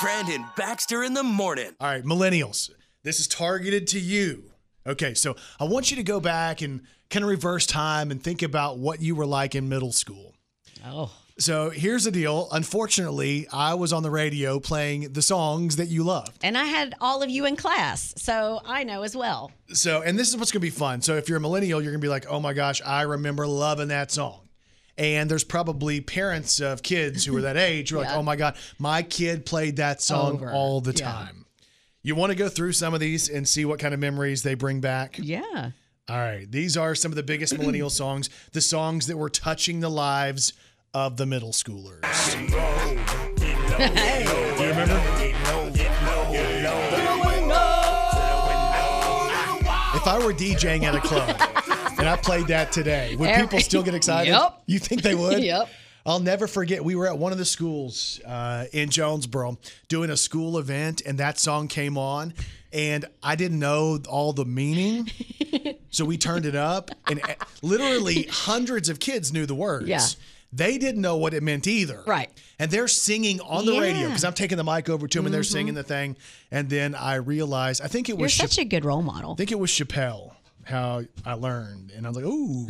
Brandon 0.00 0.44
Baxter 0.56 1.02
in 1.02 1.14
the 1.14 1.22
morning. 1.22 1.70
All 1.80 1.88
right, 1.88 2.04
millennials, 2.04 2.70
this 3.02 3.18
is 3.18 3.26
targeted 3.26 3.86
to 3.88 4.00
you. 4.00 4.44
Okay, 4.86 5.14
so 5.14 5.36
I 5.58 5.64
want 5.64 5.90
you 5.90 5.96
to 5.96 6.02
go 6.02 6.20
back 6.20 6.62
and 6.62 6.82
kind 7.10 7.24
of 7.24 7.30
reverse 7.30 7.66
time 7.66 8.10
and 8.10 8.22
think 8.22 8.42
about 8.42 8.78
what 8.78 9.00
you 9.00 9.14
were 9.14 9.26
like 9.26 9.54
in 9.54 9.68
middle 9.68 9.92
school. 9.92 10.34
Oh. 10.84 11.10
So 11.38 11.70
here's 11.70 12.04
the 12.04 12.10
deal. 12.10 12.48
Unfortunately, 12.50 13.46
I 13.52 13.74
was 13.74 13.92
on 13.92 14.02
the 14.02 14.10
radio 14.10 14.58
playing 14.58 15.12
the 15.12 15.22
songs 15.22 15.76
that 15.76 15.86
you 15.86 16.02
love. 16.02 16.28
And 16.42 16.58
I 16.58 16.64
had 16.64 16.94
all 17.00 17.22
of 17.22 17.30
you 17.30 17.46
in 17.46 17.54
class, 17.54 18.12
so 18.16 18.60
I 18.66 18.82
know 18.82 19.02
as 19.02 19.16
well. 19.16 19.52
So, 19.72 20.02
and 20.02 20.18
this 20.18 20.28
is 20.28 20.36
what's 20.36 20.50
going 20.50 20.60
to 20.60 20.66
be 20.66 20.70
fun. 20.70 21.00
So, 21.00 21.14
if 21.14 21.28
you're 21.28 21.38
a 21.38 21.40
millennial, 21.40 21.80
you're 21.80 21.92
going 21.92 22.00
to 22.00 22.04
be 22.04 22.10
like, 22.10 22.26
oh 22.28 22.40
my 22.40 22.54
gosh, 22.54 22.82
I 22.84 23.02
remember 23.02 23.46
loving 23.46 23.88
that 23.88 24.10
song. 24.10 24.47
And 24.98 25.30
there's 25.30 25.44
probably 25.44 26.00
parents 26.00 26.60
of 26.60 26.82
kids 26.82 27.24
who 27.24 27.36
are 27.36 27.42
that 27.42 27.56
age 27.56 27.90
who 27.90 27.98
are 27.98 28.02
like, 28.02 28.10
oh 28.14 28.22
my 28.22 28.36
God, 28.36 28.56
my 28.78 29.02
kid 29.02 29.46
played 29.46 29.76
that 29.76 30.02
song 30.02 30.34
Over. 30.34 30.50
all 30.50 30.80
the 30.80 30.92
Yeah. 30.92 31.04
time. 31.12 31.46
You 32.02 32.14
want 32.14 32.30
to 32.30 32.36
go 32.36 32.48
through 32.48 32.72
some 32.72 32.94
of 32.94 33.00
these 33.00 33.28
and 33.28 33.46
see 33.46 33.64
what 33.64 33.78
kind 33.78 33.94
of 33.94 34.00
memories 34.00 34.42
they 34.42 34.54
bring 34.54 34.80
back? 34.80 35.18
Yeah. 35.20 35.70
All 36.08 36.16
right. 36.16 36.50
These 36.50 36.76
are 36.76 36.94
some 36.94 37.12
of 37.12 37.16
the 37.16 37.22
biggest 37.22 37.52
millennial 37.58 37.90
songs, 37.90 38.28
the 38.52 38.60
songs 38.60 39.06
that 39.06 39.16
were 39.16 39.30
touching 39.30 39.80
the 39.80 39.90
lives 39.90 40.52
of 40.94 41.16
the 41.16 41.26
middle 41.26 41.52
schoolers. 41.52 42.02
Do 43.38 44.64
you 44.64 44.70
remember? 44.70 46.08
If 49.94 50.06
I 50.06 50.18
were 50.24 50.32
DJing 50.32 50.84
at 50.84 50.94
a 50.94 51.00
club 51.00 51.36
and 51.98 52.08
I 52.08 52.16
played 52.16 52.46
that 52.48 52.72
today, 52.72 53.16
would 53.16 53.28
Every- 53.28 53.46
people 53.46 53.60
still 53.60 53.82
get 53.82 53.94
excited? 53.94 54.30
Yep. 54.30 54.62
You 54.66 54.78
think 54.78 55.02
they 55.02 55.14
would? 55.14 55.42
Yep. 55.48 55.68
I'll 56.06 56.20
never 56.20 56.46
forget. 56.46 56.82
We 56.82 56.94
were 56.94 57.06
at 57.06 57.18
one 57.18 57.32
of 57.32 57.38
the 57.38 57.44
schools 57.44 58.18
uh, 58.26 58.64
in 58.72 58.88
Jonesboro 58.88 59.58
doing 59.88 60.08
a 60.08 60.16
school 60.16 60.56
event, 60.56 61.02
and 61.04 61.18
that 61.18 61.38
song 61.38 61.68
came 61.68 61.98
on, 61.98 62.32
and 62.72 63.04
I 63.22 63.36
didn't 63.36 63.58
know 63.58 63.98
all 64.08 64.32
the 64.32 64.46
meaning, 64.46 65.10
so 65.90 66.06
we 66.06 66.16
turned 66.16 66.46
it 66.46 66.56
up, 66.56 66.90
and 67.10 67.20
uh, 67.22 67.34
literally 67.60 68.22
hundreds 68.30 68.88
of 68.88 69.00
kids 69.00 69.34
knew 69.34 69.44
the 69.44 69.54
words. 69.54 69.86
Yeah. 69.86 70.00
They 70.50 70.78
didn't 70.78 71.02
know 71.02 71.18
what 71.18 71.34
it 71.34 71.42
meant 71.42 71.66
either. 71.66 72.02
Right. 72.06 72.30
And 72.58 72.70
they're 72.70 72.88
singing 72.88 73.38
on 73.42 73.66
the 73.66 73.72
radio 73.72 73.86
Yeah. 73.88 73.94
Mm-hmm. 73.96 74.08
because 74.08 74.24
I'm 74.24 74.32
taking 74.32 74.56
the 74.56 74.64
mic 74.64 74.88
over 74.88 75.06
to 75.06 75.18
them 75.18 75.26
and 75.26 75.34
they're 75.34 75.42
singing 75.42 75.74
the 75.74 75.82
thing. 75.82 76.16
And 76.50 76.70
then 76.70 76.94
I 76.94 77.16
realized, 77.16 77.82
I 77.82 77.86
think 77.88 78.08
it 78.08 78.12
You're 78.12 78.22
was 78.22 78.34
such 78.34 78.56
a 78.56 78.64
good 78.64 78.86
role 78.86 79.02
model. 79.02 79.32
I 79.32 79.34
think 79.34 79.52
it 79.52 79.58
was 79.58 79.70
Chappelle 79.70 80.32
how 80.68 81.02
I 81.24 81.32
learned. 81.34 81.90
And 81.96 82.06
I 82.06 82.10
was 82.10 82.16
like, 82.16 82.26
ooh, 82.26 82.68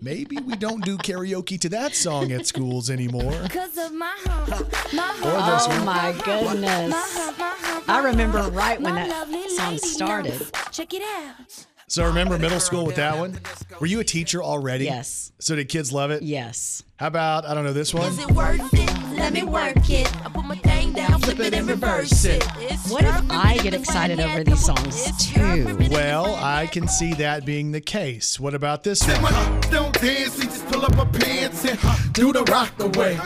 maybe 0.00 0.36
we 0.38 0.54
don't 0.56 0.84
do 0.84 0.96
karaoke 0.98 1.58
to 1.60 1.68
that 1.70 1.94
song 1.94 2.32
at 2.32 2.46
schools 2.46 2.88
anymore. 2.90 3.32
Cause 3.50 3.76
of 3.78 3.92
my 3.92 4.14
hump, 4.24 4.48
my 4.92 5.08
Or 5.24 5.40
hump, 5.40 5.52
this 5.52 5.66
Oh 5.66 5.68
one. 5.76 5.84
my 5.86 6.08
oh 6.16 6.22
goodness. 6.24 6.90
my 6.90 7.06
hump, 7.08 7.38
my 7.38 7.54
hump, 7.58 7.88
I 7.88 8.04
remember 8.04 8.42
right 8.50 8.80
when 8.80 8.94
that 8.94 9.50
song 9.56 9.78
started. 9.78 10.40
Check 10.70 10.94
it 10.94 11.02
out. 11.02 11.66
So 11.90 12.06
remember 12.06 12.38
middle 12.38 12.60
school 12.60 12.86
with 12.86 12.94
that 12.96 13.18
one? 13.18 13.40
Were 13.80 13.86
you 13.88 13.98
a 13.98 14.04
teacher 14.04 14.40
already? 14.40 14.84
Yes. 14.84 15.32
So 15.40 15.56
did 15.56 15.68
kids 15.68 15.92
love 15.92 16.12
it? 16.12 16.22
Yes. 16.22 16.84
How 16.98 17.08
about, 17.08 17.44
I 17.44 17.52
don't 17.52 17.64
know, 17.64 17.72
this 17.72 17.92
one? 17.92 18.06
Is 18.06 18.20
it 18.20 18.30
worth 18.30 18.72
it? 18.72 19.16
Let 19.16 19.32
me 19.32 19.42
work 19.42 19.90
it. 19.90 20.06
I 20.24 20.28
put 20.28 20.44
my 20.44 20.54
thing 20.54 20.92
down, 20.92 21.20
flip 21.20 21.40
it 21.40 21.52
and 21.52 21.66
reverse 21.66 22.24
it. 22.24 22.44
What 22.90 23.02
if 23.02 23.30
I 23.32 23.58
get 23.58 23.74
excited 23.74 24.20
over 24.20 24.44
these 24.44 24.64
songs 24.64 25.04
too? 25.18 25.76
Well, 25.90 26.36
I 26.36 26.68
can 26.68 26.86
see 26.86 27.12
that 27.14 27.44
being 27.44 27.72
the 27.72 27.80
case. 27.80 28.38
What 28.38 28.54
about 28.54 28.84
this 28.84 29.04
one? 29.20 29.60
Don't 29.62 29.92
dance, 30.00 30.40
he 30.40 30.46
just 30.46 30.64
pull 30.68 30.84
up 30.84 30.94
my 30.94 31.06
pants 31.06 31.64
and 31.64 32.12
do 32.12 32.32
the 32.32 32.44
rock 32.44 32.72
away. 32.78 33.18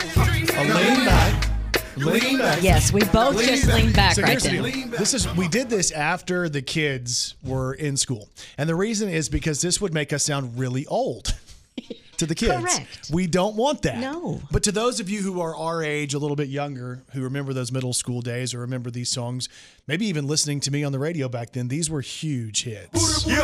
A 0.55 0.63
lean 0.73 1.05
back. 1.05 1.54
Lean 1.97 2.37
back. 2.37 2.61
Yes, 2.61 2.91
we 2.91 3.03
both 3.05 3.41
just 3.41 3.67
leaned 3.67 3.95
back 3.95 4.15
So 4.15 4.21
right 4.21 4.31
here's 4.31 4.43
the 4.43 4.59
then. 4.59 4.91
This 4.91 5.13
is 5.13 5.27
we 5.35 5.47
did 5.47 5.69
this 5.69 5.91
after 5.91 6.49
the 6.49 6.61
kids 6.61 7.35
were 7.43 7.73
in 7.73 7.97
school, 7.97 8.29
and 8.57 8.67
the 8.67 8.75
reason 8.75 9.09
is 9.09 9.29
because 9.29 9.61
this 9.61 9.79
would 9.81 9.93
make 9.93 10.11
us 10.13 10.23
sound 10.23 10.57
really 10.59 10.85
old 10.87 11.33
to 12.17 12.25
the 12.25 12.35
kids. 12.35 12.53
Correct. 12.53 13.11
We 13.11 13.27
don't 13.27 13.55
want 13.55 13.81
that. 13.83 13.99
No. 13.99 14.41
But 14.51 14.63
to 14.63 14.71
those 14.71 14.99
of 14.99 15.09
you 15.09 15.21
who 15.21 15.41
are 15.41 15.55
our 15.55 15.83
age, 15.83 16.13
a 16.13 16.19
little 16.19 16.35
bit 16.35 16.49
younger, 16.49 17.03
who 17.13 17.21
remember 17.21 17.53
those 17.53 17.71
middle 17.71 17.93
school 17.93 18.21
days 18.21 18.53
or 18.53 18.59
remember 18.59 18.91
these 18.91 19.09
songs, 19.09 19.49
maybe 19.87 20.05
even 20.07 20.27
listening 20.27 20.59
to 20.61 20.71
me 20.71 20.83
on 20.83 20.91
the 20.91 20.99
radio 20.99 21.29
back 21.29 21.51
then, 21.51 21.67
these 21.67 21.89
were 21.89 22.01
huge 22.01 22.63
hits. 22.63 23.25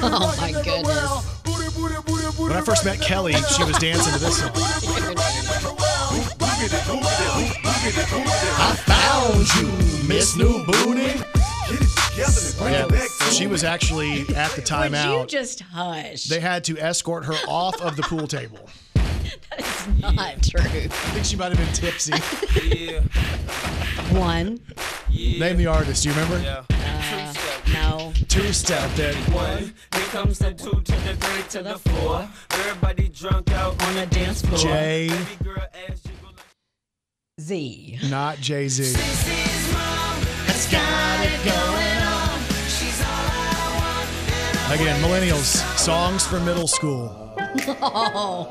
Oh 0.00 0.36
my 0.40 0.52
goodness. 0.52 2.38
When 2.38 2.52
I 2.52 2.60
first 2.60 2.84
met 2.84 3.00
Kelly, 3.00 3.32
she 3.32 3.64
was 3.64 3.76
dancing 3.78 4.12
to 4.12 4.18
this 4.18 4.38
song. 4.38 5.74
I 6.60 6.64
found 8.84 9.46
you, 9.54 9.68
Miss 10.08 10.34
New 10.36 10.64
Booty. 10.64 11.20
Yeah, 12.16 12.88
she 13.30 13.46
was 13.46 13.62
actually 13.62 14.22
at 14.34 14.50
the 14.56 14.88
Would 14.90 15.30
you 15.32 15.38
just 15.38 15.60
hush? 15.60 16.24
They 16.24 16.40
had 16.40 16.64
to 16.64 16.76
escort 16.78 17.26
her 17.26 17.36
off 17.46 17.80
of 17.80 17.94
the 17.94 18.02
pool 18.02 18.26
table. 18.26 18.68
That's 19.50 19.86
not 20.00 20.42
true. 20.42 20.60
I 20.60 20.88
think 20.88 21.24
she 21.24 21.36
might 21.36 21.56
have 21.56 21.58
been 21.58 21.72
tipsy. 21.74 22.12
One. 24.18 24.58
Name 25.10 25.58
the 25.58 25.66
artist. 25.68 26.02
Do 26.02 26.08
you 26.08 26.14
remember? 26.16 26.64
Uh, 26.70 27.34
no. 27.72 28.12
Two 28.26 28.52
step 28.52 28.90
that. 28.96 29.14
One, 29.32 29.72
here 29.94 30.02
comes 30.10 30.40
the 30.40 30.52
two 30.54 30.70
to 30.70 30.92
the 30.92 31.14
three 31.14 31.42
to 31.50 31.62
the 31.62 31.78
four. 31.78 32.28
Everybody 32.50 33.10
drunk 33.10 33.52
out 33.52 33.80
on 33.84 33.94
the 33.94 34.06
dance 34.06 34.42
floor. 34.42 34.58
J, 34.58 35.08
Z. 37.40 37.98
not 38.10 38.38
Jay 38.38 38.68
Z. 38.68 38.94
Again, 44.70 45.00
millennials, 45.02 45.56
songs 45.78 46.26
for 46.26 46.38
middle 46.40 46.68
school. 46.68 47.32
Oh. 47.80 48.46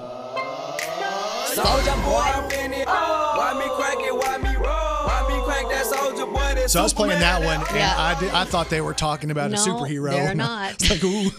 Soldier 1.53 1.91
boy, 2.03 2.23
I'm 2.23 2.51
in 2.51 2.73
it. 2.73 2.87
Why 2.87 3.53
me 3.57 3.65
crack 3.75 3.97
it? 3.99 4.13
Why 4.15 4.37
me 4.39 4.55
roll? 4.57 4.65
Why 4.65 5.25
me 5.29 5.43
crack 5.45 5.69
that 5.69 5.85
soldier 5.85 6.25
boy? 6.25 6.33
That 6.55 6.69
So 6.69 6.79
I 6.79 6.83
was 6.83 6.93
playing 6.93 7.19
that 7.19 7.43
one, 7.43 7.61
and 7.67 7.75
Yeah. 7.77 7.93
I, 7.97 8.19
did, 8.19 8.31
I 8.31 8.43
thought 8.45 8.69
they 8.69 8.81
were 8.81 8.93
talking 8.95 9.29
about 9.31 9.51
No, 9.51 9.57
a 9.57 9.59
superhero. 9.59 10.11
they're 10.11 10.31
And 10.31 10.41
I 10.41 10.71
not. 10.71 10.81
was 10.81 10.89
like, 10.89 11.03
ooh, 11.03 11.31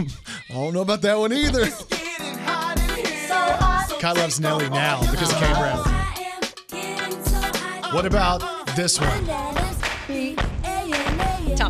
I 0.50 0.54
don't 0.54 0.74
know 0.74 0.82
about 0.82 1.02
that 1.02 1.18
one 1.18 1.32
either. 1.32 1.66
Kai 4.00 4.12
loves 4.12 4.38
Nelly 4.40 4.68
now 4.70 5.00
because 5.10 5.32
of 5.32 5.38
K 5.38 5.46
Brown. 5.54 5.95
What 7.96 8.04
about 8.04 8.44
this 8.76 9.00
one? 9.00 9.24
Taught 9.26 9.56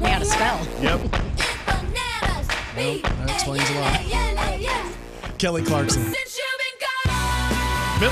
me 0.03 0.09
how 0.09 0.19
to 0.19 0.25
spell. 0.25 0.67
Yep. 0.83 1.01
Well, 2.77 2.99
that 2.99 3.31
explains 3.31 3.71
a 3.71 3.75
lot. 3.75 4.01
Kelly 5.39 5.63
Clarkson. 5.63 6.03
Middle 6.03 6.17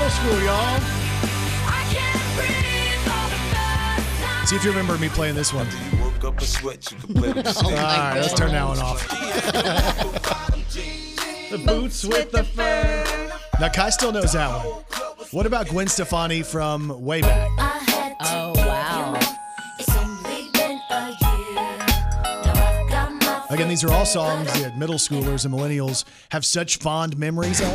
school, 0.09 0.41
y'all. 0.43 0.79
See 4.45 4.55
if 4.55 4.63
you 4.63 4.69
remember 4.71 4.97
me 4.97 5.09
playing 5.09 5.35
this 5.35 5.53
one. 5.53 5.67
Woke 6.01 6.23
up 6.23 6.39
a 6.41 6.45
sweat, 6.45 6.81
play 6.81 7.33
with 7.33 7.45
the 7.45 7.53
All 7.65 7.71
right, 7.73 8.13
let's 8.15 8.33
turn 8.33 8.53
that 8.53 8.65
one 8.65 8.79
off. 8.79 9.05
the 11.51 11.57
boots 11.57 12.05
with 12.05 12.31
the 12.31 12.45
fur. 12.45 13.03
Now, 13.59 13.67
Kai 13.69 13.89
still 13.89 14.13
knows 14.13 14.31
that 14.31 14.65
one. 14.65 14.83
What 15.31 15.45
about 15.45 15.67
Gwen 15.67 15.87
Stefani 15.87 16.41
from 16.43 17.03
way 17.03 17.21
back? 17.21 17.64
Again, 23.55 23.69
these 23.69 23.85
are 23.85 23.91
all 23.93 24.05
songs 24.05 24.51
that 24.63 24.77
middle 24.77 24.95
schoolers 24.95 25.45
and 25.45 25.53
millennials 25.53 26.03
have 26.31 26.43
such 26.43 26.75
fond 26.75 27.17
memories 27.17 27.61
of. 27.61 27.69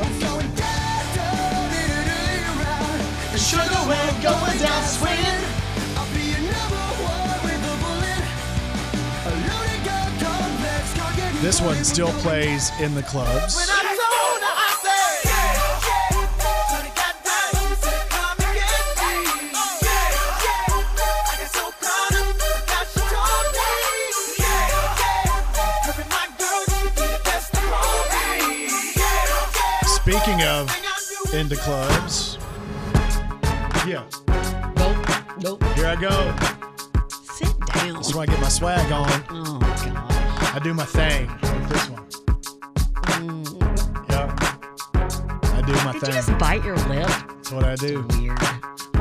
This 11.41 11.63
one 11.63 11.83
still 11.83 12.13
plays 12.21 12.71
in 12.79 12.95
the 12.95 13.03
clubs. 13.03 13.57
Speaking 30.41 30.55
of 30.55 30.71
into 31.35 31.57
clubs, 31.57 32.39
yeah. 33.87 34.03
Nope. 34.79 34.97
Nope. 35.43 35.63
Here 35.77 35.87
I 35.87 35.97
go. 36.01 36.35
Sit 37.35 37.55
down. 37.67 37.99
This 37.99 38.09
is 38.09 38.15
where 38.15 38.23
I 38.23 38.27
get 38.27 38.41
my 38.41 38.49
swag 38.49 38.91
on. 38.91 39.07
Oh 39.29 39.59
gosh. 39.59 39.87
I 40.55 40.59
do 40.65 40.73
my 40.73 40.87
thing 40.87 41.27
with 41.43 41.69
this 41.69 41.91
one. 41.91 42.07
Mm. 43.21 43.45
Yep. 44.09 44.31
I 45.55 45.61
do 45.67 45.73
my 45.85 45.93
Did 45.93 46.01
thing. 46.01 46.11
you 46.11 46.17
just 46.17 46.33
bite 46.39 46.65
your 46.65 46.77
lip? 46.89 47.07
That's 47.07 47.53
what 47.53 47.65
I 47.65 47.75
do. 47.77 48.01
Weird. 48.13 48.39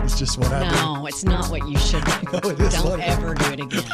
It's 0.04 0.20
just 0.20 0.38
what 0.40 0.52
I 0.52 0.68
do. 0.68 0.76
No, 0.76 1.06
it's 1.06 1.24
not 1.24 1.50
what 1.50 1.66
you 1.70 1.78
should 1.78 2.04
do. 2.04 2.12
No, 2.34 2.40
it 2.50 2.60
is 2.60 2.74
Don't 2.74 2.86
what- 2.86 3.00
ever 3.00 3.34
do 3.34 3.46
it 3.54 3.62
again. 3.62 3.84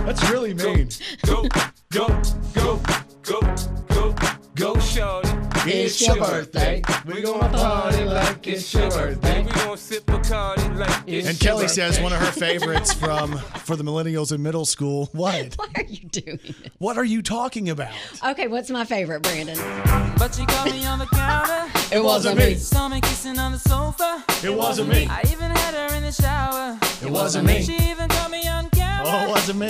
That's 0.04 0.28
really 0.30 0.52
mean. 0.54 0.88
Go, 1.24 1.44
go, 1.92 2.08
go, 2.54 2.80
go, 3.22 3.40
go, 3.88 4.14
go, 4.56 4.78
shorty. 4.80 5.28
It's 5.66 6.00
your 6.06 6.16
birthday. 6.16 6.82
We 7.06 7.22
gonna 7.22 7.48
party 7.48 8.04
like 8.04 8.46
it's 8.46 8.72
your 8.74 8.90
birthday. 8.90 9.42
We 9.44 9.50
gonna 9.50 9.76
sip 9.76 10.04
Bacardi 10.04 10.76
like 10.76 11.02
it's 11.06 11.26
And 11.28 11.42
your 11.42 11.52
Kelly 11.52 11.68
says 11.68 11.98
one 12.00 12.12
of 12.12 12.18
her 12.18 12.32
favorites 12.32 12.92
from 12.92 13.38
for 13.64 13.76
the 13.76 13.84
millennials 13.84 14.32
in 14.32 14.42
middle 14.42 14.64
school. 14.66 15.10
What? 15.24 15.54
Why 15.56 15.68
are 15.76 15.84
you 15.84 16.06
doing 16.08 16.38
it? 16.44 16.72
What 16.78 16.98
are 16.98 17.04
you 17.04 17.22
talking 17.22 17.70
about? 17.70 17.94
Okay, 18.26 18.46
what's 18.46 18.68
my 18.68 18.84
favorite, 18.84 19.22
Brandon? 19.22 19.56
But 20.18 20.34
she 20.34 20.44
caught 20.44 20.70
me 20.70 20.84
on 20.84 20.98
the 20.98 21.06
counter. 21.06 21.70
It 21.94 22.02
wasn't 22.02 22.38
me. 22.38 22.56
Saw 22.56 22.88
me 22.88 23.00
kissing 23.00 23.38
on 23.38 23.52
the 23.52 23.58
sofa. 23.58 24.22
It 24.44 24.54
wasn't 24.54 24.90
me. 24.90 25.06
I 25.08 25.22
even 25.30 25.50
had 25.50 25.74
her 25.74 25.96
in 25.96 26.02
the 26.02 26.12
shower. 26.12 26.78
It 27.02 27.10
wasn't 27.10 27.46
me. 27.46 27.62
She 27.62 27.76
even 27.90 28.08
caught 28.08 28.30
me 28.30 28.46
on 28.48 28.68
camera. 28.70 28.73
Oh, 29.06 29.24
it 29.24 29.28
wasn't 29.30 29.58
me. 29.58 29.68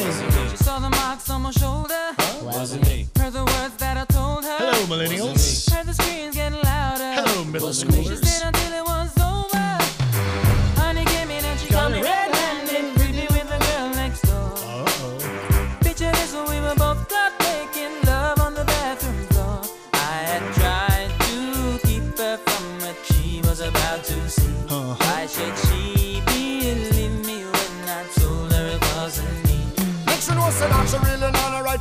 She 0.51 0.57
saw 0.59 0.79
the 0.79 0.91
marks 0.91 1.29
on 1.31 1.43
my 1.43 1.51
shoulder. 1.51 1.95
Wasn't 2.43 2.87
me. 2.87 3.09
Heard 3.19 3.33
the 3.33 3.45
words 3.45 3.75
that 3.79 3.97
I 3.97 4.05
told 4.05 4.45
her. 4.45 4.57
Hello, 4.59 4.73
millennials. 4.87 5.71
Heard 5.73 5.87
the 5.87 5.95
screams 5.95 6.35
getting 6.37 6.61
louder. 6.63 7.13
Hello, 7.21 7.45
middle 7.45 7.73
She 7.73 7.85
schoolers. 7.87 8.25
stayed 8.25 8.47
until 8.47 8.73
it 8.73 8.85
was 8.85 9.11
over. 9.19 9.54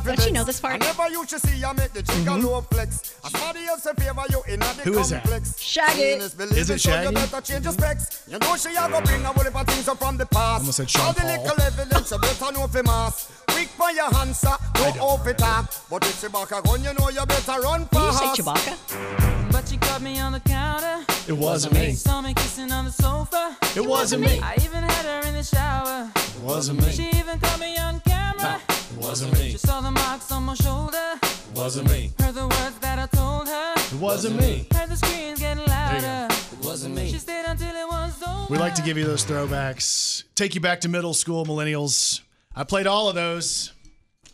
Not 0.04 0.16
a 0.16 0.16
right 0.16 0.16
for 0.16 0.16
Don't 0.16 0.18
you 0.18 0.24
vex. 0.24 0.32
know 0.32 0.44
this 0.44 0.60
part? 0.60 0.74
I 0.74 0.78
never 0.78 1.08
used 1.10 1.30
to 1.30 1.38
see 1.40 1.56
you 1.56 1.74
make 1.74 1.92
the 1.92 2.02
chick 2.02 2.26
a 2.26 2.34
low 2.34 2.60
flex. 2.62 3.16
As 3.24 3.30
somebody 3.32 3.64
else 3.66 3.86
in 3.86 3.94
favor 3.96 4.22
you 4.30 4.42
in 4.48 4.62
a 4.62 4.64
the 4.64 4.84
Mm-hmm. 4.84 4.92
Who 4.92 4.98
is 4.98 5.10
that? 5.10 5.56
Shaggy. 5.58 5.94
Seeing 6.00 6.20
is 6.20 6.34
believing, 6.34 6.58
Is 6.58 6.70
it 6.70 6.80
so 6.80 6.90
Shaggy? 6.90 7.06
You 7.08 7.12
better 7.14 7.40
change 7.40 7.64
your 7.64 7.72
specs. 7.72 8.22
You 8.28 8.38
know 8.38 8.56
she 8.56 8.68
a 8.76 8.88
go 8.88 9.00
bring 9.02 9.22
a 9.24 9.28
whole 9.28 9.44
heap 9.44 9.56
of 9.56 9.66
things 9.66 9.88
up 9.88 9.98
from 9.98 10.16
the 10.16 10.26
past. 10.26 10.60
Almost 10.60 10.76
said 10.76 10.90
Sean 10.90 11.06
All 11.06 11.12
the 11.12 11.20
Paul. 11.20 11.30
little 11.44 11.62
evidence 11.62 12.10
you 12.10 12.18
better 12.18 12.52
know 12.52 12.66
for 12.66 12.82
mass. 12.82 13.32
Quick 13.48 13.68
for 13.68 13.90
your 13.92 14.14
answer, 14.16 14.50
no 14.76 14.84
off 15.00 15.26
it 15.28 15.40
up. 15.42 15.72
But 15.88 16.04
if 16.06 16.20
she 16.20 16.28
back 16.28 16.50
a 16.50 16.60
gun, 16.62 16.82
you 16.82 16.92
know 16.94 17.08
you 17.08 17.24
better 17.24 17.60
run 17.60 17.86
Did 17.92 18.00
you 18.02 18.12
say 18.12 18.42
fast. 18.42 18.66
Chewbacca? 18.66 19.52
But 19.52 19.68
she 19.68 19.76
caught 19.76 20.02
me 20.02 20.18
on 20.18 20.32
the 20.32 20.40
counter. 20.40 21.04
It 21.28 21.32
wasn't 21.32 21.74
me. 21.74 21.92
Saw 21.92 22.20
me 22.20 22.34
kissing 22.34 22.72
on 22.72 22.84
the 22.86 22.90
sofa. 22.92 23.56
It 23.76 23.86
wasn't 23.86 24.22
me. 24.22 24.40
I 24.40 24.54
even 24.64 24.82
had 24.82 25.04
her 25.06 25.28
in 25.28 25.34
the 25.34 25.44
shower. 25.44 26.10
It 26.16 26.42
wasn't 26.42 26.82
me. 26.82 26.90
She 26.90 27.08
even 27.10 27.38
caught 27.38 27.60
me 27.60 27.78
on 27.78 28.00
camera. 28.00 28.13
It 28.44 28.98
wasn't 28.98 29.32
me. 29.34 29.50
She 29.52 29.58
saw 29.58 29.80
the 29.80 29.90
marks 29.90 30.30
on 30.30 30.42
my 30.44 30.54
shoulder. 30.54 31.18
Wasn't 31.54 31.88
me. 31.90 32.12
Heard 32.18 32.34
the 32.34 32.46
words 32.46 32.78
that 32.80 32.98
I 32.98 33.06
told 33.06 33.48
her. 33.48 33.74
It 33.76 34.00
wasn't 34.00 34.36
me. 34.40 34.66
Heard 34.74 34.88
the 34.90 34.96
screams 34.96 35.40
getting 35.40 35.64
louder. 35.66 36.28
It 36.30 36.64
wasn't 36.64 36.94
me. 36.94 37.10
She 37.10 37.18
stayed 37.18 37.44
until 37.46 37.74
it 37.74 37.88
was 37.88 38.22
over. 38.22 38.46
We 38.50 38.58
like 38.58 38.74
to 38.74 38.82
give 38.82 38.98
you 38.98 39.04
those 39.04 39.24
throwbacks. 39.24 40.24
Take 40.34 40.54
you 40.54 40.60
back 40.60 40.82
to 40.82 40.88
middle 40.88 41.14
school, 41.14 41.44
millennials. 41.46 42.20
I 42.54 42.64
played 42.64 42.86
all 42.86 43.08
of 43.08 43.14
those. 43.14 43.72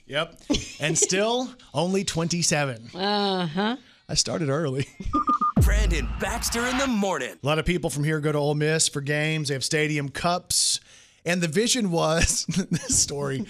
Yep. 0.07 0.41
And 0.81 0.97
still 0.97 1.51
only 1.75 2.05
27. 2.05 2.91
Uh 2.95 3.47
huh. 3.47 3.77
I 4.09 4.15
started 4.15 4.49
early. 4.49 4.89
Brandon 5.61 6.09
Baxter 6.19 6.67
in 6.67 6.79
the 6.79 6.87
morning. 6.87 7.37
A 7.43 7.47
lot 7.47 7.59
of 7.59 7.67
people 7.67 7.91
from 7.91 8.03
here 8.05 8.19
go 8.19 8.33
to 8.33 8.39
Ole 8.39 8.55
Miss 8.55 8.89
for 8.89 9.03
games. 9.03 9.49
They 9.49 9.55
have 9.55 9.63
stadium 9.63 10.09
cups. 10.09 10.81
And 11.25 11.41
the 11.41 11.49
vision 11.49 11.91
was 11.91 12.47
this 12.71 12.99
story. 12.99 13.47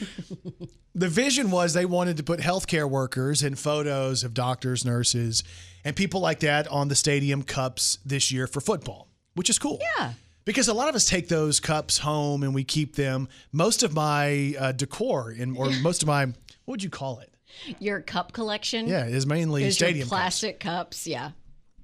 the 0.94 1.08
vision 1.08 1.50
was 1.50 1.72
they 1.72 1.86
wanted 1.86 2.16
to 2.16 2.22
put 2.22 2.40
healthcare 2.40 2.88
workers 2.88 3.42
and 3.42 3.58
photos 3.58 4.24
of 4.24 4.34
doctors, 4.34 4.84
nurses, 4.84 5.44
and 5.84 5.94
people 5.94 6.20
like 6.20 6.40
that 6.40 6.68
on 6.68 6.88
the 6.88 6.94
stadium 6.94 7.42
cups 7.42 7.98
this 8.04 8.32
year 8.32 8.46
for 8.46 8.60
football, 8.60 9.08
which 9.34 9.48
is 9.48 9.58
cool. 9.58 9.78
Yeah. 9.98 10.12
Because 10.44 10.68
a 10.68 10.74
lot 10.74 10.88
of 10.88 10.94
us 10.94 11.04
take 11.04 11.28
those 11.28 11.60
cups 11.60 11.98
home 11.98 12.42
and 12.42 12.54
we 12.54 12.64
keep 12.64 12.96
them. 12.96 13.28
Most 13.52 13.82
of 13.82 13.94
my 13.94 14.54
uh, 14.58 14.72
decor 14.72 15.30
and 15.38 15.56
or 15.56 15.70
most 15.82 16.02
of 16.02 16.08
my 16.08 16.24
what 16.24 16.34
would 16.74 16.82
you 16.82 16.90
call 16.90 17.20
it? 17.20 17.32
Your 17.78 18.00
cup 18.00 18.32
collection. 18.32 18.86
Yeah, 18.88 19.06
is 19.06 19.26
mainly 19.26 19.64
is 19.64 19.74
stadium 19.76 20.04
cups. 20.08 20.10
plastic 20.10 20.60
cups. 20.60 21.06
Yeah. 21.06 21.32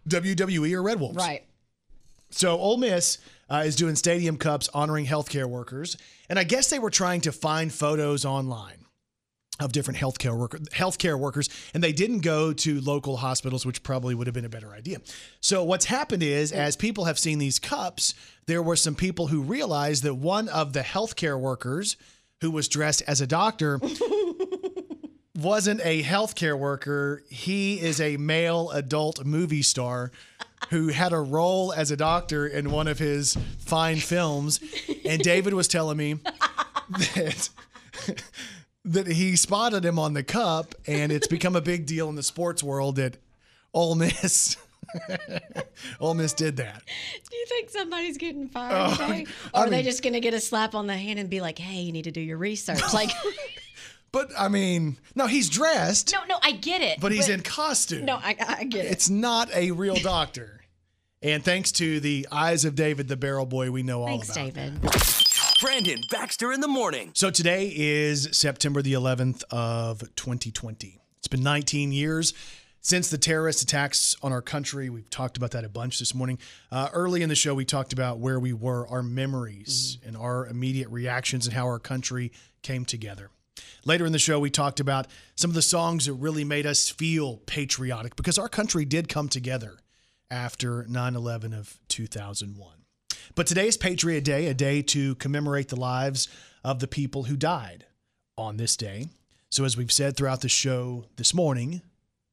WWE 0.09 0.73
or 0.73 0.83
Red 0.83 1.01
Wolves. 1.01 1.17
Right. 1.17 1.45
So 2.31 2.57
Ole 2.59 2.77
Miss 2.77 3.19
uh, 3.51 3.63
is 3.67 3.77
doing 3.77 3.95
stadium 3.95 4.37
cups 4.37 4.69
honoring 4.75 5.07
healthcare 5.07 5.47
workers, 5.47 5.97
and 6.29 6.39
I 6.39 6.45
guess 6.45 6.71
they 6.71 6.79
were 6.79 6.91
trying 6.91 7.21
to 7.23 7.33
find 7.33 7.73
photos 7.73 8.25
online 8.25 8.87
of 9.59 9.73
different 9.73 9.99
healthcare 9.99 10.37
worker 10.37 10.59
healthcare 10.59 11.19
workers, 11.19 11.49
and 11.73 11.83
they 11.83 11.93
didn't 11.93 12.21
go 12.21 12.53
to 12.53 12.81
local 12.81 13.17
hospitals, 13.17 13.65
which 13.65 13.83
probably 13.83 14.15
would 14.15 14.27
have 14.27 14.35
been 14.35 14.45
a 14.45 14.51
better 14.51 14.73
idea. 14.73 14.99
So 15.41 15.65
what's 15.65 15.87
happened 15.87 16.23
is, 16.23 16.53
as 16.53 16.77
people 16.77 17.05
have 17.05 17.19
seen 17.19 17.39
these 17.39 17.59
cups, 17.59 18.15
there 18.47 18.63
were 18.63 18.77
some 18.77 18.95
people 18.95 19.29
who 19.29 19.41
realized 19.43 20.03
that 20.03 20.15
one 20.15 20.49
of 20.49 20.73
the 20.73 20.81
healthcare 20.81 21.39
workers 21.39 21.97
who 22.41 22.51
was 22.51 22.69
dressed 22.69 23.03
as 23.07 23.21
a 23.21 23.27
doctor 23.27 23.81
wasn't 25.37 25.81
a 25.85 26.03
healthcare 26.03 26.59
worker. 26.59 27.23
He 27.31 27.81
is 27.81 28.01
a 28.01 28.17
male 28.19 28.71
adult 28.71 29.25
movie 29.25 29.63
star 29.63 30.11
who 30.71 30.89
had 30.89 31.13
a 31.13 31.21
role 31.21 31.73
as 31.73 31.91
a 31.91 31.97
doctor 31.97 32.47
in 32.47 32.71
one 32.71 32.89
of 32.89 32.99
his 32.99 33.37
fine 33.59 33.97
films. 33.99 34.61
And 35.05 35.23
David 35.23 35.55
was 35.55 35.69
telling 35.69 35.97
me 35.97 36.15
that 37.15 37.49
that 38.85 39.07
he 39.09 39.35
spotted 39.37 39.85
him 39.85 39.99
on 39.99 40.15
the 40.15 40.23
cup, 40.23 40.75
and 40.87 41.11
it's 41.11 41.27
become 41.27 41.57
a 41.57 41.61
big 41.61 41.87
deal 41.87 42.09
in 42.09 42.15
the 42.15 42.23
sports 42.23 42.63
world 42.63 42.97
that 42.97 43.17
Ole 43.75 43.95
Miss. 43.97 44.57
Ole 46.01 46.15
Miss 46.15 46.33
did 46.33 46.57
that. 46.59 46.83
Do 47.29 47.37
you 47.37 47.47
think 47.47 47.71
somebody's 47.71 48.17
getting 48.17 48.49
fired 48.49 48.73
Oh, 48.73 48.91
today? 48.97 49.27
I 49.53 49.61
Or 49.61 49.67
are 49.67 49.71
they 49.71 49.83
just 49.83 50.03
going 50.03 50.13
to 50.13 50.21
get 50.21 50.35
a 50.35 50.41
slap 50.41 50.75
on 50.77 50.87
the 50.87 50.97
hand 50.97 51.19
and 51.19 51.29
be 51.29 51.41
like, 51.41 51.59
hey, 51.59 51.81
you 51.81 51.91
need 51.93 52.05
to 52.05 52.13
do 52.13 52.21
your 52.21 52.39
research? 52.39 52.81
Like, 52.95 53.11
But 54.17 54.31
I 54.39 54.49
mean, 54.49 54.97
no, 55.15 55.27
he's 55.27 55.51
dressed, 55.51 56.15
no, 56.15 56.25
no, 56.25 56.39
I 56.43 56.53
get 56.53 56.81
it. 56.81 57.03
but 57.03 57.13
he's 57.13 57.29
in 57.29 57.43
costume. 57.43 58.07
No, 58.07 58.15
I, 58.15 58.35
I 58.49 58.65
get 58.65 58.87
it. 58.87 58.93
It's 58.93 59.11
not 59.11 59.55
a 59.55 59.73
real 59.73 59.97
doctor. 59.97 60.63
And 61.21 61.45
thanks 61.45 61.71
to 61.73 62.01
the 62.01 62.27
eyes 62.33 62.65
of 62.65 62.75
David, 62.75 63.09
the 63.09 63.17
barrel 63.19 63.45
boy, 63.45 63.71
we 63.71 63.83
know 63.83 64.05
all 64.05 64.15
about 64.15 64.27
Thanks, 64.29 64.57
about. 64.57 64.81
David. 64.81 65.61
Brandon 65.61 66.01
Baxter 66.11 66.51
in 66.51 66.63
the 66.63 66.69
morning. 66.69 67.11
So 67.13 67.31
today 67.31 67.71
is 67.77 68.31
September 68.33 68.81
the 68.81 68.95
11th 68.95 69.45
of 69.51 70.01
2020. 70.17 70.99
It's 71.19 71.29
been 71.29 71.43
19 71.43 71.93
years 71.93 72.33
since 72.81 73.11
the 73.11 73.19
terrorist 73.19 73.61
attacks 73.63 74.17
on 74.23 74.33
our 74.33 74.41
country. 74.41 74.89
We've 74.89 75.11
talked 75.11 75.37
about 75.37 75.51
that 75.51 75.65
a 75.67 75.69
bunch 75.69 75.99
this 75.99 76.15
morning. 76.15 76.39
Uh, 76.73 76.89
early 76.95 77.21
in 77.21 77.29
the 77.29 77.35
show, 77.35 77.55
we 77.55 77.67
talked 77.67 77.93
about 77.93 78.19
where 78.19 78.41
we 78.41 78.55
were, 78.55 78.89
our 78.89 79.03
memories, 79.03 79.99
and 80.07 80.17
our 80.17 80.47
immediate 80.47 80.89
reactions, 80.89 81.47
and 81.47 81.55
how 81.55 81.67
our 81.67 81.79
country 81.79 82.33
came 82.63 82.87
together. 82.87 83.29
Later 83.87 84.05
in 84.05 84.11
the 84.11 84.19
show, 84.19 84.41
we 84.41 84.51
talked 84.51 84.81
about 84.81 85.07
some 85.37 85.49
of 85.49 85.55
the 85.55 85.63
songs 85.63 86.07
that 86.07 86.15
really 86.15 86.43
made 86.43 86.67
us 86.67 86.91
feel 86.91 87.37
patriotic 87.47 88.17
because 88.17 88.37
our 88.37 88.49
country 88.49 88.85
did 88.85 89.09
come 89.09 89.29
together 89.29 89.79
after 90.29 90.85
9 90.89 91.15
11 91.15 91.53
of 91.55 91.79
2001. 91.87 92.75
But 93.37 93.47
today 93.47 93.69
is 93.69 93.77
Patriot 93.77 94.25
Day, 94.25 94.49
a 94.49 94.55
day 94.55 94.83
to 94.83 95.15
commemorate 95.15 95.69
the 95.69 95.79
lives 95.79 96.27
of 96.65 96.81
the 96.81 96.89
people 96.89 97.25
who 97.25 97.37
died 97.37 97.87
on 98.37 98.57
this 98.57 98.77
day. 98.77 99.07
So, 99.51 99.65
as 99.65 99.77
we've 99.77 99.93
said 99.93 100.17
throughout 100.17 100.41
the 100.41 100.49
show 100.49 101.05
this 101.15 101.33
morning, 101.33 101.81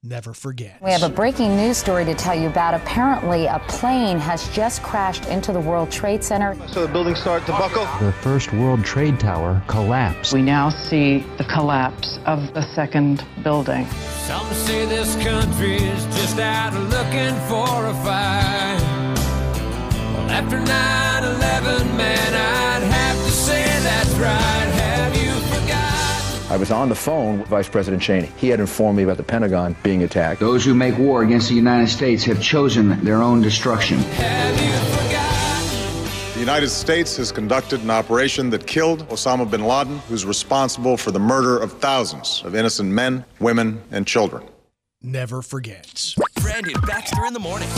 never 0.04 0.34
forget. 0.34 0.82
We 0.82 0.92
have 0.92 1.04
a 1.04 1.10
breaking 1.10 1.56
news 1.56 1.78
story 1.78 2.04
to 2.06 2.14
tell 2.14 2.36
you 2.36 2.48
about. 2.48 2.74
Apparently, 2.74 3.46
a 3.46 3.60
plane 3.68 4.20
has 4.20 4.48
just 4.50 4.84
crashed 4.84 5.26
into 5.28 5.54
the 5.54 5.60
World 5.60 5.90
Trade 5.90 6.24
Center. 6.24 6.56
So 6.68 6.86
the 6.86 6.92
building 6.92 7.16
started 7.16 7.46
to 7.46 7.54
buckle. 7.54 7.86
The 8.06 8.12
first 8.12 8.52
World 8.54 8.84
Trade 8.84 9.20
Tower 9.20 9.64
collapsed. 9.68 10.34
We 10.34 10.42
now 10.42 10.70
see 10.70 11.20
the 11.38 11.46
collapse 11.46 12.20
of 12.26 12.54
the 12.54 12.64
second 12.76 13.26
building. 13.44 13.86
Some 14.28 14.46
say 14.54 14.86
this 14.86 15.16
country 15.24 15.76
is 15.76 16.06
just 16.18 16.38
out 16.40 16.74
looking 16.74 17.36
for 17.48 17.88
a 17.88 17.94
fight. 18.04 18.80
Well, 20.14 20.32
after 20.32 20.60
9 20.60 21.24
11, 21.24 21.98
man, 21.98 22.34
I'd 22.34 22.84
have 22.84 23.18
to 23.26 23.32
say 23.32 23.64
that's 23.64 24.14
right. 24.16 24.63
Have 26.54 26.62
you 26.62 26.66
forgot? 26.66 26.72
I 26.72 26.72
was 26.72 26.72
on 26.72 26.90
the 26.90 26.96
phone 26.96 27.40
with 27.40 27.48
Vice 27.48 27.68
President 27.68 28.02
Cheney. 28.04 28.30
He 28.38 28.50
had 28.50 28.60
informed 28.60 28.98
me 28.98 29.04
about 29.04 29.18
the 29.18 29.24
Pentagon 29.24 29.76
being 29.82 30.04
attacked. 30.04 30.40
Those 30.40 30.64
who 30.64 30.76
make 30.76 30.98
war 31.00 31.24
against 31.24 31.50
the 31.50 31.56
United 31.56 31.90
States 31.90 32.24
have 32.26 32.42
chosen 32.42 33.04
their 33.04 33.24
own 33.24 33.42
destruction. 33.42 34.00
The 36.34 36.40
United 36.40 36.70
States 36.70 37.18
has 37.18 37.32
conducted 37.32 37.82
an 37.82 37.90
operation 37.90 38.52
that 38.52 38.68
killed 38.68 39.08
Osama 39.10 39.50
bin 39.50 39.64
Laden, 39.64 39.98
who's 40.10 40.26
responsible 40.26 40.96
for 40.98 41.12
the 41.12 41.20
murder 41.20 41.58
of 41.58 41.74
thousands 41.74 42.44
of 42.46 42.54
innocent 42.56 42.90
men, 42.90 43.26
women, 43.40 43.82
and 43.92 44.06
children. 44.06 44.44
Never 45.02 45.42
forget. 45.42 46.16
Brandon 46.42 46.80
Baxter 46.86 47.26
in 47.26 47.34
the 47.34 47.40
morning. 47.40 47.70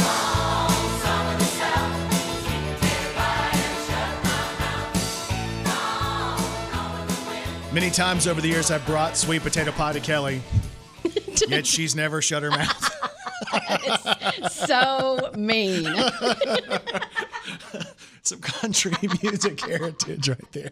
Many 7.76 7.90
times 7.90 8.26
over 8.26 8.40
the 8.40 8.48
years, 8.48 8.72
I've 8.72 8.86
brought 8.86 9.18
sweet 9.18 9.44
potato 9.44 9.74
pie 9.74 9.92
to 9.92 10.00
Kelly, 10.00 10.42
yet 11.50 11.68
she's 11.68 11.94
never 11.94 12.22
shut 12.22 12.42
her 12.42 12.50
mouth. 12.50 12.90
so 14.50 15.30
mean. 15.36 15.84
Some 18.22 18.40
country 18.40 18.94
music 19.22 19.60
heritage 19.60 20.30
right 20.30 20.52
there. 20.54 20.72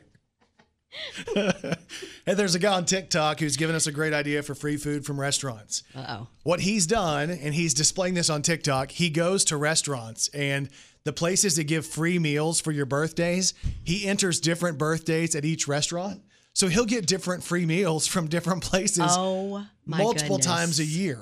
and 2.26 2.38
there's 2.38 2.56
a 2.56 2.60
guy 2.60 2.72
on 2.72 2.86
TikTok 2.86 3.42
who's 3.42 3.58
given 3.58 3.76
us 3.76 3.86
a 3.86 3.92
great 3.92 4.14
idea 4.14 4.42
for 4.42 4.56
free 4.56 4.78
food 4.78 5.06
from 5.06 5.20
restaurants. 5.20 5.84
Oh. 5.98 6.30
What 6.44 6.62
he's 6.62 6.88
done, 6.88 7.32
and 7.32 7.54
he's 7.54 7.74
displaying 7.74 8.14
this 8.14 8.30
on 8.30 8.44
TikTok, 8.44 8.92
he 8.92 9.10
goes 9.10 9.44
to 9.46 9.58
restaurants 9.58 10.30
and 10.30 10.70
the 11.04 11.12
places 11.12 11.58
that 11.58 11.66
give 11.66 11.86
free 11.86 12.18
meals 12.18 12.62
for 12.62 12.72
your 12.72 12.86
birthdays, 12.86 13.54
he 13.84 14.08
enters 14.08 14.40
different 14.40 14.78
birthdays 14.78 15.36
at 15.36 15.44
each 15.44 15.68
restaurant. 15.68 16.22
So 16.54 16.68
he'll 16.68 16.86
get 16.86 17.08
different 17.08 17.44
free 17.44 17.66
meals 17.66 18.06
from 18.08 18.28
different 18.28 18.64
places 18.64 19.04
Oh 19.10 19.66
multiple 19.86 20.38
goodness. 20.38 20.46
times 20.46 20.80
a 20.80 20.86
year. 20.86 21.20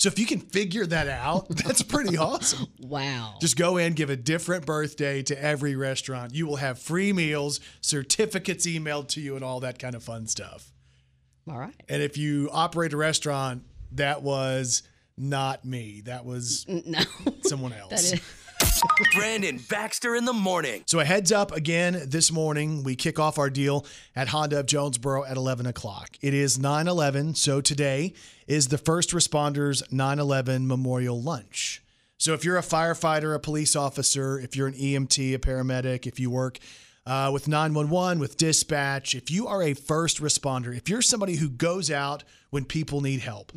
So 0.00 0.08
if 0.08 0.18
you 0.18 0.26
can 0.26 0.38
figure 0.40 0.86
that 0.86 1.08
out, 1.08 1.48
that's 1.64 1.82
pretty 1.82 2.16
awesome. 2.16 2.66
Wow. 2.80 3.34
Just 3.40 3.56
go 3.56 3.76
in, 3.78 3.94
give 3.94 4.10
a 4.10 4.16
different 4.16 4.64
birthday 4.66 5.22
to 5.24 5.42
every 5.42 5.74
restaurant. 5.74 6.34
You 6.34 6.46
will 6.46 6.56
have 6.56 6.78
free 6.78 7.12
meals, 7.12 7.58
certificates 7.80 8.66
emailed 8.66 9.08
to 9.08 9.20
you, 9.20 9.34
and 9.34 9.44
all 9.44 9.60
that 9.60 9.78
kind 9.78 9.94
of 9.96 10.02
fun 10.04 10.26
stuff. 10.26 10.72
All 11.50 11.58
right. 11.58 11.74
And 11.88 12.02
if 12.02 12.16
you 12.16 12.48
operate 12.52 12.92
a 12.92 12.96
restaurant, 12.96 13.62
that 13.92 14.22
was 14.22 14.82
not 15.16 15.64
me. 15.64 16.02
That 16.04 16.24
was 16.24 16.64
no. 16.68 17.00
someone 17.42 17.72
else. 17.72 18.12
Brandon 19.14 19.58
Baxter 19.68 20.14
in 20.14 20.24
the 20.24 20.32
morning. 20.32 20.82
So 20.86 21.00
a 21.00 21.04
heads 21.04 21.32
up 21.32 21.52
again 21.52 22.00
this 22.06 22.32
morning, 22.32 22.82
we 22.82 22.96
kick 22.96 23.18
off 23.18 23.38
our 23.38 23.50
deal 23.50 23.86
at 24.16 24.28
Honda 24.28 24.60
of 24.60 24.66
Jonesboro 24.66 25.24
at 25.24 25.36
11 25.36 25.66
o'clock. 25.66 26.16
It 26.20 26.34
is 26.34 26.58
9-11, 26.58 27.36
so 27.36 27.60
today 27.60 28.14
is 28.46 28.68
the 28.68 28.78
first 28.78 29.10
responders 29.10 29.82
9-11 29.90 30.66
memorial 30.66 31.20
lunch. 31.20 31.82
So 32.18 32.34
if 32.34 32.44
you're 32.44 32.58
a 32.58 32.62
firefighter, 32.62 33.34
a 33.34 33.38
police 33.38 33.76
officer, 33.76 34.38
if 34.40 34.56
you're 34.56 34.66
an 34.66 34.74
EMT, 34.74 35.34
a 35.34 35.38
paramedic, 35.38 36.06
if 36.06 36.18
you 36.18 36.30
work 36.30 36.58
uh, 37.06 37.30
with 37.32 37.46
911, 37.46 38.18
with 38.18 38.36
dispatch, 38.36 39.14
if 39.14 39.30
you 39.30 39.46
are 39.46 39.62
a 39.62 39.74
first 39.74 40.20
responder, 40.20 40.76
if 40.76 40.88
you're 40.88 41.00
somebody 41.00 41.36
who 41.36 41.48
goes 41.48 41.90
out 41.90 42.24
when 42.50 42.64
people 42.64 43.00
need 43.00 43.20
help, 43.20 43.52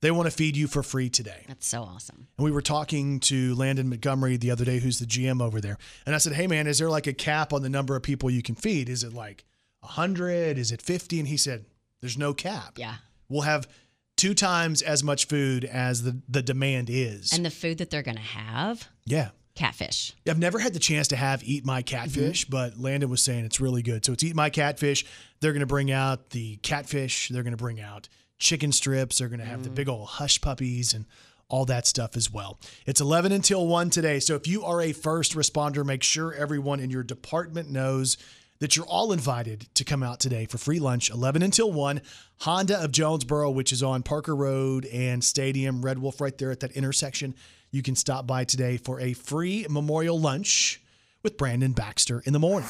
they 0.00 0.10
want 0.10 0.26
to 0.26 0.30
feed 0.30 0.56
you 0.56 0.66
for 0.66 0.82
free 0.82 1.10
today. 1.10 1.44
That's 1.46 1.66
so 1.66 1.82
awesome. 1.82 2.28
And 2.38 2.44
we 2.44 2.50
were 2.50 2.62
talking 2.62 3.20
to 3.20 3.54
Landon 3.54 3.88
Montgomery 3.88 4.36
the 4.36 4.50
other 4.50 4.64
day, 4.64 4.78
who's 4.78 4.98
the 4.98 5.06
GM 5.06 5.42
over 5.42 5.60
there. 5.60 5.78
And 6.06 6.14
I 6.14 6.18
said, 6.18 6.32
Hey, 6.32 6.46
man, 6.46 6.66
is 6.66 6.78
there 6.78 6.88
like 6.88 7.06
a 7.06 7.12
cap 7.12 7.52
on 7.52 7.62
the 7.62 7.68
number 7.68 7.96
of 7.96 8.02
people 8.02 8.30
you 8.30 8.42
can 8.42 8.54
feed? 8.54 8.88
Is 8.88 9.04
it 9.04 9.12
like 9.12 9.44
100? 9.80 10.58
Is 10.58 10.72
it 10.72 10.82
50? 10.82 11.20
And 11.20 11.28
he 11.28 11.36
said, 11.36 11.66
There's 12.00 12.16
no 12.16 12.32
cap. 12.32 12.74
Yeah. 12.76 12.96
We'll 13.28 13.42
have 13.42 13.68
two 14.16 14.34
times 14.34 14.82
as 14.82 15.04
much 15.04 15.26
food 15.28 15.64
as 15.64 16.02
the, 16.02 16.20
the 16.28 16.42
demand 16.42 16.88
is. 16.90 17.32
And 17.32 17.44
the 17.44 17.50
food 17.50 17.78
that 17.78 17.90
they're 17.90 18.02
going 18.02 18.16
to 18.16 18.22
have, 18.22 18.88
yeah. 19.06 19.30
catfish. 19.54 20.14
I've 20.28 20.38
never 20.38 20.58
had 20.58 20.74
the 20.74 20.78
chance 20.78 21.08
to 21.08 21.16
have 21.16 21.42
Eat 21.44 21.64
My 21.64 21.80
Catfish, 21.82 22.44
mm-hmm. 22.44 22.50
but 22.50 22.78
Landon 22.78 23.08
was 23.08 23.22
saying 23.22 23.44
it's 23.44 23.60
really 23.60 23.82
good. 23.82 24.04
So 24.04 24.12
it's 24.12 24.24
Eat 24.24 24.36
My 24.36 24.50
Catfish. 24.50 25.06
They're 25.40 25.52
going 25.52 25.60
to 25.60 25.66
bring 25.66 25.90
out 25.90 26.30
the 26.30 26.56
catfish. 26.56 27.28
They're 27.28 27.42
going 27.42 27.52
to 27.52 27.56
bring 27.56 27.80
out 27.80 28.08
chicken 28.40 28.72
strips. 28.72 29.18
They're 29.18 29.28
going 29.28 29.40
to 29.40 29.46
have 29.46 29.62
the 29.62 29.70
big 29.70 29.86
mm. 29.86 29.92
old 29.92 30.08
hush 30.08 30.40
puppies 30.40 30.92
and 30.92 31.04
all 31.48 31.64
that 31.66 31.86
stuff 31.86 32.16
as 32.16 32.32
well. 32.32 32.58
It's 32.86 33.00
11 33.00 33.32
until 33.32 33.66
1 33.66 33.90
today. 33.90 34.20
So 34.20 34.34
if 34.34 34.46
you 34.46 34.64
are 34.64 34.80
a 34.80 34.92
first 34.92 35.34
responder, 35.34 35.84
make 35.84 36.02
sure 36.02 36.32
everyone 36.32 36.80
in 36.80 36.90
your 36.90 37.02
department 37.02 37.70
knows 37.70 38.16
that 38.60 38.76
you're 38.76 38.86
all 38.86 39.12
invited 39.12 39.66
to 39.74 39.84
come 39.84 40.02
out 40.02 40.20
today 40.20 40.44
for 40.44 40.58
free 40.58 40.78
lunch, 40.78 41.10
11 41.10 41.42
until 41.42 41.72
1. 41.72 42.00
Honda 42.40 42.82
of 42.82 42.92
Jonesboro, 42.92 43.50
which 43.50 43.72
is 43.72 43.82
on 43.82 44.02
Parker 44.02 44.36
Road 44.36 44.84
and 44.86 45.24
Stadium, 45.24 45.82
Red 45.82 45.98
Wolf, 45.98 46.20
right 46.20 46.36
there 46.36 46.50
at 46.50 46.60
that 46.60 46.72
intersection. 46.72 47.34
You 47.70 47.82
can 47.82 47.96
stop 47.96 48.26
by 48.26 48.44
today 48.44 48.76
for 48.76 49.00
a 49.00 49.12
free 49.14 49.66
memorial 49.68 50.20
lunch 50.20 50.82
with 51.22 51.36
Brandon 51.36 51.72
Baxter 51.72 52.22
in 52.26 52.32
the 52.32 52.38
morning. 52.38 52.68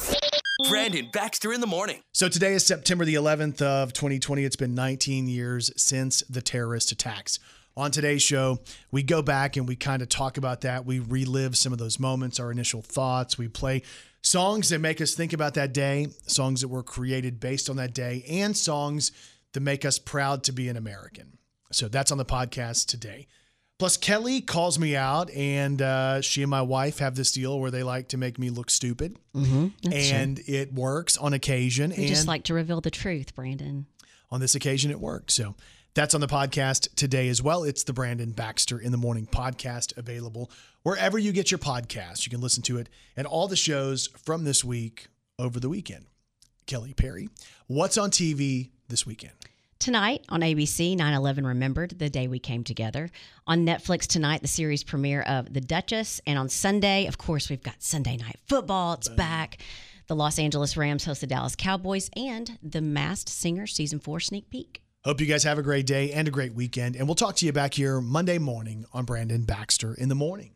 Brandon 0.68 1.08
Baxter 1.12 1.52
in 1.52 1.60
the 1.60 1.66
morning. 1.66 2.02
So 2.12 2.28
today 2.28 2.52
is 2.52 2.66
September 2.66 3.04
the 3.04 3.14
11th 3.14 3.62
of 3.62 3.92
2020. 3.92 4.44
It's 4.44 4.56
been 4.56 4.74
19 4.74 5.28
years 5.28 5.70
since 5.76 6.22
the 6.22 6.42
terrorist 6.42 6.92
attacks. 6.92 7.38
On 7.76 7.90
today's 7.90 8.22
show, 8.22 8.58
we 8.90 9.02
go 9.02 9.22
back 9.22 9.56
and 9.56 9.66
we 9.66 9.76
kind 9.76 10.02
of 10.02 10.08
talk 10.08 10.36
about 10.36 10.62
that. 10.62 10.84
We 10.84 10.98
relive 10.98 11.56
some 11.56 11.72
of 11.72 11.78
those 11.78 11.98
moments, 11.98 12.40
our 12.40 12.50
initial 12.50 12.82
thoughts. 12.82 13.38
We 13.38 13.48
play 13.48 13.82
songs 14.22 14.68
that 14.70 14.80
make 14.80 15.00
us 15.00 15.14
think 15.14 15.32
about 15.32 15.54
that 15.54 15.72
day, 15.72 16.08
songs 16.26 16.60
that 16.60 16.68
were 16.68 16.82
created 16.82 17.40
based 17.40 17.70
on 17.70 17.76
that 17.76 17.94
day, 17.94 18.24
and 18.28 18.56
songs 18.56 19.12
that 19.52 19.60
make 19.60 19.84
us 19.84 19.98
proud 19.98 20.44
to 20.44 20.52
be 20.52 20.68
an 20.68 20.76
American. 20.76 21.38
So 21.72 21.88
that's 21.88 22.12
on 22.12 22.18
the 22.18 22.24
podcast 22.24 22.86
today. 22.86 23.28
Plus, 23.80 23.96
Kelly 23.96 24.42
calls 24.42 24.78
me 24.78 24.94
out, 24.94 25.30
and 25.30 25.80
uh, 25.80 26.20
she 26.20 26.42
and 26.42 26.50
my 26.50 26.60
wife 26.60 26.98
have 26.98 27.14
this 27.16 27.32
deal 27.32 27.58
where 27.58 27.70
they 27.70 27.82
like 27.82 28.08
to 28.08 28.18
make 28.18 28.38
me 28.38 28.50
look 28.50 28.68
stupid, 28.70 29.16
Mm-hmm. 29.34 29.68
That's 29.82 30.10
and 30.12 30.38
it 30.46 30.74
works 30.74 31.16
on 31.16 31.32
occasion. 31.32 31.90
We 31.90 31.96
and 31.96 32.06
just 32.06 32.26
like 32.28 32.44
to 32.44 32.54
reveal 32.54 32.82
the 32.82 32.90
truth, 32.90 33.34
Brandon. 33.34 33.86
on 34.30 34.38
this 34.40 34.54
occasion, 34.54 34.90
it 34.90 35.00
worked. 35.00 35.30
So 35.30 35.54
that's 35.94 36.14
on 36.14 36.20
the 36.20 36.26
podcast 36.26 36.94
today 36.94 37.28
as 37.30 37.42
well. 37.42 37.64
It's 37.64 37.82
the 37.84 37.94
Brandon 37.94 38.32
Baxter 38.32 38.78
in 38.78 38.92
the 38.92 38.98
Morning 38.98 39.26
podcast 39.26 39.96
available 39.96 40.50
wherever 40.82 41.18
you 41.18 41.32
get 41.32 41.50
your 41.50 41.58
podcasts. 41.58 42.26
You 42.26 42.30
can 42.30 42.42
listen 42.42 42.62
to 42.64 42.76
it 42.76 42.90
and 43.16 43.26
all 43.26 43.48
the 43.48 43.56
shows 43.56 44.08
from 44.24 44.44
this 44.44 44.62
week 44.62 45.08
over 45.38 45.58
the 45.58 45.70
weekend. 45.70 46.04
Kelly 46.66 46.92
Perry, 46.92 47.30
what's 47.66 47.96
on 47.96 48.10
TV 48.10 48.70
this 48.88 49.06
weekend? 49.06 49.32
Tonight 49.80 50.26
on 50.28 50.42
ABC, 50.42 50.94
9 50.94 51.14
11 51.14 51.46
Remembered, 51.46 51.98
the 51.98 52.10
day 52.10 52.28
we 52.28 52.38
came 52.38 52.62
together. 52.62 53.10
On 53.46 53.64
Netflix 53.64 54.06
tonight, 54.06 54.42
the 54.42 54.46
series 54.46 54.84
premiere 54.84 55.22
of 55.22 55.54
The 55.54 55.62
Duchess. 55.62 56.20
And 56.26 56.38
on 56.38 56.50
Sunday, 56.50 57.06
of 57.06 57.16
course, 57.16 57.48
we've 57.48 57.62
got 57.62 57.82
Sunday 57.82 58.18
Night 58.18 58.36
Football. 58.46 58.92
It's 58.92 59.08
back. 59.08 59.56
The 60.06 60.14
Los 60.14 60.38
Angeles 60.38 60.76
Rams 60.76 61.06
host 61.06 61.22
the 61.22 61.26
Dallas 61.26 61.56
Cowboys 61.56 62.10
and 62.14 62.58
The 62.62 62.82
Masked 62.82 63.30
Singer 63.30 63.66
Season 63.66 64.00
4 64.00 64.20
sneak 64.20 64.50
peek. 64.50 64.82
Hope 65.02 65.18
you 65.18 65.26
guys 65.26 65.44
have 65.44 65.56
a 65.56 65.62
great 65.62 65.86
day 65.86 66.12
and 66.12 66.28
a 66.28 66.30
great 66.30 66.52
weekend. 66.52 66.94
And 66.94 67.08
we'll 67.08 67.14
talk 67.14 67.36
to 67.36 67.46
you 67.46 67.52
back 67.54 67.72
here 67.72 68.02
Monday 68.02 68.36
morning 68.36 68.84
on 68.92 69.06
Brandon 69.06 69.44
Baxter 69.44 69.94
in 69.94 70.10
the 70.10 70.14
Morning. 70.14 70.50